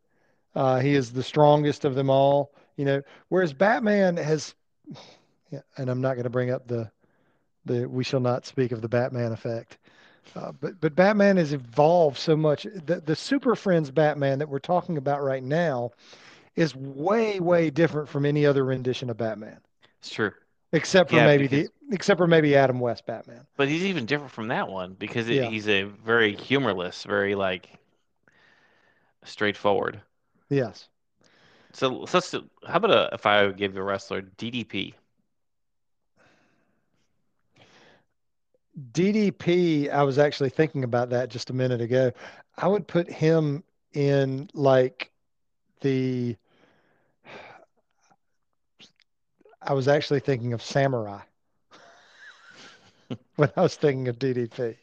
Uh, 0.54 0.80
he 0.80 0.94
is 0.94 1.12
the 1.12 1.22
strongest 1.22 1.84
of 1.84 1.94
them 1.94 2.10
all. 2.10 2.52
You 2.76 2.84
know, 2.84 3.02
whereas 3.28 3.52
Batman 3.52 4.16
has, 4.16 4.54
and 5.76 5.88
I'm 5.88 6.00
not 6.00 6.14
going 6.14 6.24
to 6.24 6.30
bring 6.30 6.50
up 6.50 6.66
the 6.68 6.90
the 7.64 7.88
we 7.88 8.04
shall 8.04 8.20
not 8.20 8.46
speak 8.46 8.70
of 8.72 8.80
the 8.82 8.88
Batman 8.88 9.32
effect. 9.32 9.78
Uh, 10.34 10.52
but 10.60 10.80
but 10.80 10.94
Batman 10.94 11.36
has 11.36 11.52
evolved 11.52 12.18
so 12.18 12.36
much. 12.36 12.64
The 12.64 13.00
the 13.04 13.16
Super 13.16 13.54
Friends 13.54 13.90
Batman 13.90 14.38
that 14.40 14.48
we're 14.48 14.58
talking 14.58 14.98
about 14.98 15.22
right 15.22 15.42
now 15.42 15.92
is 16.56 16.74
way 16.74 17.40
way 17.40 17.70
different 17.70 18.08
from 18.08 18.26
any 18.26 18.44
other 18.46 18.64
rendition 18.64 19.08
of 19.10 19.16
Batman, 19.16 19.58
It's 20.00 20.10
true. 20.10 20.32
except 20.72 21.10
for 21.10 21.16
Yeah, 21.16 21.26
maybe 21.26 21.48
because- 21.48 21.68
the 21.68 21.94
except 21.94 22.18
for 22.18 22.26
maybe 22.26 22.56
Adam 22.56 22.80
West 22.80 23.06
Batman. 23.06 23.46
But 23.56 23.68
he's 23.68 23.84
even 23.84 24.06
different 24.06 24.32
from 24.32 24.48
that 24.48 24.68
one 24.68 24.94
because 24.94 25.28
it, 25.28 25.34
Yeah. 25.34 25.48
he's 25.50 25.68
a 25.68 25.84
very 25.84 26.34
humorless, 26.34 27.04
very 27.04 27.34
like 27.36 27.68
straightforward. 29.24 30.00
Yes. 30.48 30.88
So, 31.76 32.06
so 32.06 32.44
how 32.66 32.76
about 32.78 32.90
a, 32.90 33.10
if 33.12 33.26
I 33.26 33.52
give 33.52 33.76
a 33.76 33.82
wrestler 33.82 34.22
DDP? 34.22 34.94
DDP, 38.92 39.90
I 39.90 40.02
was 40.02 40.18
actually 40.18 40.48
thinking 40.48 40.84
about 40.84 41.10
that 41.10 41.28
just 41.28 41.50
a 41.50 41.52
minute 41.52 41.82
ago. 41.82 42.12
I 42.56 42.66
would 42.66 42.88
put 42.88 43.10
him 43.10 43.62
in 43.92 44.48
like 44.54 45.10
the 45.82 46.36
I 49.60 49.74
was 49.74 49.86
actually 49.86 50.20
thinking 50.20 50.54
of 50.54 50.62
Samurai 50.62 51.20
when 53.36 53.50
I 53.54 53.60
was 53.60 53.76
thinking 53.76 54.08
of 54.08 54.18
DDP. 54.18 54.76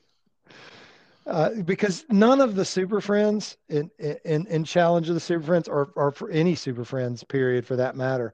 Uh, 1.26 1.62
because 1.64 2.06
none 2.10 2.42
of 2.42 2.56
the 2.56 2.66
Super 2.66 3.00
Friends 3.00 3.58
in, 3.70 3.90
in 4.26 4.46
in 4.48 4.64
Challenge 4.66 5.08
of 5.08 5.16
the 5.16 5.22
Super 5.22 5.46
Friends 5.46 5.68
or 5.70 5.92
or 5.96 6.12
for 6.12 6.30
any 6.30 6.54
Super 6.56 6.84
Friends 6.84 7.24
period 7.24 7.66
for 7.66 7.78
that 7.78 7.96
matter 7.96 8.34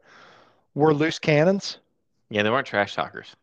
were 0.76 0.94
loose 0.94 1.20
cannons. 1.20 1.80
Yeah, 2.30 2.44
they 2.44 2.50
weren't 2.50 2.66
trash 2.68 2.96
talkers. 2.96 3.36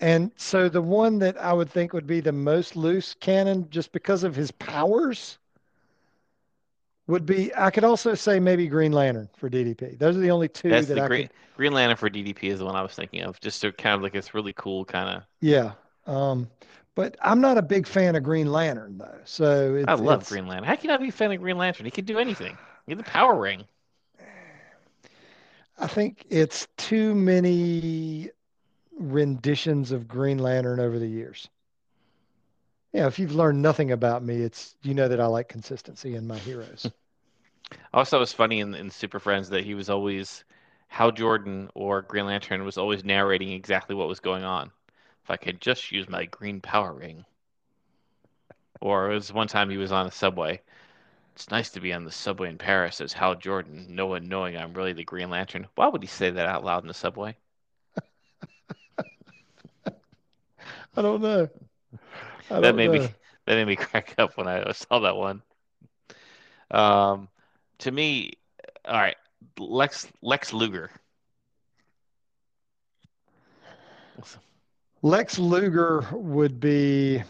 And 0.00 0.32
so 0.34 0.68
the 0.68 0.82
one 0.82 1.20
that 1.20 1.36
I 1.40 1.52
would 1.52 1.70
think 1.70 1.92
would 1.92 2.06
be 2.06 2.18
the 2.20 2.32
most 2.32 2.74
loose 2.74 3.14
cannon 3.14 3.70
just 3.70 3.92
because 3.92 4.24
of 4.24 4.34
his 4.34 4.50
powers 4.50 5.38
would 7.06 7.24
be 7.26 7.54
I 7.54 7.70
could 7.70 7.84
also 7.84 8.14
say 8.14 8.38
maybe 8.38 8.68
Green 8.68 8.92
Lantern 8.92 9.28
for 9.36 9.48
DDP. 9.48 9.96
Those 9.96 10.16
are 10.16 10.20
the 10.20 10.30
only 10.30 10.48
two 10.48 10.68
That's 10.70 10.86
that 10.86 10.98
the 10.98 11.00
I 11.00 11.08
Green, 11.08 11.28
could 11.28 11.30
Green 11.54 11.72
Lantern 11.72 11.96
for 11.96 12.08
DDP 12.10 12.48
is 12.48 12.58
the 12.58 12.64
one 12.64 12.76
I 12.76 12.82
was 12.82 12.94
thinking 12.94 13.22
of. 13.22 13.40
Just 13.40 13.60
to 13.62 13.72
kind 13.72 13.94
of 13.94 14.02
like 14.02 14.14
it's 14.14 14.34
really 14.34 14.52
cool 14.54 14.84
kind 14.84 15.16
of. 15.16 15.24
yeah. 15.40 15.72
Um 16.06 16.48
but 16.98 17.16
I'm 17.22 17.40
not 17.40 17.56
a 17.58 17.62
big 17.62 17.86
fan 17.86 18.16
of 18.16 18.24
Green 18.24 18.50
Lantern 18.50 18.98
though. 18.98 19.20
So 19.24 19.76
it's, 19.76 19.86
I 19.86 19.94
love 19.94 20.22
it's- 20.22 20.30
Green 20.30 20.48
Lantern. 20.48 20.64
How 20.64 20.74
can 20.74 20.90
I 20.90 20.96
be 20.96 21.10
a 21.10 21.12
fan 21.12 21.30
of 21.30 21.38
Green 21.38 21.56
Lantern? 21.56 21.84
He 21.84 21.92
can 21.92 22.04
do 22.04 22.18
anything. 22.18 22.58
He 22.86 22.90
had 22.90 22.98
the 22.98 23.04
power 23.04 23.38
ring. 23.38 23.62
I 25.78 25.86
think 25.86 26.26
it's 26.28 26.66
too 26.76 27.14
many 27.14 28.30
renditions 28.98 29.92
of 29.92 30.08
Green 30.08 30.38
Lantern 30.38 30.80
over 30.80 30.98
the 30.98 31.06
years. 31.06 31.48
Yeah, 32.92 33.06
if 33.06 33.20
you've 33.20 33.36
learned 33.36 33.62
nothing 33.62 33.92
about 33.92 34.24
me, 34.24 34.42
it's 34.42 34.74
you 34.82 34.92
know 34.92 35.06
that 35.06 35.20
I 35.20 35.26
like 35.26 35.48
consistency 35.48 36.16
in 36.16 36.26
my 36.26 36.38
heroes. 36.38 36.90
I 37.70 37.76
also 37.94 38.18
was 38.18 38.32
funny 38.32 38.58
in, 38.58 38.74
in 38.74 38.90
Super 38.90 39.20
Friends 39.20 39.48
that 39.50 39.64
he 39.64 39.74
was 39.74 39.88
always 39.88 40.42
Hal 40.88 41.12
Jordan 41.12 41.70
or 41.76 42.02
Green 42.02 42.26
Lantern 42.26 42.64
was 42.64 42.76
always 42.76 43.04
narrating 43.04 43.52
exactly 43.52 43.94
what 43.94 44.08
was 44.08 44.18
going 44.18 44.42
on. 44.42 44.72
If 45.28 45.32
I 45.32 45.36
could 45.36 45.60
just 45.60 45.92
use 45.92 46.08
my 46.08 46.24
green 46.24 46.62
power 46.62 46.94
ring. 46.94 47.26
Or 48.80 49.10
it 49.12 49.14
was 49.14 49.32
one 49.32 49.46
time 49.46 49.70
he 49.70 49.76
was 49.76 49.92
on 49.92 50.06
a 50.06 50.10
subway. 50.10 50.62
It's 51.34 51.50
nice 51.50 51.70
to 51.72 51.80
be 51.80 51.92
on 51.92 52.04
the 52.04 52.12
subway 52.12 52.48
in 52.50 52.58
Paris 52.58 53.00
as 53.00 53.12
Hal 53.14 53.34
Jordan, 53.36 53.94
no 53.94 54.06
one 54.06 54.28
knowing 54.28 54.56
I'm 54.56 54.74
really 54.74 54.94
the 54.94 55.04
Green 55.04 55.30
Lantern. 55.30 55.68
Why 55.74 55.88
would 55.88 56.02
he 56.02 56.08
say 56.08 56.30
that 56.30 56.46
out 56.46 56.64
loud 56.64 56.82
in 56.84 56.88
the 56.88 56.94
subway? 56.94 57.36
I 60.96 61.02
don't 61.02 61.22
know. 61.22 61.48
I 62.50 62.60
That 62.60 62.76
don't 62.76 62.76
made 62.76 62.92
me 62.92 63.00
that 63.46 63.54
made 63.54 63.66
me 63.66 63.76
crack 63.76 64.14
up 64.18 64.36
when 64.36 64.46
I 64.46 64.70
saw 64.72 65.00
that 65.00 65.16
one. 65.16 65.42
Um, 66.70 67.28
to 67.78 67.90
me, 67.90 68.32
all 68.84 68.96
right, 69.00 69.16
Lex 69.58 70.08
Lex 70.22 70.52
Luger. 70.52 70.90
Lex 75.02 75.38
Luger 75.38 76.06
would 76.12 76.60
be 76.60 77.22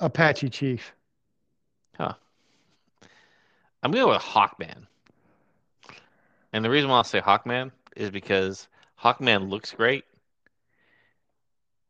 Apache 0.00 0.48
Chief. 0.50 0.92
Huh. 1.96 2.14
I'm 3.82 3.90
gonna 3.90 4.04
go 4.04 4.10
with 4.12 4.22
Hawkman. 4.22 4.86
And 6.52 6.64
the 6.64 6.70
reason 6.70 6.88
why 6.88 6.96
I'll 6.96 7.04
say 7.04 7.20
Hawkman 7.20 7.72
is 7.96 8.10
because 8.10 8.68
Hawkman 9.02 9.48
looks 9.50 9.72
great, 9.72 10.04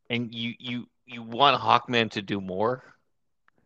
and 0.09 0.33
you 0.33 0.53
you 0.59 0.89
you 1.05 1.23
want 1.23 1.59
Hawkman 1.61 2.11
to 2.11 2.21
do 2.21 2.41
more. 2.41 2.83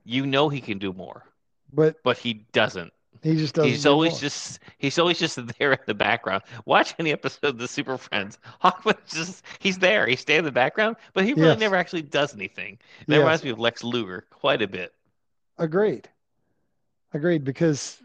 You 0.05 0.25
know 0.25 0.49
he 0.49 0.61
can 0.61 0.77
do 0.77 0.93
more, 0.93 1.23
But 1.71 2.03
but 2.03 2.17
he 2.17 2.45
doesn't. 2.51 2.93
He 3.23 3.35
just 3.35 3.55
doesn't. 3.55 3.69
He's 3.71 3.85
always 3.85 4.19
just 4.19 4.59
he's 4.77 4.99
always 4.99 5.17
just 5.17 5.39
there 5.59 5.73
in 5.73 5.79
the 5.87 5.93
background. 5.93 6.43
Watch 6.65 6.93
any 6.99 7.11
episode 7.11 7.47
of 7.47 7.57
the 7.57 7.67
Super 7.67 7.97
Friends. 7.97 8.37
Hawkman's 8.63 9.11
just 9.11 9.43
he's 9.59 9.77
there. 9.79 10.05
He 10.05 10.15
stays 10.15 10.39
in 10.39 10.45
the 10.45 10.51
background, 10.51 10.97
but 11.13 11.25
he 11.25 11.33
really 11.33 11.55
Yes. 11.55 11.59
never 11.59 11.75
actually 11.75 12.03
does 12.03 12.33
anything. 12.35 12.77
That 13.07 13.17
Yes. 13.17 13.19
reminds 13.19 13.43
me 13.43 13.49
of 13.51 13.59
Lex 13.59 13.83
Luger 13.83 14.25
quite 14.29 14.61
a 14.61 14.67
bit. 14.67 14.93
Agreed. 15.57 16.09
Agreed. 17.13 17.43
Because 17.43 18.01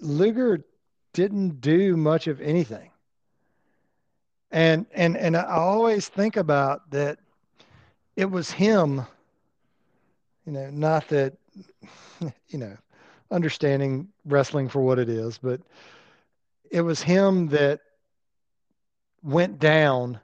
Luger 0.00 0.64
didn't 1.12 1.60
do 1.60 1.96
much 1.96 2.26
of 2.28 2.40
anything. 2.40 2.90
And 4.52 4.86
and 4.92 5.16
and 5.16 5.36
I 5.36 5.44
always 5.44 6.08
think 6.08 6.36
about 6.36 6.90
that 6.90 7.18
it 8.16 8.30
was 8.30 8.50
him, 8.50 9.06
you 10.44 10.52
know, 10.52 10.70
not 10.70 11.08
that 11.08 11.34
you 12.48 12.58
know, 12.58 12.76
understanding 13.30 14.08
wrestling 14.24 14.68
for 14.68 14.80
what 14.82 14.98
it 14.98 15.08
is, 15.08 15.38
but 15.38 15.60
it 16.70 16.80
was 16.82 17.02
him 17.02 17.48
that 17.48 17.80
went 19.22 19.58
down 19.58 20.20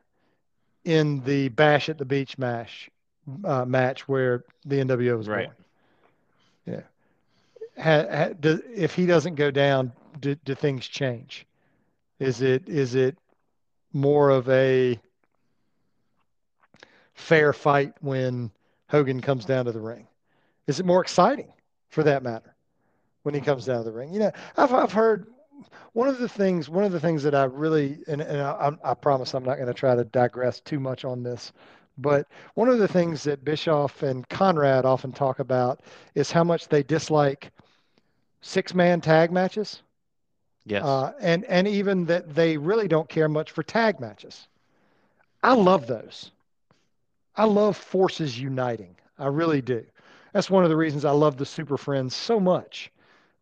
in 0.84 1.22
the 1.24 1.48
Bash 1.50 1.88
at 1.88 1.98
the 1.98 2.04
Beach 2.04 2.38
match 2.38 2.90
uh, 3.44 3.64
match 3.64 4.06
where 4.08 4.44
the 4.64 4.76
NWO 4.76 5.18
was 5.18 5.28
Right. 5.28 5.46
born. 5.46 5.56
Yeah. 7.76 7.82
Ha, 7.82 8.06
ha, 8.16 8.28
do, 8.38 8.62
if 8.74 8.94
he 8.94 9.06
doesn't 9.06 9.34
go 9.34 9.50
down, 9.50 9.92
do, 10.20 10.34
do 10.36 10.54
things 10.54 10.86
change? 10.86 11.46
Is 12.18 12.40
it 12.40 12.68
is 12.68 12.94
it 12.94 13.18
more 13.92 14.30
of 14.30 14.48
a 14.48 14.98
fair 17.14 17.52
fight 17.52 17.92
when 18.00 18.50
Hogan 18.88 19.20
comes 19.20 19.44
down 19.44 19.66
to 19.66 19.72
the 19.72 19.80
ring? 19.80 20.06
Is 20.66 20.80
it 20.80 20.86
more 20.86 21.02
exciting, 21.02 21.52
for 21.90 22.02
that 22.04 22.22
matter, 22.22 22.54
when 23.26 23.34
he 23.34 23.40
comes 23.40 23.66
down 23.66 23.78
to 23.78 23.84
the 23.84 23.92
ring? 23.92 24.12
You 24.12 24.20
know, 24.20 24.32
I've 24.56 24.72
I've 24.72 24.92
heard 24.92 25.26
one 25.92 26.08
of 26.08 26.18
the 26.18 26.28
things 26.28 26.68
one 26.70 26.84
of 26.84 26.92
the 26.92 27.00
things 27.00 27.22
that 27.24 27.34
I 27.34 27.44
really 27.44 27.98
and, 28.06 28.22
and 28.22 28.40
I, 28.40 28.70
I 28.84 28.94
promise 28.94 29.34
I'm 29.34 29.44
not 29.44 29.56
going 29.56 29.66
to 29.66 29.74
try 29.74 29.94
to 29.94 30.04
digress 30.04 30.60
too 30.60 30.78
much 30.78 31.04
on 31.04 31.22
this, 31.22 31.52
but 31.98 32.28
one 32.54 32.68
of 32.68 32.78
the 32.78 32.88
things 32.88 33.24
that 33.24 33.44
Bischoff 33.44 34.02
and 34.02 34.26
Conrad 34.28 34.86
often 34.86 35.12
talk 35.12 35.40
about 35.40 35.80
is 36.14 36.30
how 36.30 36.44
much 36.44 36.68
they 36.68 36.84
dislike 36.84 37.50
six 38.40 38.74
man 38.74 39.00
tag 39.00 39.32
matches. 39.32 39.82
Yes. 40.64 40.84
Uh, 40.84 41.12
and 41.20 41.44
and 41.46 41.66
even 41.66 42.04
that 42.06 42.32
they 42.34 42.56
really 42.56 42.86
don't 42.86 43.08
care 43.08 43.28
much 43.28 43.50
for 43.50 43.64
tag 43.64 43.98
matches. 43.98 44.46
I 45.42 45.54
love 45.54 45.86
those. 45.88 46.30
I 47.36 47.44
love 47.44 47.76
forces 47.76 48.38
uniting. 48.38 48.96
I 49.18 49.26
really 49.26 49.62
do. 49.62 49.84
That's 50.32 50.50
one 50.50 50.62
of 50.64 50.70
the 50.70 50.76
reasons 50.76 51.04
I 51.04 51.10
love 51.10 51.36
the 51.36 51.46
Super 51.46 51.76
Friends 51.76 52.14
so 52.14 52.38
much. 52.38 52.90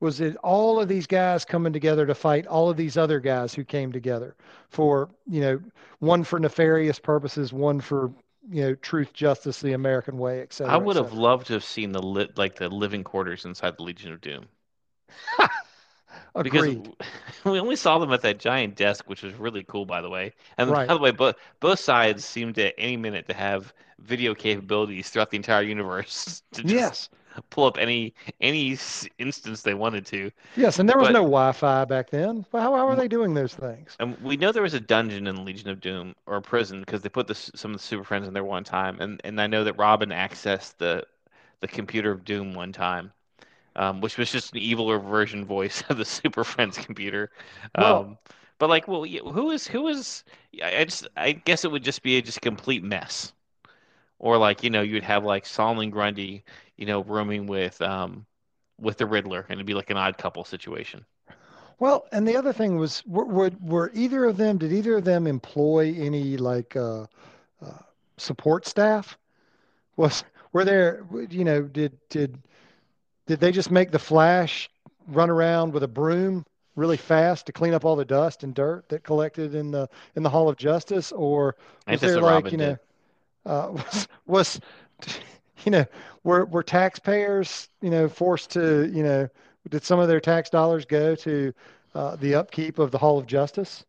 Was 0.05 0.21
it 0.21 0.37
all 0.45 0.79
of 0.79 0.87
these 0.87 1.07
guys 1.07 1.47
coming 1.47 1.73
together 1.73 2.05
to 2.05 2.15
fight 2.15 2.47
all 2.47 2.69
of 2.69 2.77
these 2.77 2.99
other 2.99 3.21
guys 3.21 3.55
who 3.55 3.65
came 3.65 3.91
together 3.91 4.35
for 4.69 5.09
you 5.27 5.41
know 5.41 5.61
one 5.99 6.25
for 6.25 6.39
nefarious 6.39 6.99
purposes, 6.99 7.55
one 7.55 7.81
for 7.81 8.13
you 8.51 8.63
know 8.63 8.75
truth, 8.75 9.15
justice, 9.15 9.63
the 9.63 9.73
American 9.73 10.19
way, 10.19 10.43
etc. 10.43 10.75
I 10.75 10.77
would 10.77 10.97
have 10.97 11.15
loved 11.15 11.47
to 11.47 11.55
have 11.55 11.65
seen 11.65 11.93
the 11.93 12.03
lit 12.03 12.37
like 12.37 12.57
the 12.57 12.69
living 12.69 13.03
quarters 13.03 13.47
inside 13.47 13.79
the 13.79 13.83
Legion 13.83 14.13
of 14.13 14.21
Doom. 14.21 14.47
Because 16.43 16.67
we 17.45 17.61
only 17.61 17.77
saw 17.77 17.99
them 17.99 18.13
at 18.13 18.21
that 18.23 18.39
giant 18.39 18.77
desk, 18.77 19.09
which 19.09 19.23
was 19.23 19.35
really 19.35 19.63
cool, 19.63 19.87
by 19.87 20.03
the 20.03 20.11
way. 20.11 20.35
And 20.59 20.71
Right. 20.71 20.87
by 20.87 20.93
the 20.93 21.01
way, 21.01 21.13
both 21.13 21.37
both 21.61 21.81
sides 21.81 22.27
seemed 22.27 22.59
at 22.59 22.75
any 22.77 22.99
minute 22.99 23.27
to 23.29 23.35
have 23.35 23.73
video 24.01 24.35
capabilities 24.35 25.09
throughout 25.09 25.31
the 25.31 25.37
entire 25.39 25.63
universe 25.63 26.43
to 26.53 26.63
just 26.63 26.75
Yes. 26.75 27.09
Pull 27.51 27.65
up 27.67 27.79
any 27.79 28.15
any 28.41 28.79
instance 29.19 29.63
they 29.63 29.75
wanted 29.75 30.07
to. 30.07 30.31
Yes, 30.57 30.79
and 30.79 30.89
there 30.89 30.99
was 30.99 31.09
But- 31.09 31.13
no 31.15 31.21
Wi-Fi 31.23 31.85
back 31.85 32.11
then. 32.11 32.45
Well, 32.53 32.63
How, 32.63 32.77
how 32.77 32.89
are 32.89 32.97
they 32.97 33.09
doing 33.09 33.35
those 33.35 33.55
things? 33.55 33.97
And 34.01 34.17
we 34.23 34.37
know 34.37 34.53
there 34.53 34.63
was 34.63 34.75
a 34.75 34.81
dungeon 34.81 35.27
in 35.27 35.45
Legion 35.45 35.69
of 35.71 35.81
Doom 35.81 36.15
or 36.27 36.37
a 36.37 36.43
prison 36.43 36.81
because 36.81 37.03
they 37.03 37.09
put 37.09 37.27
the, 37.27 37.35
some 37.35 37.73
of 37.73 37.81
the 37.81 37.83
Super 37.87 38.05
Friends 38.05 38.27
in 38.29 38.35
there 38.35 38.45
one 38.45 38.65
time, 38.65 39.01
and 39.01 39.21
and 39.25 39.41
I 39.41 39.47
know 39.47 39.65
that 39.65 39.79
Robin 39.79 40.11
accessed 40.11 40.77
the 40.79 41.05
the 41.61 41.69
computer 41.69 42.11
of 42.11 42.25
Doom 42.25 42.55
one 42.55 42.73
time, 42.73 43.13
um, 43.77 44.01
which 44.01 44.19
was 44.19 44.31
just 44.31 44.53
an 44.55 44.61
eviler 44.61 45.03
version 45.03 45.45
voice 45.45 45.83
of 45.89 45.97
the 45.99 46.05
Super 46.19 46.45
Friends 46.45 46.79
computer. 46.79 47.31
Well- 47.79 48.01
Um, 48.01 48.19
but 48.59 48.71
like, 48.71 48.87
well, 48.87 49.05
who 49.05 49.51
is 49.51 49.67
who 49.67 49.89
is? 49.89 50.23
I 50.63 50.79
I 50.81 50.85
just 50.85 51.09
I 51.17 51.33
guess 51.33 51.65
it 51.65 51.73
would 51.73 51.83
just 51.83 52.03
be 52.05 52.17
a 52.19 52.23
just 52.23 52.41
complete 52.41 52.85
mess, 52.85 53.33
or 54.21 54.39
like 54.39 54.63
you 54.63 54.71
know 54.71 54.81
you'd 54.83 55.03
have 55.03 55.25
like 55.25 55.45
Solomon 55.45 55.91
Grundy, 55.91 56.45
you 56.77 56.87
know, 56.87 57.03
rooming 57.03 57.47
with 57.47 57.81
um 57.81 58.27
with 58.81 58.99
the 58.99 59.07
Riddler, 59.07 59.47
and 59.49 59.53
it'd 59.59 59.67
be 59.67 59.75
like 59.75 59.91
an 59.91 59.97
odd 59.97 60.19
couple 60.19 60.45
situation. 60.45 61.05
Well, 61.79 62.07
and 62.13 62.27
the 62.27 62.37
other 62.37 62.53
thing 62.53 62.77
was, 62.77 63.03
were, 63.07 63.25
were, 63.25 63.51
were 63.61 63.91
either 63.95 64.25
of 64.25 64.37
them, 64.37 64.59
did 64.59 64.73
either 64.73 64.97
of 64.97 65.05
them 65.05 65.27
employ 65.27 65.95
any 65.99 66.37
like 66.37 66.77
uh, 66.77 67.07
uh, 67.61 67.79
support 68.17 68.67
staff? 68.67 69.19
Was 69.97 70.25
were 70.53 70.65
there, 70.65 71.05
you 71.31 71.45
know, 71.45 71.63
did 71.63 71.97
did 72.09 72.39
did 73.27 73.41
they 73.41 73.53
just 73.53 73.71
make 73.71 73.91
the 73.91 73.99
Flash 73.99 74.69
run 75.09 75.31
around 75.31 75.73
with 75.73 75.83
a 75.83 75.89
broom 75.89 76.45
really 76.77 76.97
fast 76.97 77.47
to 77.47 77.53
clean 77.53 77.75
up 77.75 77.85
all 77.85 77.97
the 77.97 78.05
dust 78.05 78.43
and 78.43 78.55
dirt 78.55 78.89
that 78.89 79.05
collected 79.05 79.55
in 79.55 79.71
the 79.71 79.89
in 80.17 80.23
the 80.23 80.31
Hall 80.31 80.49
of 80.49 80.57
Justice, 80.57 81.13
or 81.13 81.57
was 81.87 82.01
there 82.01 82.21
like, 82.21 82.45
Robin 82.45 82.51
you 82.53 82.59
know, 82.59 82.77
uh, 83.47 83.69
was 83.73 84.09
was 84.27 84.61
you 85.65 85.71
know 85.71 85.85
were 86.23 86.45
were 86.47 86.63
taxpayers 86.63 87.69
you 87.81 87.91
know 87.91 88.09
forced 88.09 88.51
to 88.51 88.91
you 88.93 89.03
know 89.03 89.29
did 89.71 89.85
some 89.85 89.99
of 89.99 90.09
their 90.09 90.21
tax 90.21 90.51
dollars 90.51 90.85
go 90.85 91.15
to 91.15 91.53
uh, 91.95 92.17
the 92.17 92.35
upkeep 92.35 92.79
of 92.79 92.91
the 92.91 92.99
Hall 92.99 93.19
of 93.19 93.27
Justice? 93.27 93.85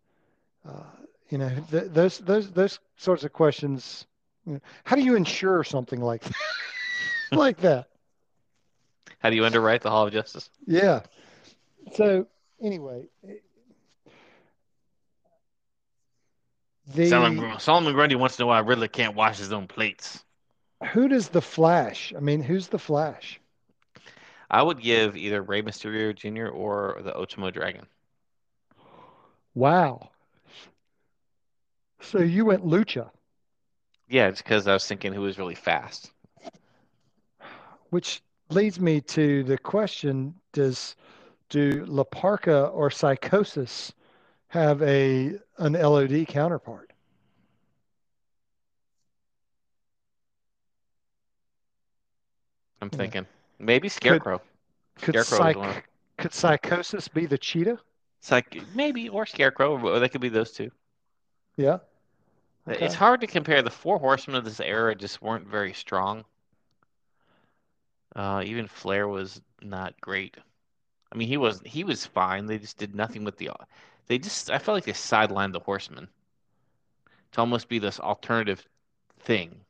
Uh, 0.68 0.84
you 1.30 1.38
know 1.38 1.51
th- 1.72 1.91
those 1.91 2.20
those 2.20 2.51
those 2.51 2.80
sorts 2.97 3.24
of 3.24 3.34
questions. 3.34 4.05
You 4.45 4.53
know, 4.53 4.59
how 4.84 4.95
do 4.95 5.01
you 5.01 5.16
ensure 5.16 5.63
something 5.63 5.99
like 5.99 6.22
that? 6.24 6.34
like 7.32 7.57
that? 7.57 7.88
How 9.20 9.30
do 9.30 9.36
you 9.36 9.45
underwrite 9.45 9.82
the 9.82 9.89
Hall 9.89 10.05
of 10.05 10.13
Justice? 10.13 10.49
Yeah. 10.68 11.01
So 11.93 12.28
anyway, 12.61 13.07
the 16.93 17.09
Solomon, 17.09 17.59
Solomon 17.59 17.93
Grundy 17.93 18.16
wants 18.16 18.36
to 18.36 18.43
know 18.43 18.47
why 18.47 18.59
Riddler 18.59 18.88
can't 18.88 19.16
wash 19.16 19.39
his 19.39 19.51
own 19.51 19.68
plates. 19.68 20.24
Who 20.84 21.07
does 21.07 21.30
the 21.30 21.41
Flash? 21.41 22.13
I 22.15 22.19
mean, 22.19 22.41
who's 22.43 22.67
the 22.67 22.80
Flash? 22.80 23.39
I 24.49 24.61
would 24.61 24.80
give 24.82 25.15
either 25.15 25.41
Rey 25.41 25.61
Mysterio 25.61 26.13
Jr. 26.15 26.47
or 26.47 26.99
the 27.03 27.15
Ultimo 27.15 27.51
Dragon. 27.51 27.88
Wow. 29.53 30.11
So 32.01 32.19
you 32.19 32.45
went 32.45 32.65
Lucha, 32.65 33.11
Yeah, 34.07 34.28
it's 34.28 34.41
because 34.41 34.67
I 34.67 34.73
was 34.73 34.86
thinking 34.88 35.13
who 35.13 35.21
was 35.21 35.38
really 35.39 35.55
fast. 35.55 36.11
which 37.89 38.21
leads 38.49 38.80
me 38.80 39.01
to 39.01 39.43
the 39.43 39.57
question: 39.57 40.36
Does 40.53 40.95
do 41.49 41.86
La 41.88 42.03
Parca 42.03 42.69
or 42.73 42.89
Psychosis 42.91 43.93
have 44.49 44.82
a 44.84 45.39
an 45.57 45.73
LOD 45.73 46.26
counterpart? 46.28 46.93
I'm 52.82 52.89
Yeah. 52.91 52.97
thinking 52.97 53.28
maybe 53.59 53.89
Scarecrow. 53.89 54.41
Could 55.01 55.15
Scarecrow 55.15 55.49
is 55.49 55.55
one. 55.55 55.73
Psych, 55.73 55.84
could 56.17 56.23
Could 56.23 56.34
Psychosis 56.34 57.07
be 57.07 57.26
the 57.26 57.38
cheetah? 57.38 57.80
It's 58.19 58.32
like 58.32 58.63
maybe 58.73 59.09
or 59.09 59.26
Scarecrow, 59.26 59.78
or 59.78 59.99
they 59.99 60.09
could 60.09 60.21
be 60.21 60.30
those 60.30 60.51
two. 60.51 60.71
Yeah. 61.57 61.80
Okay. 62.67 62.84
It's 62.84 62.95
hard 62.95 63.21
to 63.21 63.28
compare. 63.28 63.61
The 63.61 63.69
four 63.69 63.99
horsemen 63.99 64.38
of 64.38 64.45
this 64.45 64.59
era 64.59 64.95
just 64.95 65.21
weren't 65.21 65.47
very 65.47 65.73
strong. 65.73 66.26
Uh, 68.15 68.41
even 68.45 68.67
Flair 68.67 69.07
was 69.07 69.41
not 69.61 69.99
great. 70.01 70.38
I 71.11 71.15
mean, 71.17 71.28
he 71.28 71.38
was 71.38 71.61
he 71.65 71.84
was 71.84 72.05
fine. 72.05 72.45
They 72.45 72.57
just 72.57 72.78
did 72.78 72.95
nothing 72.95 73.23
with 73.23 73.38
the. 73.38 73.51
They 74.07 74.17
just 74.17 74.49
I 74.49 74.57
felt 74.57 74.76
like 74.76 74.86
they 74.86 74.93
sidelined 74.93 75.53
the 75.53 75.59
horsemen 75.59 76.07
to 77.34 77.39
almost 77.41 77.67
be 77.69 77.80
this 77.80 77.99
alternative 77.99 78.67
thing. 79.19 79.65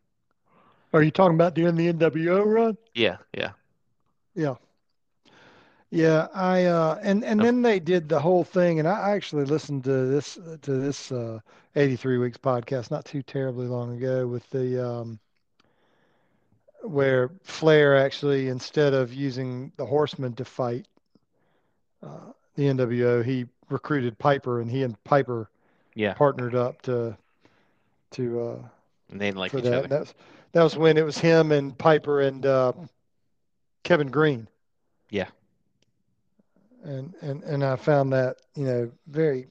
Are 0.96 1.04
you 1.04 1.12
talking 1.12 1.36
about 1.36 1.54
during 1.56 1.76
the 1.76 1.90
NWO 1.90 2.44
run? 2.44 2.78
Yeah, 2.96 3.18
yeah. 3.34 3.52
Yeah. 4.36 4.56
Yeah, 5.92 6.28
I 6.34 6.66
uh 6.66 7.00
and 7.04 7.24
and 7.24 7.44
then 7.44 7.62
they 7.62 7.80
did 7.80 8.10
the 8.10 8.20
whole 8.20 8.44
thing 8.44 8.80
and 8.80 8.88
I 8.88 9.12
actually 9.12 9.46
listened 9.46 9.84
to 9.86 10.06
this 10.08 10.36
to 10.62 10.72
this 10.80 11.12
uh 11.12 11.40
83 11.76 12.18
weeks 12.18 12.38
podcast 12.38 12.92
not 12.92 13.06
too 13.06 13.22
terribly 13.22 13.68
long 13.68 13.96
ago 13.98 14.28
with 14.28 14.50
the 14.50 14.86
um 14.86 15.20
where 16.84 17.30
Flair 17.44 17.96
actually 17.96 18.48
instead 18.50 18.94
of 18.94 19.14
using 19.14 19.72
the 19.78 19.86
Horsemen 19.86 20.34
to 20.36 20.46
fight 20.46 20.88
uh, 22.04 22.32
the 22.56 22.68
NWO, 22.68 23.22
he 23.22 23.46
recruited 23.70 24.18
Piper 24.18 24.62
and 24.62 24.70
he 24.72 24.84
and 24.84 25.02
Piper 25.04 25.50
Yeah. 25.96 26.16
partnered 26.16 26.56
up 26.56 26.82
to 26.84 27.18
to 28.12 28.42
uh 28.42 28.68
And 29.10 29.22
they 29.22 29.32
like 29.32 29.56
each 29.56 29.64
that. 29.64 29.74
other. 29.74 29.90
That's 29.90 30.14
that 30.56 30.64
was 30.64 30.78
when 30.78 30.98
it 30.98 31.04
was 31.04 31.18
him 31.18 31.52
and 31.52 31.78
Piper 31.78 32.22
and 32.22 32.46
uh, 32.46 32.72
Kevin 33.84 34.08
Greene. 34.08 34.48
Yeah. 35.10 35.28
And 36.86 37.14
and 37.20 37.44
and 37.44 37.62
I 37.62 37.76
found 37.76 38.14
that 38.14 38.38
you 38.56 38.64
know 38.64 38.92
very 39.08 39.48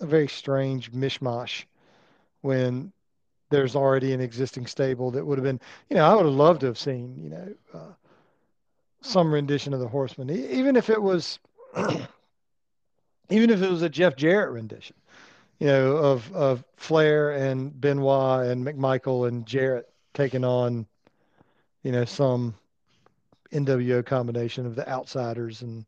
a 0.00 0.06
very 0.06 0.28
strange 0.28 0.92
mishmash 0.92 1.64
when 2.42 2.92
there's 3.50 3.74
already 3.74 4.12
an 4.12 4.20
existing 4.20 4.66
stable 4.66 5.10
that 5.10 5.26
would 5.26 5.38
have 5.38 5.44
been 5.44 5.60
you 5.90 5.96
know 5.96 6.04
I 6.04 6.14
would 6.14 6.26
have 6.26 6.34
loved 6.34 6.60
to 6.60 6.66
have 6.66 6.78
seen 6.78 7.18
you 7.20 7.30
know 7.30 7.54
uh, 7.74 7.92
some 9.00 9.34
rendition 9.34 9.74
of 9.74 9.80
the 9.80 9.88
Horseman 9.88 10.30
even 10.30 10.76
if 10.76 10.88
it 10.88 11.02
was 11.02 11.40
even 13.28 13.50
if 13.50 13.60
it 13.60 13.70
was 13.70 13.82
a 13.82 13.88
Jeff 13.88 14.14
Jarrett 14.14 14.52
rendition 14.52 14.94
you 15.58 15.66
know 15.66 15.96
of 15.96 16.32
of 16.32 16.62
Flair 16.76 17.32
and 17.32 17.80
Benoit 17.80 18.46
and 18.46 18.64
McMichael 18.64 19.26
and 19.26 19.44
Jarrett 19.46 19.88
taking 20.14 20.44
on, 20.44 20.86
you 21.82 21.92
know, 21.92 22.04
some 22.04 22.54
NWO 23.52 24.04
combination 24.04 24.64
of 24.66 24.74
the 24.74 24.88
outsiders 24.88 25.62
and 25.62 25.84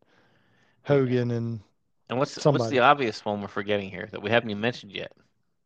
Hogan 0.82 1.30
and 1.30 1.60
And 2.10 2.18
what's 2.18 2.44
what's 2.44 2.68
the 2.68 2.80
obvious 2.80 3.24
one 3.24 3.40
we're 3.40 3.48
forgetting 3.48 3.90
here 3.90 4.08
that 4.12 4.22
we 4.22 4.30
haven't 4.30 4.50
even 4.50 4.60
mentioned 4.60 4.92
yet, 4.92 5.12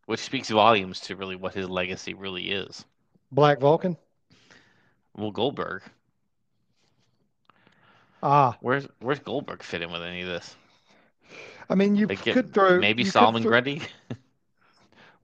which 0.07 0.21
speaks 0.21 0.49
volumes 0.49 1.01
to 1.01 1.17
really 1.17 1.37
what 1.37 1.55
his 1.55 1.69
legacy 1.69 2.15
really 2.15 2.51
is. 2.53 2.85
Black 3.33 3.61
Vulcan. 3.61 3.97
Well, 5.17 5.31
Goldberg. 5.31 5.83
Ah, 8.23 8.57
Where's 8.61 8.87
where's 9.01 9.19
Goldberg 9.19 9.63
fit 9.63 9.83
in 9.83 9.91
with 9.91 10.03
any 10.03 10.23
of 10.23 10.29
this? 10.29 10.55
I 11.69 11.75
mean, 11.75 11.95
you 11.97 12.07
get- 12.07 12.35
could 12.35 12.53
throw 12.53 12.79
Maybe 12.79 13.05
Solomon 13.05 13.43
throw- 13.43 13.51
Grundy. 13.51 13.83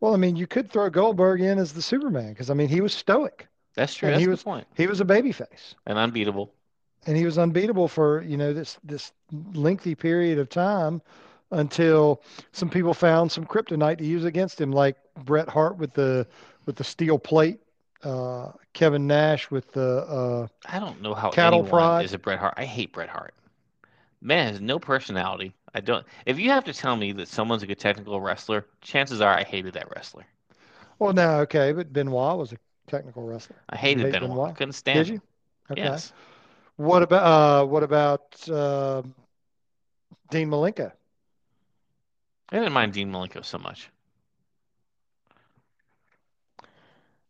Well, 0.01 0.13
I 0.15 0.17
mean, 0.17 0.37
you 0.37 0.47
could 0.47 0.71
throw 0.71 0.91
Goldberg 0.91 1.41
in 1.41 1.59
as 1.59 1.73
the 1.73 1.83
Superman 1.83 2.31
because 2.31 2.51
I 2.51 2.55
mean, 2.55 2.69
he 2.69 2.81
was 2.81 2.93
stoic. 2.93 3.47
That's 3.75 3.95
true. 3.95 4.11
That's 4.11 4.21
he 4.21 4.29
was- 4.29 4.43
point. 4.43 4.67
He 4.77 4.87
was 4.87 5.01
a 5.01 5.05
babyface, 5.05 5.75
And 5.87 5.99
unbeatable. 5.99 6.53
and 7.07 7.17
he 7.17 7.25
was 7.25 7.39
unbeatable 7.39 7.89
for 7.89 8.23
you 8.23 8.37
know 8.37 8.53
this 8.53 8.79
this 8.85 9.13
lengthy 9.55 9.95
period 9.95 10.39
of 10.39 10.49
time 10.49 11.01
until 11.53 12.23
some 12.53 12.69
people 12.69 12.93
found 12.93 13.31
some 13.31 13.45
kryptonite 13.47 13.99
to 13.99 14.05
use 14.05 14.25
against 14.25 14.61
him, 14.61 14.73
like 14.73 14.97
Bret 15.25 15.49
Hart 15.49 15.77
with 15.79 15.93
the 15.95 16.27
with 16.67 16.77
the 16.77 16.85
steel 16.85 17.19
plate, 17.19 17.61
uh, 18.03 18.51
Kevin 18.73 19.07
Nash 19.07 19.51
with 19.51 19.71
the 19.73 19.99
uh, 20.09 20.47
I 20.69 20.79
don't 20.79 21.01
know 21.01 21.15
how 21.15 21.31
Cattle 21.31 21.63
prod. 21.65 22.05
is 22.05 22.13
a 22.13 22.19
Bret 22.19 22.39
Hart. 22.39 22.55
I 22.57 22.65
hate 22.65 22.93
Bret 22.93 23.09
Hart. 23.09 23.35
Man 24.21 24.53
has 24.53 24.61
no 24.61 24.79
personality. 24.79 25.53
I 25.77 25.81
don't. 25.81 26.07
If 26.25 26.39
you 26.39 26.49
have 26.49 26.65
to 26.65 26.73
tell 26.73 26.97
me 26.97 27.13
that 27.13 27.29
someone's 27.29 27.63
a 27.63 27.67
good 27.67 27.79
technical 27.79 28.19
wrestler, 28.19 28.65
chances 28.81 29.21
are 29.21 29.39
I 29.39 29.43
hated 29.43 29.75
that 29.75 29.95
wrestler. 29.95 30.25
Well, 30.99 31.13
no, 31.13 31.41
okay, 31.41 31.73
but 31.73 31.93
Benoit 31.93 32.39
was 32.39 32.55
a 32.55 32.57
technical 32.87 33.25
wrestler. 33.25 33.57
I 33.69 33.77
hated 33.77 34.07
hate 34.07 34.13
Benoit. 34.13 34.31
Benoit? 34.31 34.51
I 34.53 34.55
couldn't 34.55 34.73
stand 34.73 35.05
Did 35.05 35.13
you? 35.13 35.23
Okay. 35.71 35.83
Yes. 35.83 36.15
What 36.77 37.03
about 37.03 37.23
uh, 37.63 37.67
what 37.67 37.83
about 37.83 38.23
uh, 38.49 39.03
Dean 40.31 40.49
Malenko? 40.49 40.91
I 42.49 42.57
didn't 42.57 42.73
mind 42.73 42.95
Dean 42.95 43.13
Malenko 43.13 43.45
so 43.45 43.59
much. 43.59 43.91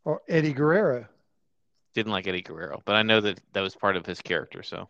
or 0.05 0.23
Eddie 0.29 0.53
Guerrero, 0.53 1.05
Didn't 1.95 2.13
like 2.13 2.29
Eddie 2.29 2.43
Guerrero, 2.43 2.81
but 2.85 2.95
I 2.95 3.03
know 3.03 3.21
that 3.23 3.41
that 3.55 3.61
was 3.61 3.75
part 3.75 3.97
of 3.97 4.07
his 4.07 4.23
character. 4.23 4.63
So 4.63 4.89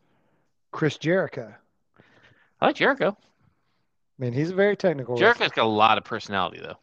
Chris 0.72 0.98
Jericho? 0.98 1.54
I 2.60 2.66
like 2.66 2.76
Jericho. 2.76 3.16
I 4.18 4.22
mean, 4.24 4.32
he's 4.32 4.50
a 4.50 4.54
very 4.54 4.76
technical 4.76 5.14
wrestler. 5.14 5.46
Jericho's 5.46 5.52
got 5.52 5.66
a 5.66 5.68
lot 5.68 5.98
of 5.98 6.04
personality, 6.04 6.60
though. 6.60 6.76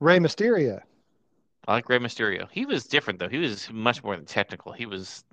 Rey 0.00 0.18
Mysterio. 0.18 0.80
I 1.66 1.72
like 1.72 1.88
Rey 1.88 1.98
Mysterio. 1.98 2.48
He 2.50 2.64
was 2.64 2.84
different, 2.84 3.18
though. 3.18 3.28
He 3.28 3.38
was 3.38 3.68
much 3.70 4.02
more 4.02 4.16
than 4.16 4.24
technical. 4.24 4.72
He 4.72 4.86
was, 4.86 5.24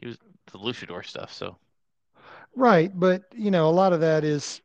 he 0.00 0.06
was 0.06 0.18
the 0.52 0.58
luchador 0.58 1.04
stuff. 1.04 1.32
So 1.32 1.56
Right, 2.56 2.90
but 2.98 3.24
you 3.34 3.50
know, 3.50 3.68
a 3.68 3.70
lot 3.70 3.92
of 3.92 4.00
that 4.00 4.24
is 4.24 4.62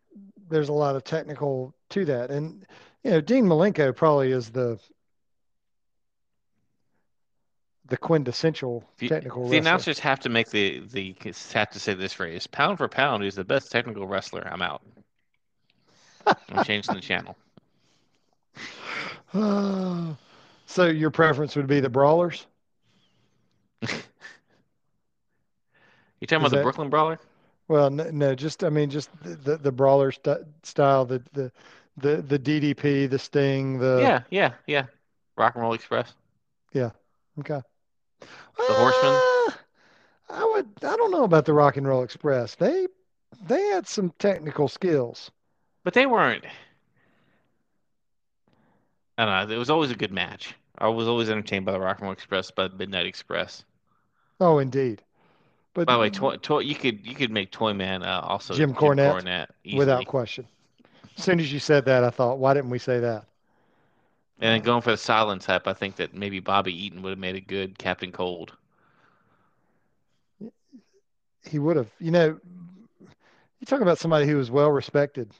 there's 0.49 0.69
a 0.69 0.73
lot 0.73 0.95
of 0.95 1.03
technical 1.03 1.75
to 1.89 2.05
that, 2.05 2.31
and 2.31 2.65
you 3.03 3.11
know, 3.11 3.19
Dean 3.19 3.45
Malenko 3.45 3.93
probably 3.93 4.31
is 4.31 4.49
the 4.49 4.79
the 7.87 7.97
quintessential 7.97 8.85
technical 8.97 9.49
the 9.49 9.57
wrestler. 9.57 9.59
announcers 9.59 9.99
have 9.99 10.21
to 10.21 10.29
make 10.29 10.49
the 10.49 10.79
the 10.79 11.13
have 11.53 11.69
to 11.71 11.79
say 11.79 11.93
this 11.93 12.13
phrase: 12.13 12.47
pound 12.47 12.77
for 12.77 12.87
pound, 12.87 13.23
he's 13.23 13.35
the 13.35 13.43
best 13.43 13.69
technical 13.71 14.07
wrestler? 14.07 14.47
I'm 14.49 14.61
out. 14.61 14.81
I'm 16.49 16.63
changing 16.63 16.95
the 16.95 17.01
channel. 17.01 17.35
so 20.65 20.87
your 20.87 21.11
preference 21.11 21.55
would 21.55 21.67
be 21.67 21.79
the 21.79 21.89
brawlers? 21.89 22.45
You 23.81 23.87
talking 26.27 26.45
Is 26.45 26.47
about 26.47 26.49
the 26.51 26.55
that- 26.57 26.63
Brooklyn 26.63 26.89
Brawler? 26.89 27.19
Well, 27.67 27.89
no, 27.89 28.09
no, 28.11 28.35
just 28.35 28.63
I 28.65 28.69
mean, 28.69 28.89
just 28.89 29.09
the 29.23 29.29
the, 29.35 29.57
the 29.57 29.71
brawler 29.71 30.11
st 30.11 30.39
style, 30.63 31.05
the 31.05 31.23
the 31.31 31.51
the 31.95 32.21
the 32.21 32.37
DDP, 32.37 33.09
the 33.09 33.17
Sting, 33.17 33.79
the 33.79 33.99
yeah, 34.01 34.21
yeah, 34.29 34.53
yeah. 34.67 34.85
Rock 35.37 35.55
and 35.55 35.63
Roll 35.63 35.73
Express. 35.73 36.13
Yeah. 36.73 36.89
Okay. 37.39 37.61
The 38.19 38.27
Horsemen? 38.73 39.13
Uh, 39.13 39.51
I 40.31 40.51
would. 40.53 40.67
I 40.83 40.97
don't 40.97 41.11
know 41.11 41.23
about 41.23 41.45
the 41.45 41.53
Rock 41.53 41.77
and 41.77 41.87
Roll 41.87 42.03
Express. 42.03 42.55
They 42.55 42.87
they 43.47 43.61
had 43.67 43.87
some 43.87 44.11
technical 44.19 44.67
skills. 44.67 45.31
But 45.83 45.93
they 45.93 46.05
weren't. 46.05 46.45
I 49.17 49.25
don't 49.25 49.49
know. 49.49 49.55
It 49.55 49.59
was 49.59 49.69
always 49.69 49.91
a 49.91 49.95
good 49.95 50.11
match. 50.11 50.55
I 50.77 50.87
was 50.87 51.07
always 51.07 51.29
entertained 51.29 51.65
by 51.65 51.73
the 51.73 51.79
Rock 51.79 51.97
and 51.97 52.05
Roll 52.05 52.13
Express, 52.13 52.49
by 52.51 52.67
the 52.67 52.75
Midnight 52.75 53.05
Express. 53.05 53.63
Oh, 54.39 54.57
indeed. 54.59 55.01
But 55.73 55.87
By 55.87 55.93
the 55.93 55.99
way, 55.99 56.09
toy, 56.09 56.35
toy, 56.37 56.59
you 56.59 56.75
could 56.75 57.05
you 57.05 57.15
could 57.15 57.31
make 57.31 57.51
Toyman 57.51 58.03
uh, 58.03 58.21
also 58.21 58.53
Jim 58.53 58.73
Cornette, 58.73 59.21
Cornette 59.21 59.47
without 59.77 60.05
question. 60.05 60.45
As 61.17 61.23
soon 61.23 61.39
as 61.39 61.53
you 61.53 61.59
said 61.59 61.85
that, 61.85 62.03
I 62.03 62.09
thought, 62.09 62.39
why 62.39 62.53
didn't 62.53 62.71
we 62.71 62.79
say 62.79 62.99
that? 62.99 63.25
And 64.39 64.55
then 64.55 64.61
going 64.61 64.81
for 64.81 64.91
the 64.91 64.97
silent 64.97 65.43
type, 65.43 65.67
I 65.67 65.73
think 65.73 65.95
that 65.97 66.13
maybe 66.13 66.39
Bobby 66.39 66.73
Eaton 66.73 67.01
would 67.03 67.11
have 67.11 67.19
made 67.19 67.35
a 67.35 67.41
good 67.41 67.77
Captain 67.77 68.11
Cold. 68.11 68.53
He 71.45 71.59
would 71.59 71.77
have. 71.77 71.89
You 71.99 72.11
know, 72.11 72.39
you 73.59 73.65
talk 73.65 73.81
about 73.81 73.99
somebody 73.99 74.25
who 74.25 74.35
was 74.35 74.49
well 74.49 74.71
respected 74.71 75.31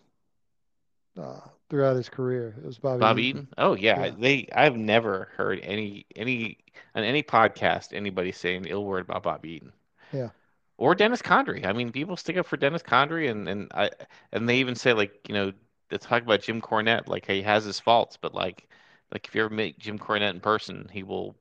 uh, 1.18 1.40
throughout 1.70 1.96
his 1.96 2.10
career. 2.10 2.56
It 2.58 2.66
was 2.66 2.78
Bobby. 2.80 3.00
Bobby 3.00 3.24
Eaton. 3.26 3.48
Eaton? 3.48 3.48
Oh 3.58 3.74
yeah, 3.76 4.06
Yeah. 4.06 4.12
they. 4.18 4.48
I've 4.54 4.76
never 4.78 5.30
heard 5.36 5.60
any 5.62 6.06
any 6.16 6.58
on 6.96 7.04
any 7.04 7.24
podcast 7.24 7.94
anybody 7.94 8.32
say 8.32 8.56
an 8.56 8.66
ill 8.66 8.86
word 8.86 9.02
about 9.04 9.24
Bobby 9.24 9.52
Eaton. 9.54 9.74
Yeah. 10.12 10.30
Or 10.78 10.96
Dennis 10.96 11.22
Condrey. 11.22 11.66
I 11.66 11.74
mean, 11.74 11.92
people 11.92 12.18
stick 12.18 12.38
up 12.38 12.46
for 12.48 12.58
Dennis 12.58 12.84
Condrey, 12.84 13.30
and 13.30 13.48
and 13.48 13.72
I 13.74 13.92
and 14.32 14.48
they 14.50 14.58
even 14.58 14.76
say 14.76 14.94
like 14.94 15.28
you 15.28 15.34
know 15.36 15.54
they 15.90 15.98
talk 15.98 16.24
about 16.24 16.42
Jim 16.42 16.62
Cornette 16.62 17.08
like 17.08 17.26
he 17.26 17.42
has 17.44 17.64
his 17.66 17.80
faults, 17.80 18.18
but 18.18 18.34
like 18.34 18.68
like 19.12 19.28
if 19.28 19.36
you 19.36 19.44
ever 19.46 19.54
meet 19.54 19.80
Jim 19.80 20.00
Cornette 20.00 20.32
in 20.32 20.40
person, 20.42 20.90
he 20.92 21.04
will 21.04 21.36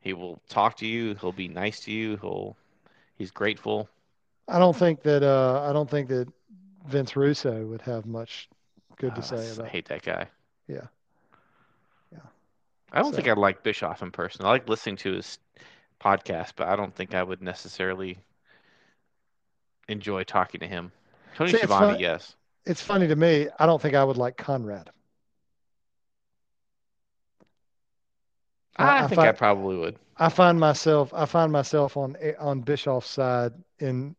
he 0.00 0.12
will 0.12 0.40
talk 0.48 0.76
to 0.78 0.86
you. 0.86 1.14
He'll 1.16 1.32
be 1.32 1.48
nice 1.48 1.80
to 1.80 1.92
you. 1.92 2.16
He'll 2.18 2.56
he's 3.16 3.30
grateful. 3.30 3.88
I 4.48 4.58
don't 4.58 4.76
think 4.76 5.02
that. 5.02 5.22
Uh, 5.22 5.66
I 5.68 5.72
don't 5.72 5.90
think 5.90 6.08
that 6.08 6.28
Vince 6.86 7.16
Russo 7.16 7.66
would 7.66 7.82
have 7.82 8.06
much 8.06 8.48
good 8.96 9.14
to 9.14 9.20
Uh, 9.20 9.24
say 9.24 9.62
I 9.62 9.68
hate 9.68 9.86
that 9.88 10.02
guy. 10.02 10.28
Yeah. 10.68 10.86
Yeah. 12.12 12.18
I 12.92 13.00
don't 13.00 13.12
So- 13.12 13.16
think 13.16 13.28
I 13.28 13.32
like 13.34 13.62
Bischoff 13.62 14.02
in 14.02 14.10
person. 14.10 14.44
I 14.44 14.48
like 14.48 14.68
listening 14.68 14.96
to 14.96 15.12
his 15.12 15.38
podcast, 16.00 16.52
but 16.56 16.68
I 16.68 16.76
don't 16.76 16.94
think 16.94 17.14
I 17.14 17.22
would 17.22 17.42
necessarily 17.42 18.18
enjoy 19.88 20.24
talking 20.24 20.60
to 20.60 20.66
him. 20.66 20.92
Tony 21.34 21.50
See, 21.50 21.56
it's 21.58 21.66
Schiavone, 21.66 21.92
fun- 21.94 22.00
yes. 22.00 22.34
It's 22.64 22.82
funny 22.82 23.06
to 23.08 23.16
me. 23.16 23.48
I 23.58 23.66
don't 23.66 23.80
think 23.80 23.94
I 23.94 24.02
would 24.02 24.16
like 24.16 24.36
Conrad. 24.36 24.90
I, 28.76 29.04
I 29.04 29.06
think 29.06 29.20
I 29.20 29.26
find- 29.26 29.38
probably 29.38 29.76
would. 29.76 29.98
I 30.18 30.28
find 30.30 30.58
myself 30.58 31.12
I 31.14 31.26
find 31.26 31.52
myself 31.52 31.96
on 31.96 32.16
on 32.38 32.60
Bischoff's 32.62 33.08
side 33.08 33.52
in 33.78 34.16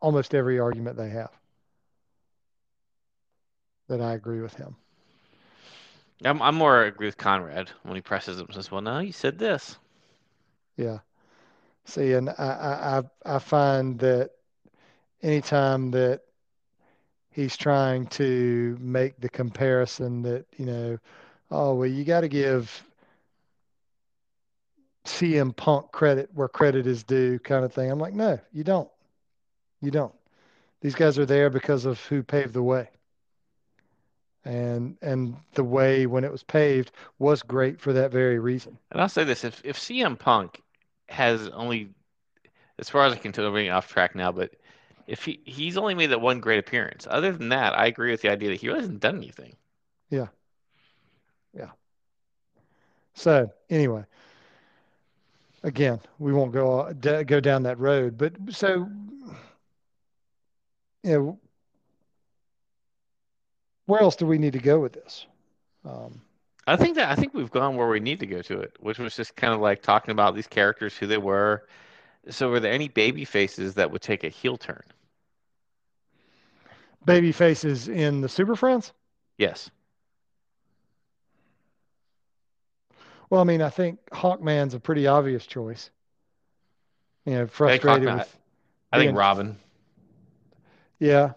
almost 0.00 0.34
every 0.34 0.58
argument 0.58 0.96
they 0.96 1.08
have. 1.10 1.30
That 3.90 4.00
I 4.00 4.14
agree 4.14 4.40
with 4.40 4.54
him. 4.54 4.76
I'm, 6.24 6.40
I'm 6.40 6.54
more 6.54 6.84
agree 6.84 7.08
with 7.08 7.16
Conrad 7.16 7.70
when 7.82 7.96
he 7.96 8.00
presses 8.00 8.38
him 8.38 8.46
and 8.46 8.54
says, 8.54 8.70
Well, 8.70 8.80
no, 8.80 9.00
you 9.00 9.10
said 9.10 9.36
this. 9.36 9.76
Yeah. 10.76 10.98
See, 11.86 12.12
and 12.12 12.30
I, 12.30 12.32
I, 12.38 12.98
I 12.98 13.34
I 13.34 13.38
find 13.40 13.98
that 13.98 14.30
anytime 15.22 15.90
that 15.90 16.20
he's 17.32 17.56
trying 17.56 18.06
to 18.06 18.78
make 18.80 19.20
the 19.20 19.28
comparison 19.28 20.22
that, 20.22 20.44
you 20.56 20.66
know, 20.66 20.98
oh, 21.50 21.74
well, 21.74 21.88
you 21.88 22.04
got 22.04 22.20
to 22.20 22.28
give 22.28 22.84
CM 25.04 25.56
Punk 25.56 25.90
credit 25.90 26.30
where 26.32 26.46
credit 26.46 26.86
is 26.86 27.02
due 27.02 27.40
kind 27.40 27.64
of 27.64 27.72
thing. 27.72 27.90
I'm 27.90 27.98
like, 27.98 28.14
no, 28.14 28.38
you 28.52 28.62
don't. 28.62 28.88
You 29.80 29.90
don't. 29.90 30.14
These 30.80 30.94
guys 30.94 31.18
are 31.18 31.26
there 31.26 31.50
because 31.50 31.86
of 31.86 31.98
who 32.06 32.22
paved 32.22 32.52
the 32.52 32.62
way. 32.62 32.88
And 34.44 34.96
and 35.02 35.36
the 35.52 35.64
way 35.64 36.06
when 36.06 36.24
it 36.24 36.32
was 36.32 36.42
paved 36.42 36.92
was 37.18 37.42
great 37.42 37.80
for 37.80 37.92
that 37.92 38.10
very 38.10 38.38
reason. 38.38 38.78
And 38.90 39.00
I'll 39.00 39.08
say 39.08 39.24
this 39.24 39.44
if, 39.44 39.60
if 39.64 39.78
CM 39.78 40.18
Punk 40.18 40.62
has 41.08 41.48
only, 41.48 41.90
as 42.78 42.88
far 42.88 43.04
as 43.04 43.12
I 43.12 43.16
can 43.16 43.32
tell, 43.32 43.44
we're 43.50 43.58
getting 43.58 43.72
off 43.72 43.88
track 43.88 44.14
now, 44.14 44.32
but 44.32 44.54
if 45.06 45.24
he, 45.24 45.40
he's 45.44 45.76
only 45.76 45.94
made 45.94 46.10
that 46.10 46.20
one 46.20 46.40
great 46.40 46.58
appearance, 46.58 47.06
other 47.10 47.32
than 47.32 47.50
that, 47.50 47.78
I 47.78 47.86
agree 47.86 48.12
with 48.12 48.22
the 48.22 48.30
idea 48.30 48.50
that 48.50 48.60
he 48.60 48.68
really 48.68 48.80
hasn't 48.80 49.00
done 49.00 49.16
anything. 49.16 49.56
Yeah. 50.08 50.28
Yeah. 51.52 51.70
So 53.14 53.50
anyway, 53.68 54.04
again, 55.62 56.00
we 56.18 56.32
won't 56.32 56.52
go 56.52 56.80
uh, 56.80 56.92
d- 56.92 57.24
go 57.24 57.40
down 57.40 57.64
that 57.64 57.78
road. 57.78 58.16
But 58.16 58.34
so, 58.50 58.88
you 61.02 61.12
know, 61.12 61.38
where 63.90 64.00
else 64.00 64.16
do 64.16 64.24
we 64.26 64.38
need 64.38 64.52
to 64.52 64.58
go 64.60 64.78
with 64.78 64.92
this? 64.92 65.26
Um, 65.84 66.22
I 66.66 66.76
think 66.76 66.94
that 66.96 67.10
I 67.10 67.16
think 67.16 67.34
we've 67.34 67.50
gone 67.50 67.76
where 67.76 67.88
we 67.88 68.00
need 68.00 68.20
to 68.20 68.26
go 68.26 68.40
to 68.42 68.60
it, 68.60 68.76
which 68.80 68.98
was 68.98 69.16
just 69.16 69.34
kind 69.34 69.52
of 69.52 69.60
like 69.60 69.82
talking 69.82 70.12
about 70.12 70.34
these 70.34 70.46
characters, 70.46 70.96
who 70.96 71.06
they 71.06 71.18
were. 71.18 71.66
So, 72.28 72.50
were 72.50 72.60
there 72.60 72.72
any 72.72 72.88
baby 72.88 73.24
faces 73.24 73.74
that 73.74 73.90
would 73.90 74.02
take 74.02 74.24
a 74.24 74.28
heel 74.28 74.56
turn? 74.56 74.82
baby 77.04 77.32
faces 77.32 77.88
in 77.88 78.20
the 78.20 78.28
Super 78.28 78.54
Friends. 78.54 78.92
Yes. 79.38 79.70
Well, 83.30 83.40
I 83.40 83.44
mean, 83.44 83.62
I 83.62 83.70
think 83.70 83.98
Hawkman's 84.12 84.74
a 84.74 84.80
pretty 84.80 85.06
obvious 85.06 85.46
choice. 85.46 85.90
You 87.24 87.32
know, 87.32 87.38
I 87.38 87.44
think 87.44 87.52
frustrated 87.52 88.08
Hawkman- 88.08 88.18
with 88.18 88.38
I 88.92 88.98
think 88.98 89.16
Robin. 89.16 89.56
Yeah. 90.98 91.32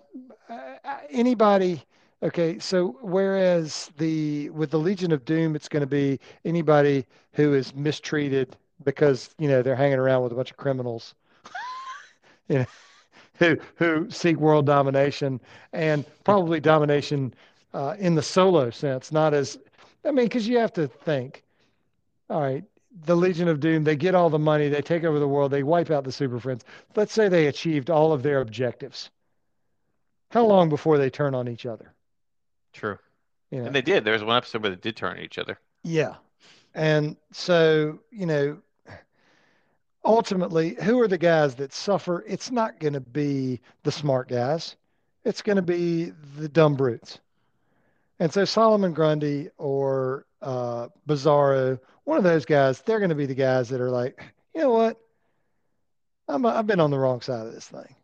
Uh, 0.50 0.98
anybody. 1.10 1.84
Okay. 2.24 2.58
So 2.58 2.98
whereas 3.02 3.92
the 3.98 4.50
with 4.52 4.72
the 4.72 4.80
Legion 4.80 5.12
of 5.12 5.26
Doom, 5.26 5.56
it's 5.58 5.68
going 5.68 5.82
to 5.82 5.88
be 5.88 6.20
anybody 6.46 7.06
who 7.34 7.54
is 7.54 7.76
mistreated 7.76 8.56
because 8.86 9.30
you 9.38 9.50
know 9.50 9.62
they're 9.62 9.76
hanging 9.76 10.00
around 10.00 10.24
with 10.24 10.32
a 10.32 10.36
bunch 10.36 10.50
of 10.50 10.56
criminals, 10.56 11.16
you 12.48 12.60
know, 12.60 12.66
who 13.40 13.58
who 13.76 14.10
seek 14.10 14.38
world 14.38 14.66
domination 14.66 15.42
and 15.74 16.06
probably 16.24 16.62
domination 16.62 17.34
uh, 17.74 17.96
in 18.00 18.16
the 18.16 18.22
solo 18.22 18.70
sense, 18.70 19.12
not 19.12 19.34
as. 19.34 19.60
I 20.06 20.12
mean, 20.12 20.26
because 20.26 20.48
you 20.48 20.58
have 20.60 20.74
to 20.74 20.88
think. 20.88 21.44
All 22.30 22.42
right. 22.42 22.64
The 23.06 23.16
Legion 23.16 23.48
of 23.48 23.60
Doom, 23.60 23.84
they 23.84 23.96
get 23.96 24.16
all 24.16 24.30
the 24.30 24.40
money, 24.40 24.70
they 24.70 24.82
take 24.82 25.04
over 25.04 25.18
the 25.20 25.28
world, 25.28 25.52
they 25.52 25.64
wipe 25.64 25.90
out 25.90 26.04
the 26.04 26.12
Super 26.12 26.40
Friends. 26.40 26.64
Let's 26.96 27.12
say 27.12 27.28
they 27.28 27.48
achieved 27.48 27.90
all 27.90 28.14
of 28.14 28.22
their 28.22 28.40
objectives. 28.40 29.10
How 30.30 30.46
long 30.46 30.70
before 30.70 30.98
they 30.98 31.10
turn 31.10 31.34
on 31.34 31.48
each 31.48 31.66
other? 31.66 31.94
True. 32.74 32.98
You 33.52 33.60
know? 33.60 33.66
And 33.68 33.76
they 33.76 33.82
did. 33.82 34.04
There 34.04 34.14
was 34.14 34.24
one 34.24 34.38
episode 34.38 34.64
where 34.64 34.72
they 34.72 34.78
did 34.78 34.96
turn 34.96 35.18
on 35.18 35.24
each 35.24 35.38
other. 35.38 35.60
Yeah. 35.84 36.16
And 36.74 37.16
so, 37.32 38.00
you 38.12 38.26
know, 38.26 38.58
ultimately, 40.04 40.76
who 40.82 41.00
are 41.02 41.08
the 41.08 41.18
guys 41.18 41.56
that 41.56 41.72
suffer? 41.72 42.24
It's 42.28 42.52
not 42.52 42.80
going 42.80 42.94
to 42.94 43.00
be 43.00 43.62
the 43.84 43.92
smart 43.92 44.28
guys. 44.28 44.76
It's 45.24 45.42
going 45.42 45.56
to 45.56 45.62
be 45.62 46.12
the 46.38 46.50
dumb 46.50 46.76
brutes. 46.76 47.20
And 48.20 48.32
so 48.34 48.46
Solomon 48.46 48.94
Grundy 48.94 49.50
or 49.58 50.26
uh, 50.42 50.88
Bizarro, 51.08 51.80
one 52.06 52.18
of 52.18 52.24
those 52.24 52.46
guys, 52.46 52.82
they're 52.82 53.00
going 53.00 53.10
to 53.10 53.16
be 53.16 53.26
the 53.26 53.36
guys 53.36 53.70
that 53.70 53.82
are 53.82 53.92
like, 53.92 54.22
you 54.56 54.62
know 54.62 54.72
what? 54.72 55.00
I'm, 56.28 56.46
I've 56.46 56.68
been 56.68 56.80
on 56.80 56.92
the 56.92 57.00
wrong 57.00 57.22
side 57.22 57.46
of 57.46 57.54
this 57.54 57.68
thing. 57.68 57.96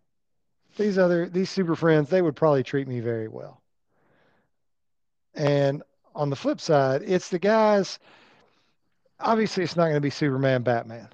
These 0.78 0.98
other, 0.98 1.28
these 1.28 1.50
super 1.50 1.76
friends, 1.76 2.10
they 2.10 2.22
would 2.22 2.36
probably 2.36 2.64
treat 2.64 2.88
me 2.88 3.00
very 3.00 3.28
well. 3.28 3.62
And 5.36 5.84
on 6.16 6.30
the 6.30 6.36
flip 6.36 6.60
side, 6.60 7.02
it's 7.06 7.30
the 7.30 7.40
guys. 7.40 8.00
Obviously, 9.20 9.64
it's 9.64 9.76
not 9.76 9.84
going 9.84 9.96
to 9.96 10.02
be 10.02 10.10
Superman, 10.10 10.64
Batman. 10.64 11.10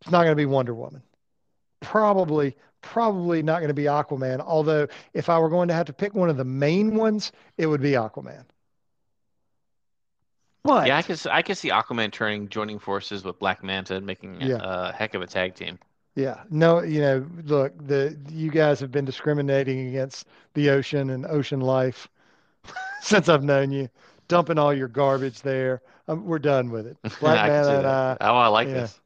It's 0.00 0.10
not 0.10 0.18
going 0.24 0.32
to 0.32 0.36
be 0.36 0.46
Wonder 0.46 0.74
Woman. 0.74 1.02
Probably, 1.80 2.56
probably 2.82 3.42
not 3.42 3.58
going 3.58 3.68
to 3.68 3.74
be 3.74 3.84
Aquaman. 3.84 4.40
Although, 4.40 4.88
if 5.14 5.28
I 5.28 5.38
were 5.38 5.48
going 5.48 5.68
to 5.68 5.74
have 5.74 5.86
to 5.86 5.92
pick 5.92 6.14
one 6.14 6.28
of 6.28 6.36
the 6.36 6.44
main 6.44 6.96
ones, 6.96 7.32
it 7.56 7.66
would 7.66 7.80
be 7.80 7.92
Aquaman. 7.92 8.44
But 10.64 10.88
Yeah, 10.88 10.96
I 10.96 11.00
s- 11.08 11.26
I 11.26 11.42
could 11.42 11.56
see 11.56 11.70
Aquaman 11.70 12.10
turning, 12.12 12.48
joining 12.48 12.78
forces 12.80 13.24
with 13.24 13.38
Black 13.38 13.62
Manta 13.62 13.94
and 13.94 14.04
making 14.06 14.40
Yeah. 14.40 14.58
a 14.60 14.92
heck 14.92 15.14
of 15.14 15.22
a 15.22 15.26
tag 15.26 15.54
team. 15.54 15.78
Yeah, 16.16 16.42
no, 16.50 16.82
you 16.82 17.00
know, 17.00 17.26
look, 17.44 17.72
the 17.86 18.18
you 18.30 18.50
guys 18.50 18.80
have 18.80 18.90
been 18.90 19.04
discriminating 19.04 19.88
against 19.88 20.26
the 20.54 20.70
ocean 20.70 21.10
and 21.10 21.26
ocean 21.26 21.60
life 21.60 22.08
since 23.00 23.28
I've 23.28 23.44
known 23.44 23.70
you, 23.70 23.88
dumping 24.28 24.58
all 24.58 24.72
your 24.74 24.88
garbage 24.88 25.42
there. 25.42 25.82
Um, 26.08 26.24
we're 26.24 26.38
done 26.38 26.70
with 26.70 26.86
it. 26.86 26.96
Black 27.20 27.48
Man 27.48 27.74
and 27.76 27.86
I. 27.86 28.16
Oh, 28.20 28.36
I 28.36 28.46
like 28.48 28.68
yeah. 28.68 28.74
this. 28.74 29.00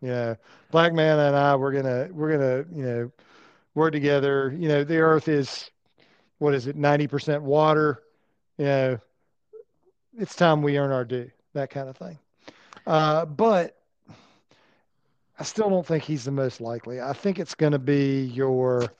know, 0.00 0.36
Black 0.70 0.92
Man 0.92 1.18
and 1.18 1.36
I, 1.36 1.56
we're 1.56 1.72
gonna 1.72 2.08
we're 2.12 2.32
gonna 2.32 2.64
you 2.72 2.84
know 2.84 3.12
work 3.74 3.92
together. 3.92 4.54
You 4.56 4.68
know, 4.68 4.84
the 4.84 4.98
Earth 4.98 5.28
is 5.28 5.70
what 6.38 6.54
is 6.54 6.66
it, 6.66 6.76
ninety 6.76 7.06
percent 7.06 7.42
water. 7.42 8.02
You 8.56 8.64
know, 8.64 8.98
it's 10.18 10.34
time 10.34 10.62
we 10.62 10.78
earn 10.78 10.90
our 10.90 11.04
due. 11.04 11.30
That 11.54 11.70
kind 11.70 11.88
of 11.88 11.96
thing. 11.96 12.18
Uh, 12.86 13.26
but 13.26 13.76
I 15.38 15.44
still 15.44 15.70
don't 15.70 15.86
think 15.86 16.02
he's 16.02 16.24
the 16.24 16.30
most 16.32 16.60
likely. 16.60 17.00
I 17.00 17.12
think 17.12 17.38
it's 17.38 17.54
going 17.54 17.72
to 17.72 17.78
be 17.78 18.24
your 18.24 18.90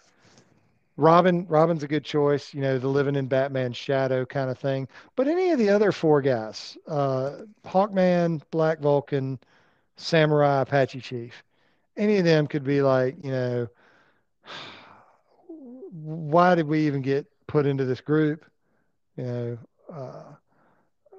Robin. 0.99 1.46
Robin's 1.49 1.84
a 1.84 1.88
good 1.88 2.05
choice. 2.05 2.53
You 2.53 2.61
know, 2.61 2.78
the 2.78 2.88
living 2.88 3.14
in 3.14 3.28
Batman's 3.28 3.76
shadow 3.76 4.26
kind 4.26 4.51
of 4.51 4.59
thing. 4.59 4.88
But 5.16 5.28
any 5.28 5.51
of 5.51 5.59
the 5.59 5.70
other 5.70 5.92
four 5.92 6.20
guys, 6.20 6.76
uh, 6.86 7.36
Hawkman, 7.64 8.42
Black 8.51 8.80
Vulcan, 8.80 9.38
Samurai, 9.96 10.62
Apache 10.62 11.01
Chief, 11.01 11.42
any 11.96 12.18
of 12.18 12.24
them 12.24 12.49
could 12.49 12.64
be 12.64 12.82
like, 12.82 13.16
you 13.22 13.30
know, 13.30 13.68
why 15.90 16.57
did 16.57 16.66
we 16.66 16.86
even 16.86 17.01
get 17.01 17.26
put 17.46 17.64
into 17.64 17.84
this 17.84 18.01
group? 18.01 18.44
You 19.16 19.24
know, 19.24 19.59
uh, 19.92 20.24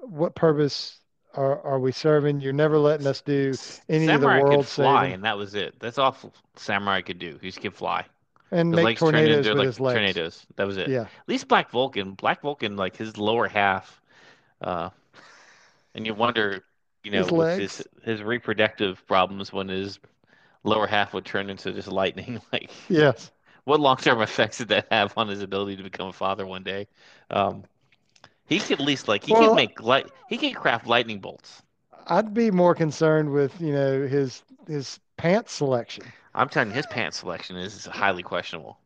what 0.02 0.34
purpose 0.34 1.00
are, 1.34 1.58
are 1.62 1.78
we 1.78 1.90
serving? 1.90 2.40
You're 2.42 2.52
never 2.52 2.78
letting 2.78 3.06
us 3.06 3.22
do 3.22 3.54
any 3.88 4.06
Samurai 4.06 4.12
of 4.14 4.20
the 4.20 4.26
world 4.26 4.50
Samurai 4.50 4.56
could 4.56 4.66
fly, 4.66 5.00
saving 5.04 5.14
and 5.14 5.24
that 5.24 5.38
was 5.38 5.54
it. 5.54 5.80
That's 5.80 5.96
all 5.96 6.14
Samurai 6.56 7.00
could 7.00 7.18
do. 7.18 7.38
He 7.40 7.50
could 7.50 7.74
fly. 7.74 8.04
And 8.50 8.72
The 8.72 8.82
make 8.82 8.98
tornadoes 8.98 9.46
into 9.46 9.50
with 9.50 9.58
like 9.58 9.66
his 9.66 9.80
legs. 9.80 9.94
tornadoes. 9.98 10.46
That 10.56 10.66
was 10.66 10.76
it. 10.76 10.88
Yeah, 10.88 11.02
At 11.02 11.28
least 11.28 11.48
Black 11.48 11.70
Vulcan. 11.70 12.12
Black 12.14 12.42
Vulcan, 12.42 12.76
like 12.76 12.96
his 12.96 13.16
lower 13.16 13.48
half, 13.48 14.00
uh, 14.60 14.90
and 15.94 16.06
you 16.06 16.14
wonder, 16.14 16.64
you 17.04 17.10
know, 17.10 17.18
His 17.22 17.30
legs. 17.30 17.60
his 17.78 17.88
his 18.04 18.22
reproductive 18.22 19.06
problems 19.06 19.52
when 19.52 19.68
his 19.68 19.98
lower 20.64 20.86
half 20.86 21.14
would 21.14 21.24
turn 21.24 21.50
into 21.50 21.72
just 21.72 21.88
lightning. 21.88 22.40
Like, 22.52 22.70
yes. 22.88 23.30
what 23.64 23.80
long 23.80 23.96
term 23.96 24.20
effects 24.22 24.58
did 24.58 24.68
that 24.68 24.86
have 24.90 25.12
on 25.16 25.28
his 25.28 25.42
ability 25.42 25.76
to 25.76 25.82
become 25.82 26.08
a 26.08 26.12
father 26.12 26.46
one 26.46 26.62
day? 26.62 26.88
Um, 27.30 27.64
he 28.46 28.58
could 28.58 28.80
at 28.80 28.86
least 28.86 29.06
like 29.08 29.24
he 29.24 29.32
Well- 29.32 29.48
could 29.48 29.54
make 29.56 29.80
light. 29.80 30.10
He 30.28 30.36
could 30.36 30.54
craft 30.56 30.86
lightning 30.86 31.20
bolts. 31.20 31.62
I'd 32.06 32.34
be 32.34 32.50
more 32.50 32.74
concerned 32.74 33.30
with, 33.30 33.60
you 33.60 33.72
know, 33.72 34.06
his 34.06 34.42
his 34.66 34.98
pants 35.16 35.52
selection. 35.52 36.04
I'm 36.34 36.48
telling 36.48 36.70
you, 36.70 36.74
his 36.74 36.86
pants 36.86 37.18
selection 37.18 37.56
is 37.56 37.86
highly 37.86 38.22
questionable. 38.24 38.78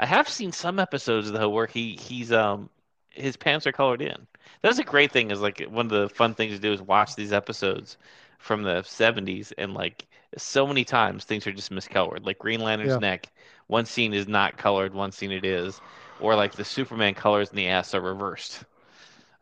I 0.00 0.06
have 0.06 0.28
seen 0.28 0.50
some 0.52 0.80
episodes 0.80 1.30
though 1.30 1.48
where 1.50 1.66
he 1.66 1.94
he's 1.96 2.32
um 2.32 2.70
his 3.10 3.36
pants 3.36 3.66
are 3.68 3.72
colored 3.72 4.02
in. 4.02 4.26
That's 4.62 4.78
a 4.80 4.84
great 4.84 5.12
thing. 5.12 5.30
Is 5.30 5.40
like 5.40 5.60
one 5.68 5.86
of 5.86 5.92
the 5.92 6.08
fun 6.08 6.34
things 6.34 6.54
to 6.54 6.60
do 6.60 6.72
is 6.72 6.82
watch 6.82 7.14
these 7.14 7.32
episodes 7.32 7.98
from 8.38 8.62
the 8.64 8.82
70s 8.82 9.52
and 9.58 9.74
like 9.74 10.06
so 10.36 10.66
many 10.66 10.84
times 10.84 11.24
things 11.24 11.46
are 11.46 11.52
just 11.52 11.70
miscolored. 11.70 12.24
Like 12.26 12.38
Green 12.38 12.60
Lantern's 12.60 12.96
Yeah. 12.96 13.00
neck, 13.00 13.30
one 13.68 13.84
scene 13.86 14.12
is 14.14 14.26
not 14.28 14.56
colored, 14.56 14.94
one 14.94 15.12
scene 15.12 15.32
it 15.32 15.44
is, 15.44 15.80
or 16.18 16.34
like 16.34 16.54
the 16.54 16.64
Superman 16.64 17.14
colors 17.14 17.50
in 17.50 17.56
the 17.56 17.68
ass 17.68 17.94
are 17.94 18.00
reversed. 18.00 18.64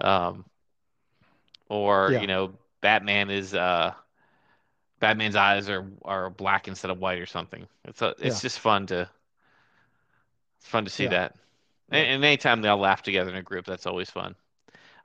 Um, 0.00 0.46
or 1.70 2.12
Yeah. 2.12 2.18
you 2.18 2.26
know, 2.26 2.54
Batman 2.80 3.30
is 3.30 3.54
uh 3.54 3.94
Batman's 5.00 5.36
eyes 5.36 5.68
are 5.68 5.86
are 6.04 6.30
black 6.30 6.68
instead 6.68 6.90
of 6.90 6.98
white 6.98 7.18
or 7.18 7.26
something. 7.26 7.66
It's 7.84 8.02
a, 8.02 8.08
it's 8.20 8.22
Yeah. 8.22 8.40
just 8.40 8.60
fun 8.60 8.86
to 8.88 9.08
it's 10.58 10.68
fun 10.68 10.84
to 10.84 10.90
see 10.90 11.04
Yeah. 11.04 11.10
that. 11.10 11.36
And, 11.90 12.06
and 12.06 12.24
anytime 12.24 12.60
they 12.60 12.68
all 12.68 12.78
laugh 12.78 13.02
together 13.02 13.30
in 13.30 13.36
a 13.36 13.42
group, 13.42 13.64
that's 13.66 13.86
always 13.86 14.10
fun. 14.10 14.34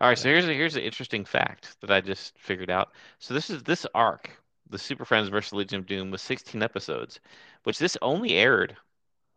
All 0.02 0.10
right, 0.10 0.18
so 0.18 0.30
here's 0.30 0.46
a, 0.48 0.54
here's 0.54 0.76
an 0.76 0.84
interesting 0.84 1.24
fact 1.26 1.80
that 1.82 1.92
I 1.92 2.02
just 2.02 2.38
figured 2.38 2.70
out. 2.70 2.94
So 3.20 3.34
this 3.34 3.50
is 3.50 3.64
this 3.64 3.86
arc, 3.96 4.32
the 4.70 4.78
Super 4.78 5.06
Friends 5.06 5.30
versus 5.30 5.54
Legion 5.54 5.80
of 5.80 5.86
Doom, 5.88 6.12
was 6.12 6.22
16 6.22 6.62
episodes, 6.62 7.20
which 7.64 7.80
this 7.80 7.98
only 8.02 8.34
aired, 8.34 8.76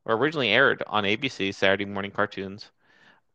or 0.04 0.16
originally 0.16 0.48
aired 0.50 0.82
on 0.88 1.04
ABC 1.04 1.52
Saturday 1.52 1.84
morning 1.84 2.10
cartoons, 2.10 2.72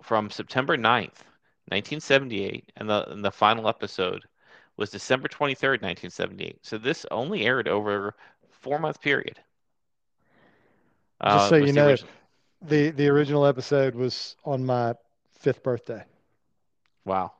from 0.01 0.29
September 0.29 0.77
9th, 0.77 1.23
1978, 1.67 2.71
and 2.77 2.89
the 2.89 3.09
and 3.09 3.23
the 3.25 3.31
final 3.31 3.67
episode 3.69 4.25
was 4.81 4.89
December 4.91 5.29
23rd, 5.29 5.81
1978. 5.81 6.59
So 6.65 6.77
this 6.77 7.05
only 7.11 7.45
aired 7.45 7.67
over 7.69 8.09
a 8.09 8.13
four 8.49 8.79
month 8.79 9.01
period. 9.01 9.39
Just 11.23 11.45
Uh, 11.45 11.49
so 11.49 11.55
you 11.55 11.67
the 11.67 11.71
know, 11.73 11.87
origin- 11.87 12.07
The 12.63 12.91
the 12.91 13.07
original 13.09 13.45
episode 13.45 13.95
was 13.95 14.35
on 14.45 14.65
my 14.65 14.95
fifth 15.31 15.63
birthday. 15.63 16.03
Wow. 17.05 17.33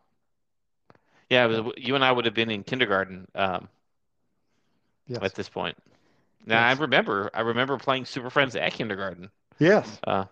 Yeah, 1.29 1.45
it 1.45 1.47
was, 1.47 1.73
you 1.77 1.95
and 1.95 2.03
I 2.03 2.11
would 2.11 2.25
have 2.25 2.33
been 2.33 2.51
in 2.51 2.63
kindergarten 2.63 3.27
um, 3.35 3.69
Yes. 5.07 5.21
at 5.23 5.35
this 5.35 5.49
point. 5.49 5.77
Now 6.45 6.67
Yes. 6.67 6.77
I 6.77 6.81
remember, 6.81 7.29
I 7.33 7.41
remember 7.41 7.77
playing 7.77 8.05
Super 8.05 8.29
Friends 8.29 8.55
at 8.55 8.73
kindergarten. 8.73 9.29
Yes. 9.59 9.99
Uh, 10.05 10.25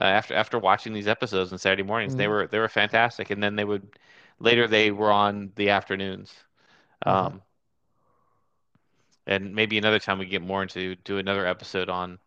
uh, 0.00 0.04
after 0.04 0.34
after 0.34 0.58
watching 0.58 0.92
these 0.92 1.08
episodes 1.08 1.52
on 1.52 1.58
Saturday 1.58 1.82
mornings, 1.82 2.16
they 2.16 2.24
Mhm. 2.24 2.28
were 2.28 2.46
they 2.46 2.58
were 2.58 2.68
fantastic. 2.68 3.30
And 3.30 3.42
then 3.42 3.56
they 3.56 3.64
would 3.64 3.98
later 4.42 4.66
they 4.66 4.90
were 4.90 5.12
on 5.12 5.52
the 5.54 5.70
afternoons. 5.70 6.34
Mhm. 7.06 7.10
Um, 7.10 7.42
and 9.26 9.54
maybe 9.54 9.78
another 9.78 10.00
time 10.00 10.18
we 10.18 10.26
get 10.26 10.42
more 10.42 10.62
into 10.62 10.96
do 10.96 11.18
another 11.18 11.46
episode 11.46 11.88
on 11.88 12.18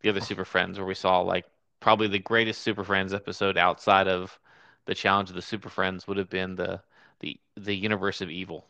the 0.00 0.08
other 0.08 0.20
Super 0.20 0.44
Friends 0.44 0.78
where 0.78 0.86
we 0.86 0.94
saw 0.94 1.20
like 1.20 1.46
probably 1.80 2.06
the 2.06 2.20
greatest 2.20 2.62
Super 2.62 2.84
Friends 2.84 3.12
episode 3.12 3.58
outside 3.58 4.06
of 4.06 4.38
the 4.86 4.94
Challenge 4.94 5.30
of 5.30 5.34
the 5.34 5.42
Super 5.42 5.68
Friends 5.68 6.06
would 6.06 6.16
have 6.16 6.30
been 6.30 6.54
the 6.54 6.80
the 7.20 7.38
the 7.56 7.74
Universe 7.74 8.20
of 8.20 8.30
Evil. 8.30 8.64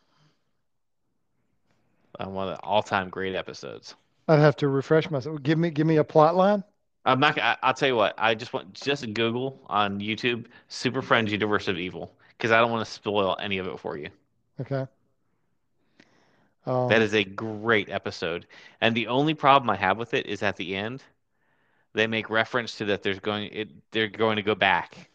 Uh, 2.18 2.28
one 2.28 2.48
of 2.48 2.57
the 2.57 2.62
all-time 2.62 3.11
great 3.11 3.34
episodes. 3.34 3.96
I'd 4.28 4.38
have 4.38 4.57
to 4.57 4.68
refresh 4.68 5.11
myself. 5.11 5.42
Give 5.42 5.59
me 5.59 5.70
give 5.70 5.86
me 5.86 5.96
a 5.96 6.05
plot 6.05 6.36
line. 6.36 6.64
I'm 7.05 7.20
not. 7.20 7.38
I, 7.38 7.57
I'll 7.62 7.74
tell 7.74 7.88
you 7.88 7.96
what. 7.96 8.14
I 8.16 8.34
just 8.34 8.55
want 8.55 8.72
just 8.72 9.12
Google 9.12 9.61
on 9.66 10.00
YouTube 10.00 10.46
Super 10.68 11.02
Friends 11.02 11.30
Universe 11.30 11.68
of 11.68 11.76
Evil 11.76 12.14
because 12.37 12.51
I 12.53 12.61
don't 12.61 12.70
want 12.70 12.87
to 12.87 12.93
spoil 12.93 13.37
any 13.41 13.59
of 13.59 13.66
it 13.66 13.78
for 13.78 13.97
you. 13.97 14.11
Okay. 14.61 14.87
Um, 16.66 16.89
That 16.89 17.03
is 17.03 17.14
a 17.14 17.24
great 17.24 17.89
episode, 17.91 18.47
and 18.80 18.95
the 18.95 19.09
only 19.09 19.35
problem 19.35 19.68
I 19.70 19.76
have 19.76 19.99
with 19.99 20.14
it 20.14 20.26
is 20.26 20.43
at 20.43 20.57
the 20.57 20.76
end, 20.76 21.03
they 21.95 22.07
make 22.07 22.30
reference 22.30 22.76
to 22.78 22.87
that 22.87 23.03
there's 23.03 23.20
going 23.20 23.51
it 23.53 23.91
they're 23.93 24.09
going 24.09 24.37
to 24.37 24.43
go 24.43 24.55
back 24.55 25.11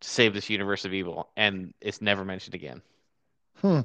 to 0.00 0.08
save 0.08 0.34
this 0.34 0.50
universe 0.50 0.84
of 0.84 0.92
evil, 0.94 1.30
and 1.36 1.72
it's 1.80 2.02
never 2.02 2.24
mentioned 2.24 2.54
again. 2.54 2.82
Hmm. 3.60 3.80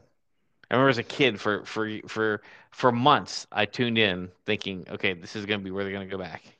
I 0.69 0.75
remember 0.75 0.89
as 0.89 0.97
a 0.97 1.03
kid 1.03 1.39
for 1.39 1.65
for 1.65 1.89
for 2.07 2.41
for 2.71 2.91
months 2.91 3.47
I 3.51 3.65
tuned 3.65 3.97
in 3.97 4.31
thinking, 4.45 4.85
okay, 4.89 5.13
this 5.13 5.35
is 5.35 5.45
going 5.45 5.59
to 5.59 5.63
be 5.63 5.71
where 5.71 5.83
they're 5.83 5.93
going 5.93 6.07
to 6.07 6.11
go 6.11 6.21
back. 6.21 6.56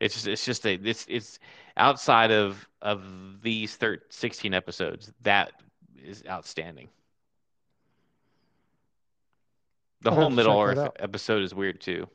It's 0.00 0.14
just 0.14 0.26
it's 0.28 0.44
just 0.44 0.66
a 0.66 0.74
it's 0.74 1.06
it's 1.08 1.38
outside 1.76 2.30
of 2.30 2.68
of 2.82 3.02
these 3.42 3.74
thir 3.76 3.98
16 4.10 4.54
episodes 4.54 5.12
that 5.22 5.52
is 6.04 6.22
outstanding. 6.28 6.88
The 10.02 10.10
I'll 10.10 10.16
whole 10.16 10.30
Middle 10.30 10.60
Earth 10.60 10.92
episode 11.00 11.42
is 11.42 11.54
weird 11.54 11.80
too. 11.80 12.06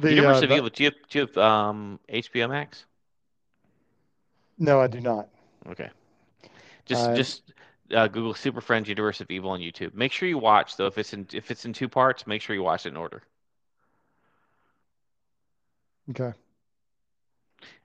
the, 0.00 0.14
Universe 0.14 0.42
uh, 0.42 0.46
Evil. 0.46 0.70
Do 0.70 0.82
you 0.82 0.90
have, 0.90 1.08
do 1.10 1.18
you 1.18 1.26
have 1.26 1.36
um, 1.36 2.00
HBO 2.08 2.48
Max? 2.48 2.86
No, 4.58 4.80
I 4.80 4.86
do 4.86 5.00
not. 5.00 5.28
Okay. 5.68 5.90
Just 6.86 7.10
I- 7.10 7.14
just 7.14 7.52
uh, 7.94 8.08
Google 8.08 8.34
Super 8.34 8.62
Friends 8.62 8.88
Universe 8.88 9.20
of 9.20 9.30
Evil 9.30 9.50
on 9.50 9.60
YouTube. 9.60 9.94
Make 9.94 10.12
sure 10.12 10.28
you 10.28 10.38
watch 10.38 10.76
though. 10.76 10.86
If 10.86 10.96
it's 10.96 11.12
in 11.12 11.26
if 11.32 11.50
it's 11.50 11.66
in 11.66 11.74
two 11.74 11.88
parts, 11.88 12.26
make 12.26 12.40
sure 12.40 12.56
you 12.56 12.62
watch 12.62 12.86
it 12.86 12.90
in 12.90 12.96
order. 12.96 13.22
Okay. 16.10 16.32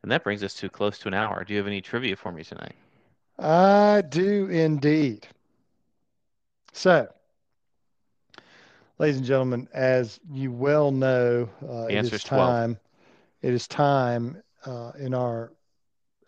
And 0.01 0.11
that 0.11 0.23
brings 0.23 0.43
us 0.43 0.53
to 0.55 0.69
close 0.69 0.99
to 0.99 1.07
an 1.07 1.13
hour. 1.13 1.43
Do 1.43 1.53
you 1.53 1.59
have 1.59 1.67
any 1.67 1.81
trivia 1.81 2.15
for 2.15 2.31
me 2.31 2.43
tonight? 2.43 2.75
I 3.39 4.03
do 4.07 4.47
indeed. 4.49 5.27
So, 6.71 7.07
ladies 8.99 9.17
and 9.17 9.25
gentlemen, 9.25 9.67
as 9.73 10.19
you 10.31 10.51
well 10.51 10.91
know, 10.91 11.49
uh, 11.67 11.87
it 11.89 11.95
is 11.95 12.13
is 12.13 12.23
12. 12.23 12.47
time. 12.49 12.79
It 13.41 13.53
is 13.53 13.67
time 13.67 14.41
uh, 14.65 14.91
in 14.97 15.13
our 15.13 15.51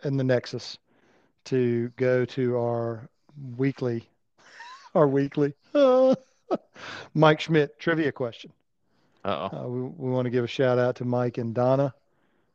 in 0.03 0.17
the 0.17 0.23
Nexus 0.23 0.77
to 1.45 1.89
go 1.97 2.25
to 2.25 2.57
our 2.57 3.09
weekly, 3.57 4.07
our 4.95 5.07
weekly 5.07 5.53
Mike 7.13 7.39
Schmidt 7.39 7.79
trivia 7.79 8.11
question. 8.11 8.51
Uh, 9.25 9.49
we 9.67 9.81
we 9.81 10.11
want 10.11 10.25
to 10.25 10.29
give 10.29 10.43
a 10.43 10.47
shout 10.47 10.77
out 10.77 10.95
to 10.97 11.05
Mike 11.05 11.39
and 11.39 11.53
Donna. 11.55 11.93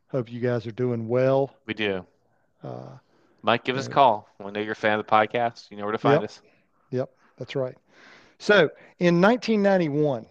Hope 0.09 0.31
you 0.31 0.39
guys 0.41 0.67
are 0.67 0.73
doing 0.73 1.09
well. 1.09 1.53
We 1.67 1.75
do. 1.75 2.07
Uh, 2.63 2.97
Mike, 3.43 3.65
give 3.65 3.77
us 3.77 3.87
a 3.89 3.91
call. 3.91 4.29
We 4.39 4.51
know 4.53 4.61
you're 4.61 4.73
a 4.73 4.77
fan 4.77 4.99
of 4.99 5.05
the 5.05 5.11
podcast. 5.11 5.71
You 5.71 5.77
know 5.77 5.85
where 5.85 5.93
to 5.93 5.99
find 5.99 6.21
Yep. 6.21 6.31
us. 6.31 6.41
Yep, 6.91 7.11
that's 7.39 7.57
right. 7.57 7.77
So 8.39 8.71
in 8.99 9.21
1991, 9.21 10.27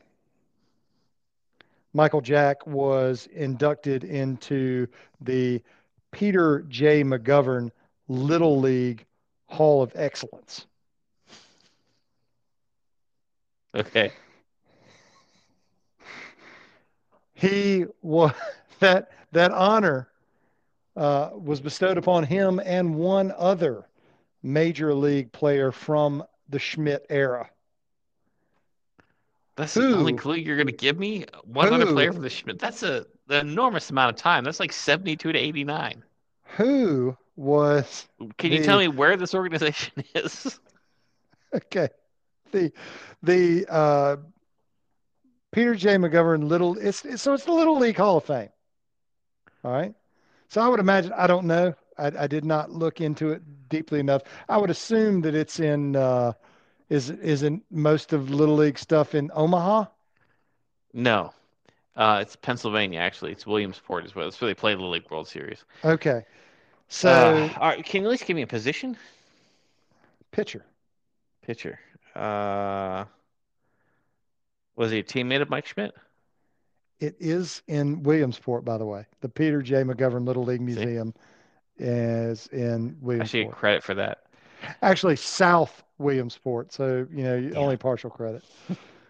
Michael 1.93 2.21
Jack 2.21 2.65
was 2.65 3.27
inducted 3.33 4.03
into 4.03 4.87
the 5.21 5.61
Peter 6.11 6.61
J. 6.69 7.03
McGovern 7.03 7.71
Little 8.07 8.59
League 8.59 9.05
Hall 9.47 9.81
of 9.81 9.91
Excellence. 9.95 10.67
Okay. 13.75 14.11
He 17.39 17.85
was 18.01 18.33
that 18.79 19.11
that 19.31 19.51
honor 19.51 20.09
uh, 20.95 21.29
was 21.33 21.61
bestowed 21.61 21.97
upon 21.97 22.23
him 22.23 22.59
and 22.63 22.95
one 22.95 23.33
other 23.37 23.87
major 24.43 24.93
league 24.93 25.31
player 25.31 25.71
from 25.71 26.23
the 26.49 26.59
Schmidt 26.59 27.05
era. 27.09 27.49
That's 29.55 29.73
the 29.73 29.93
only 29.95 30.13
clue 30.13 30.35
you're 30.35 30.55
going 30.55 30.67
to 30.67 30.73
give 30.73 30.97
me? 30.97 31.25
One 31.43 31.73
other 31.73 31.91
player 31.91 32.13
from 32.13 32.21
the 32.21 32.29
Schmidt. 32.29 32.59
That's 32.59 32.81
a 32.83 33.05
an 33.29 33.47
enormous 33.47 33.89
amount 33.89 34.15
of 34.15 34.21
time. 34.21 34.43
That's 34.43 34.59
like 34.59 34.71
72 34.71 35.33
to 35.33 35.37
89. 35.37 36.03
Who 36.55 37.15
was 37.35 38.07
Can 38.37 38.51
you 38.53 38.59
The- 38.59 38.65
tell 38.65 38.79
me 38.79 38.87
where 38.87 39.17
this 39.17 39.33
organization 39.35 40.03
is? 40.15 40.59
Okay. 41.53 41.89
The 42.51 42.71
the 43.23 43.65
uh, 43.67 44.17
Peter 45.51 45.75
J. 45.75 45.95
McGovern 45.95 46.47
Little 46.47 46.77
it's, 46.77 47.05
it's 47.05 47.21
so 47.21 47.33
it's 47.33 47.45
the 47.45 47.51
Little 47.53 47.77
League 47.77 47.97
Hall 47.97 48.17
of 48.17 48.25
Fame. 48.25 48.49
All 49.63 49.71
right. 49.71 49.93
So 50.49 50.61
I 50.61 50.67
would 50.67 50.79
imagine 50.79 51.13
I 51.13 51.27
don't 51.27 51.45
know. 51.45 51.73
I, 51.97 52.07
I 52.19 52.27
did 52.27 52.45
not 52.45 52.71
look 52.71 53.01
into 53.01 53.31
it 53.31 53.69
deeply 53.69 53.99
enough. 53.99 54.23
I 54.47 54.57
would 54.57 54.69
assume 54.69 55.21
that 55.21 55.35
it's 55.35 55.59
in 55.59 55.95
uh, 55.95 56.33
is 56.89 57.09
isn't 57.09 57.63
most 57.71 58.13
of 58.13 58.29
Little 58.31 58.55
League 58.55 58.79
stuff 58.79 59.15
in 59.15 59.31
Omaha. 59.33 59.85
No. 60.93 61.33
Uh, 61.95 62.19
it's 62.21 62.35
Pennsylvania, 62.35 62.99
actually. 62.99 63.31
It's 63.31 63.45
Williamsport 63.47 64.05
as 64.05 64.15
well. 64.15 64.27
It's 64.27 64.39
where 64.39 64.49
they 64.49 64.55
play 64.55 64.75
the 64.75 64.81
League 64.83 65.09
World 65.11 65.27
Series. 65.27 65.65
Okay. 65.83 66.25
So 66.89 67.09
Uh, 67.09 67.49
all 67.57 67.69
right, 67.69 67.83
can 67.85 68.01
you 68.01 68.07
at 68.07 68.11
least 68.11 68.25
give 68.25 68.35
me 68.35 68.41
a 68.43 68.47
position? 68.47 68.97
pitcher. 70.31 70.65
Pitcher. 71.41 71.79
Uh, 72.15 73.05
was 74.79 74.91
he 74.91 74.99
a 74.99 75.03
teammate 75.03 75.41
of 75.41 75.49
Mike 75.49 75.65
Schmidt? 75.65 75.93
It 77.01 77.15
is 77.19 77.61
in 77.67 78.01
Williamsport, 78.01 78.63
by 78.63 78.77
the 78.77 78.85
way. 78.85 79.05
The 79.19 79.27
Peter 79.27 79.61
J. 79.61 79.83
McGovern 79.83 80.25
Little 80.25 80.45
League 80.45 80.61
Museum 80.61 81.13
is 81.77 82.47
in 82.47 82.97
Williamsport. 83.01 83.21
I 83.21 83.25
should 83.25 83.43
get 83.43 83.51
credit 83.51 83.83
for 83.83 83.93
that. 83.95 84.23
Actually, 84.81 85.17
South 85.17 85.83
Williamsport. 85.97 86.71
So, 86.71 87.05
you 87.11 87.23
know, 87.23 87.41
Damn. 87.41 87.57
only 87.57 87.75
partial 87.77 88.09
credit. 88.09 88.43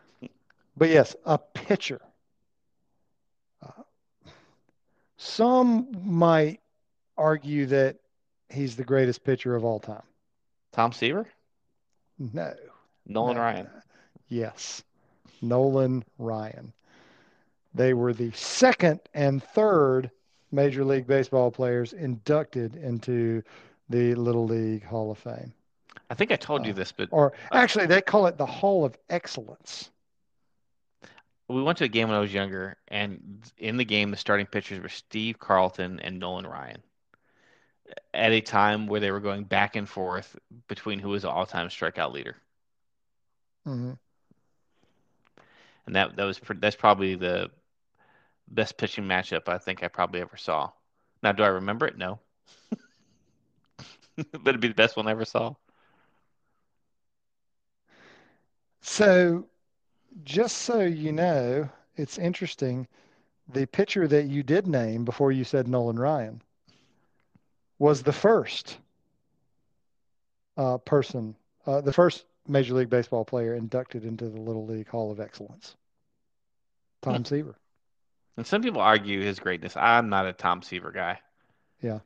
but 0.78 0.90
yes, 0.90 1.16
a 1.26 1.38
pitcher. 1.38 2.02
Uh, 3.62 3.84
some 5.18 5.88
might 6.04 6.62
argue 7.16 7.68
that 7.68 7.98
he's 8.50 8.76
the 8.76 8.84
greatest 8.84 9.24
pitcher 9.24 9.56
of 9.56 9.64
all 9.64 9.80
time. 9.80 10.04
Tom 10.72 10.92
Seaver? 10.92 11.28
No, 12.18 12.54
Nolan 13.06 13.36
No. 13.36 13.42
Ryan. 13.42 13.68
Yes, 14.28 14.84
Nolan 15.42 16.04
Ryan. 16.18 16.74
They 17.74 17.94
were 17.94 18.14
the 18.14 18.32
second 18.32 19.02
and 19.14 19.44
third 19.44 20.12
Major 20.52 20.84
League 20.86 21.08
Baseball 21.08 21.52
players 21.52 21.94
inducted 21.94 22.76
into 22.76 23.44
the 23.90 24.16
Little 24.16 24.46
League 24.46 24.84
Hall 24.84 25.12
of 25.12 25.18
Fame. 25.18 25.54
I 26.10 26.16
think 26.16 26.32
I 26.32 26.36
told 26.36 26.66
you 26.66 26.72
Uh, 26.72 26.74
this, 26.74 26.92
but 26.92 27.10
Or 27.10 27.34
actually, 27.52 27.86
they 27.88 28.02
call 28.02 28.28
it 28.28 28.38
the 28.38 28.46
Hall 28.46 28.86
of 28.86 28.98
Excellence. 29.10 29.92
we 31.50 31.62
went 31.64 31.78
to 31.80 31.84
a 31.86 31.90
game 31.90 32.08
when 32.08 32.18
I 32.18 32.22
was 32.22 32.34
younger, 32.34 32.78
and 32.88 33.42
in 33.58 33.78
the 33.78 33.86
game, 33.86 34.12
the 34.12 34.18
starting 34.18 34.46
pitchers 34.46 34.80
were 34.82 34.90
Steve 34.90 35.40
Carlton 35.40 36.00
and 36.00 36.20
Nolan 36.20 36.46
Ryan. 36.48 36.84
At 38.14 38.32
a 38.32 38.42
time 38.42 38.86
where 38.88 39.00
they 39.00 39.12
were 39.12 39.20
going 39.20 39.46
back 39.46 39.76
and 39.76 39.90
forth 39.90 40.36
between 40.68 41.00
who 41.00 41.10
was 41.10 41.24
the 41.24 41.30
all-time 41.30 41.68
strikeout 41.70 42.12
leader, 42.14 42.38
hmm 43.66 43.92
and 45.90 45.96
that 45.96 46.16
that 46.18 46.24
was 46.24 46.40
that's 46.60 46.76
probably 46.76 47.16
the 47.16 47.50
best 48.48 48.78
pitching 48.78 49.06
matchup 49.06 49.50
I 49.50 49.58
think 49.58 49.82
I 49.82 49.88
probably 49.88 50.22
ever 50.22 50.38
saw. 50.38 50.70
Now, 51.24 51.32
do 51.32 51.42
I 51.42 51.48
remember 51.48 51.88
it? 51.88 51.98
No, 51.98 52.20
but 54.16 54.50
it'd 54.50 54.62
be 54.62 54.68
the 54.68 54.76
best 54.76 54.96
one 54.96 55.08
I 55.08 55.12
ever 55.12 55.26
saw. 55.26 55.56
So, 58.82 59.48
just 60.24 60.60
so 60.60 60.82
you 60.82 61.12
know, 61.12 61.68
it's 61.96 62.20
interesting. 62.20 62.88
The 63.52 63.66
pitcher 63.66 64.08
that 64.08 64.28
you 64.28 64.44
did 64.44 64.68
name 64.68 65.06
before 65.06 65.32
you 65.32 65.44
said 65.44 65.68
Nolan 65.68 65.98
Ryan 65.98 66.44
was 67.80 68.04
the 68.04 68.14
first 68.14 68.78
uh, 70.56 70.78
person, 70.78 71.36
uh, 71.66 71.82
the 71.82 71.94
first 71.94 72.26
Major 72.50 72.74
League 72.74 72.90
Baseball 72.90 73.24
player 73.24 73.54
inducted 73.54 74.06
into 74.06 74.30
the 74.30 74.40
Little 74.40 74.66
League 74.66 74.88
Hall 74.88 75.12
of 75.12 75.20
Excellence. 75.20 75.76
Tom 77.02 77.24
Seaver. 77.24 77.56
And 78.38 78.46
some 78.46 78.62
people 78.62 78.82
argue 78.82 79.22
his 79.22 79.40
greatness. 79.40 79.76
I'm 79.78 80.10
not 80.10 80.26
a 80.26 80.34
Tom 80.34 80.62
Seaver 80.62 80.92
guy. 80.92 81.20
Yeah. 81.82 82.00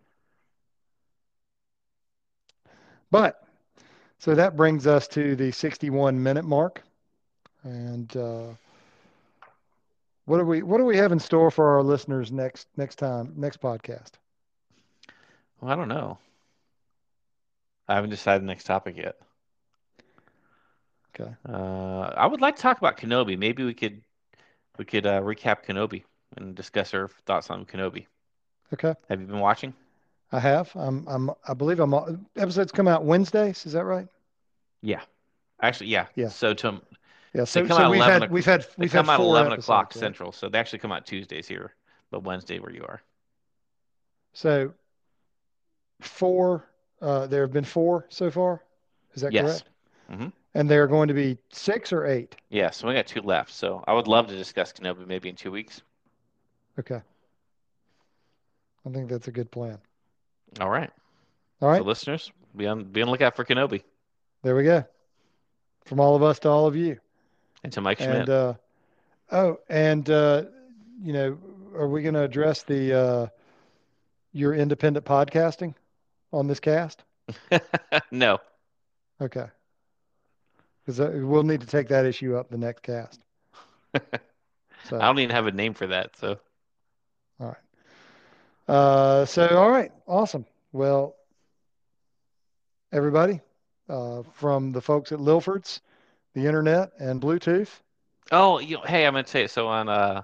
But 3.12 3.44
so 4.20 4.36
that 4.36 4.56
brings 4.56 4.88
us 4.88 5.08
to 5.10 5.36
the 5.36 5.52
61 5.52 6.22
minute 6.22 6.46
mark. 6.46 6.84
And 7.64 8.16
uh, 8.18 8.48
what 10.26 10.38
do 10.38 10.46
we 10.46 10.64
what 10.64 10.78
do 10.78 10.86
we 10.86 10.98
have 10.98 11.12
in 11.12 11.20
store 11.20 11.52
for 11.52 11.76
our 11.76 11.84
listeners 11.84 12.32
next 12.32 12.68
next 12.78 12.96
time 12.96 13.34
next 13.36 13.62
podcast? 13.62 14.14
Well, 15.60 15.72
I 15.72 15.76
don't 15.76 15.88
know. 15.88 16.18
I 17.88 17.96
haven't 17.96 18.10
decided 18.10 18.42
the 18.42 18.48
next 18.48 18.64
topic 18.64 18.98
yet. 18.98 19.16
Okay. 21.16 21.32
Uh, 21.48 22.12
I 22.18 22.26
would 22.26 22.42
like 22.42 22.56
to 22.56 22.62
talk 22.62 22.78
about 22.78 22.98
Kenobi. 22.98 23.38
Maybe 23.38 23.64
we 23.64 23.74
could 23.74 24.02
we 24.78 24.86
could 24.86 25.06
uh, 25.06 25.22
recap 25.22 25.66
Kenobi 25.66 26.04
and 26.38 26.56
discuss 26.56 26.94
our 26.94 27.10
thoughts 27.26 27.50
on 27.50 27.66
Kenobi. 27.66 28.08
Okay. 28.74 28.96
Have 29.10 29.22
you 29.22 29.28
been 29.28 29.40
watching? 29.40 29.74
I 30.32 30.40
have. 30.40 30.72
I'm 30.76 31.08
I'm 31.08 31.30
I 31.48 31.54
believe 31.54 31.80
I'm 31.80 31.94
episodes 32.36 32.72
come 32.72 32.88
out 32.88 33.06
Wednesdays, 33.06 33.66
is 33.66 33.74
that 33.74 33.86
right? 33.86 34.08
Yeah. 34.82 35.02
Actually, 35.62 35.88
yeah. 35.88 36.08
Yeah. 36.16 36.30
So 36.30 36.54
to 36.56 36.82
Yeah, 37.34 37.46
so, 37.46 37.62
come 37.62 37.78
so 37.78 37.84
out 37.84 37.92
we've 37.92 38.00
11 38.02 38.22
had 38.24 38.32
we've 38.32 38.46
had 38.46 38.66
we've 38.78 38.92
come 38.92 39.06
had 39.06 39.14
out 39.14 39.20
11 39.22 39.54
episodes, 39.54 39.66
o'clock 39.66 39.86
right? 39.88 40.00
Central, 40.00 40.32
so 40.32 40.50
they 40.50 40.58
actually 40.58 40.80
come 40.80 40.92
out 40.92 41.06
Tuesdays 41.06 41.48
here, 41.48 41.76
but 42.10 42.24
Wednesday 42.24 42.60
where 42.60 42.72
you 42.74 42.84
are. 42.84 43.02
So 44.34 44.74
four 46.02 46.66
uh 47.02 47.28
there 47.28 47.42
have 47.42 47.54
been 47.54 47.64
four 47.64 48.06
so 48.10 48.32
far. 48.32 48.64
Is 49.14 49.22
that 49.22 49.32
Yes. 49.32 49.44
correct? 49.44 49.70
Mhm. 50.12 50.34
And 50.56 50.70
they 50.70 50.78
are 50.78 50.88
going 50.88 51.08
to 51.08 51.14
be 51.14 51.38
six 51.52 51.92
or 51.92 52.06
eight. 52.06 52.36
Yeah. 52.50 52.70
So 52.70 52.88
we 52.88 52.94
got 52.94 53.08
two 53.08 53.22
left. 53.22 53.52
So 53.52 53.84
I 53.88 53.94
would 53.94 54.08
love 54.08 54.28
to 54.28 54.36
discuss 54.36 54.72
Kenobi 54.72 55.08
maybe 55.08 55.30
in 55.30 55.36
two 55.36 55.52
weeks. 55.52 55.82
Okay. 56.80 57.02
I 58.86 58.90
think 58.90 59.10
that's 59.10 59.28
a 59.28 59.32
good 59.32 59.50
plan. 59.50 59.78
All 60.60 60.70
right. 60.70 60.92
All 61.62 61.70
right. 61.70 61.80
So 61.80 61.86
listeners, 61.86 62.32
be 62.56 62.68
on 62.68 62.84
be 62.84 63.02
on 63.02 63.08
the 63.08 63.12
lookout 63.12 63.36
for 63.36 63.46
Kenobi. 63.46 63.84
There 64.44 64.56
we 64.56 64.64
go. 64.64 64.84
From 65.86 66.00
all 66.00 66.16
of 66.16 66.24
us 66.24 66.40
to 66.40 66.50
all 66.50 66.68
of 66.68 66.76
you. 66.76 67.00
And 67.64 67.72
to 67.74 67.82
Mike 67.82 68.00
Schmidt. 68.00 68.16
And 68.16 68.30
uh, 68.30 68.54
oh, 69.32 69.60
and 69.70 70.10
uh, 70.10 70.44
you 71.02 71.14
know, 71.14 71.38
are 71.76 71.88
we 71.88 72.02
going 72.02 72.14
to 72.14 72.24
address 72.24 72.64
the 72.64 72.94
uh, 72.94 73.28
your 74.34 74.54
independent 74.54 75.06
podcasting 75.06 75.74
on 76.32 76.48
this 76.48 76.60
cast? 76.60 77.04
no. 78.12 78.40
Okay. 79.22 79.46
Because 80.86 81.00
we'll 81.00 81.44
need 81.44 81.62
to 81.62 81.68
take 81.68 81.88
that 81.90 82.06
issue 82.06 82.36
up 82.36 82.50
the 82.50 82.58
next 82.58 82.82
cast. 82.84 83.22
So, 84.86 84.98
I 85.00 85.06
don't 85.06 85.20
even 85.20 85.36
have 85.36 85.48
a 85.48 85.52
name 85.52 85.74
for 85.74 85.88
that. 85.88 86.16
So 86.18 86.40
all 87.40 87.48
right. 87.48 88.74
uh, 88.76 89.26
so 89.26 89.48
all 89.58 89.70
right, 89.70 89.92
awesome. 90.08 90.46
Well, 90.72 91.16
everybody, 92.92 93.42
uh, 93.90 94.24
from 94.34 94.72
the 94.72 94.82
folks 94.82 95.12
at 95.12 95.20
Lilford's, 95.20 95.82
the 96.34 96.46
internet, 96.46 96.92
and 97.00 97.22
Bluetooth. 97.22 97.70
Oh, 98.32 98.60
you 98.60 98.80
hey, 98.86 99.06
I'm 99.06 99.14
gonna 99.14 99.28
say 99.28 99.48
so 99.48 99.68
on 99.68 99.90
uh 99.90 100.24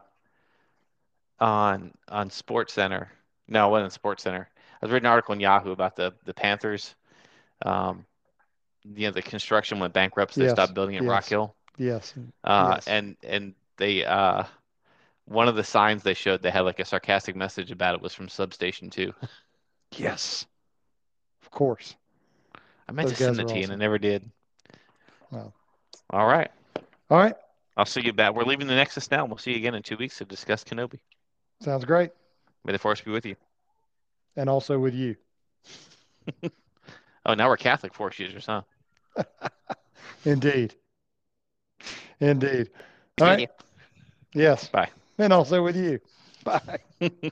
on 1.39 1.91
on 2.10 2.30
Sports 2.30 2.74
Center. 2.74 3.12
No, 3.47 3.68
it 3.68 3.72
wasn't 3.72 3.93
Sports 3.93 4.24
Center. 4.24 4.49
I 4.82 4.86
was 4.86 4.91
reading 4.91 5.05
an 5.05 5.12
article 5.12 5.34
in 5.34 5.39
Yahoo 5.39 5.72
about 5.72 5.95
the 5.95 6.14
the 6.26 6.34
Panthers. 6.34 6.95
Um, 7.66 8.05
you 8.95 9.07
know, 9.07 9.11
the 9.11 9.21
construction 9.21 9.79
went 9.79 9.93
bankrupt, 9.93 10.33
so 10.33 10.41
they 10.41 10.47
Yes, 10.47 10.53
stopped 10.53 10.73
building 10.73 10.97
at 10.97 11.05
Rock. 11.05 11.25
Hill. 11.25 11.55
Yes. 11.77 12.13
Uh, 12.43 12.73
Yes. 12.75 12.87
and 12.87 13.15
and 13.23 13.53
they 13.77 14.05
uh 14.05 14.43
one 15.25 15.47
of 15.47 15.55
the 15.55 15.63
signs 15.63 16.03
they 16.03 16.13
showed 16.13 16.41
they 16.41 16.49
had 16.51 16.61
like 16.61 16.79
a 16.79 16.85
sarcastic 16.85 17.35
message 17.35 17.71
about 17.71 17.95
it 17.95 18.01
was 18.01 18.13
from 18.13 18.29
Substation 18.29 18.89
2. 18.89 19.13
Yes. 19.97 20.45
Of 21.41 21.51
course. 21.51 21.95
I 22.87 22.91
meant 22.91 23.07
Those 23.07 23.17
to 23.17 23.23
send 23.23 23.39
it 23.39 23.47
to 23.49 23.57
you 23.57 23.63
and 23.63 23.73
I 23.73 23.75
never 23.75 23.97
did. 23.97 24.29
Wow. 25.31 25.53
All 26.11 26.25
right. 26.27 26.49
All 27.09 27.17
right. 27.17 27.35
I'll 27.77 27.85
see 27.85 28.01
you 28.01 28.13
back. 28.13 28.33
We're 28.33 28.43
leaving 28.43 28.67
the 28.67 28.75
Nexus 28.75 29.09
now. 29.11 29.21
and 29.21 29.29
We'll 29.29 29.37
see 29.37 29.51
you 29.51 29.57
again 29.57 29.75
in 29.75 29.83
two 29.83 29.97
weeks 29.97 30.17
to 30.19 30.25
discuss 30.25 30.63
Kenobi. 30.63 30.99
Sounds 31.61 31.85
great. 31.85 32.11
May 32.65 32.71
the 32.73 32.79
force 32.79 33.01
be 33.01 33.11
with 33.11 33.25
you. 33.25 33.35
And 34.35 34.49
also 34.49 34.79
with 34.79 34.93
you. 34.93 35.15
Oh, 37.25 37.33
now 37.33 37.49
we're 37.49 37.57
Catholic 37.57 37.93
force 37.93 38.17
users, 38.17 38.45
huh? 38.45 38.61
Indeed. 40.26 40.76
Indeed. 42.20 42.70
All 43.22 43.28
ya. 43.28 43.34
right. 43.34 43.49
Yes. 44.34 44.67
Bye. 44.70 44.89
And 45.17 45.34
also 45.34 45.63
with 45.63 45.76
you. 45.76 45.99
Bye. 46.43 46.80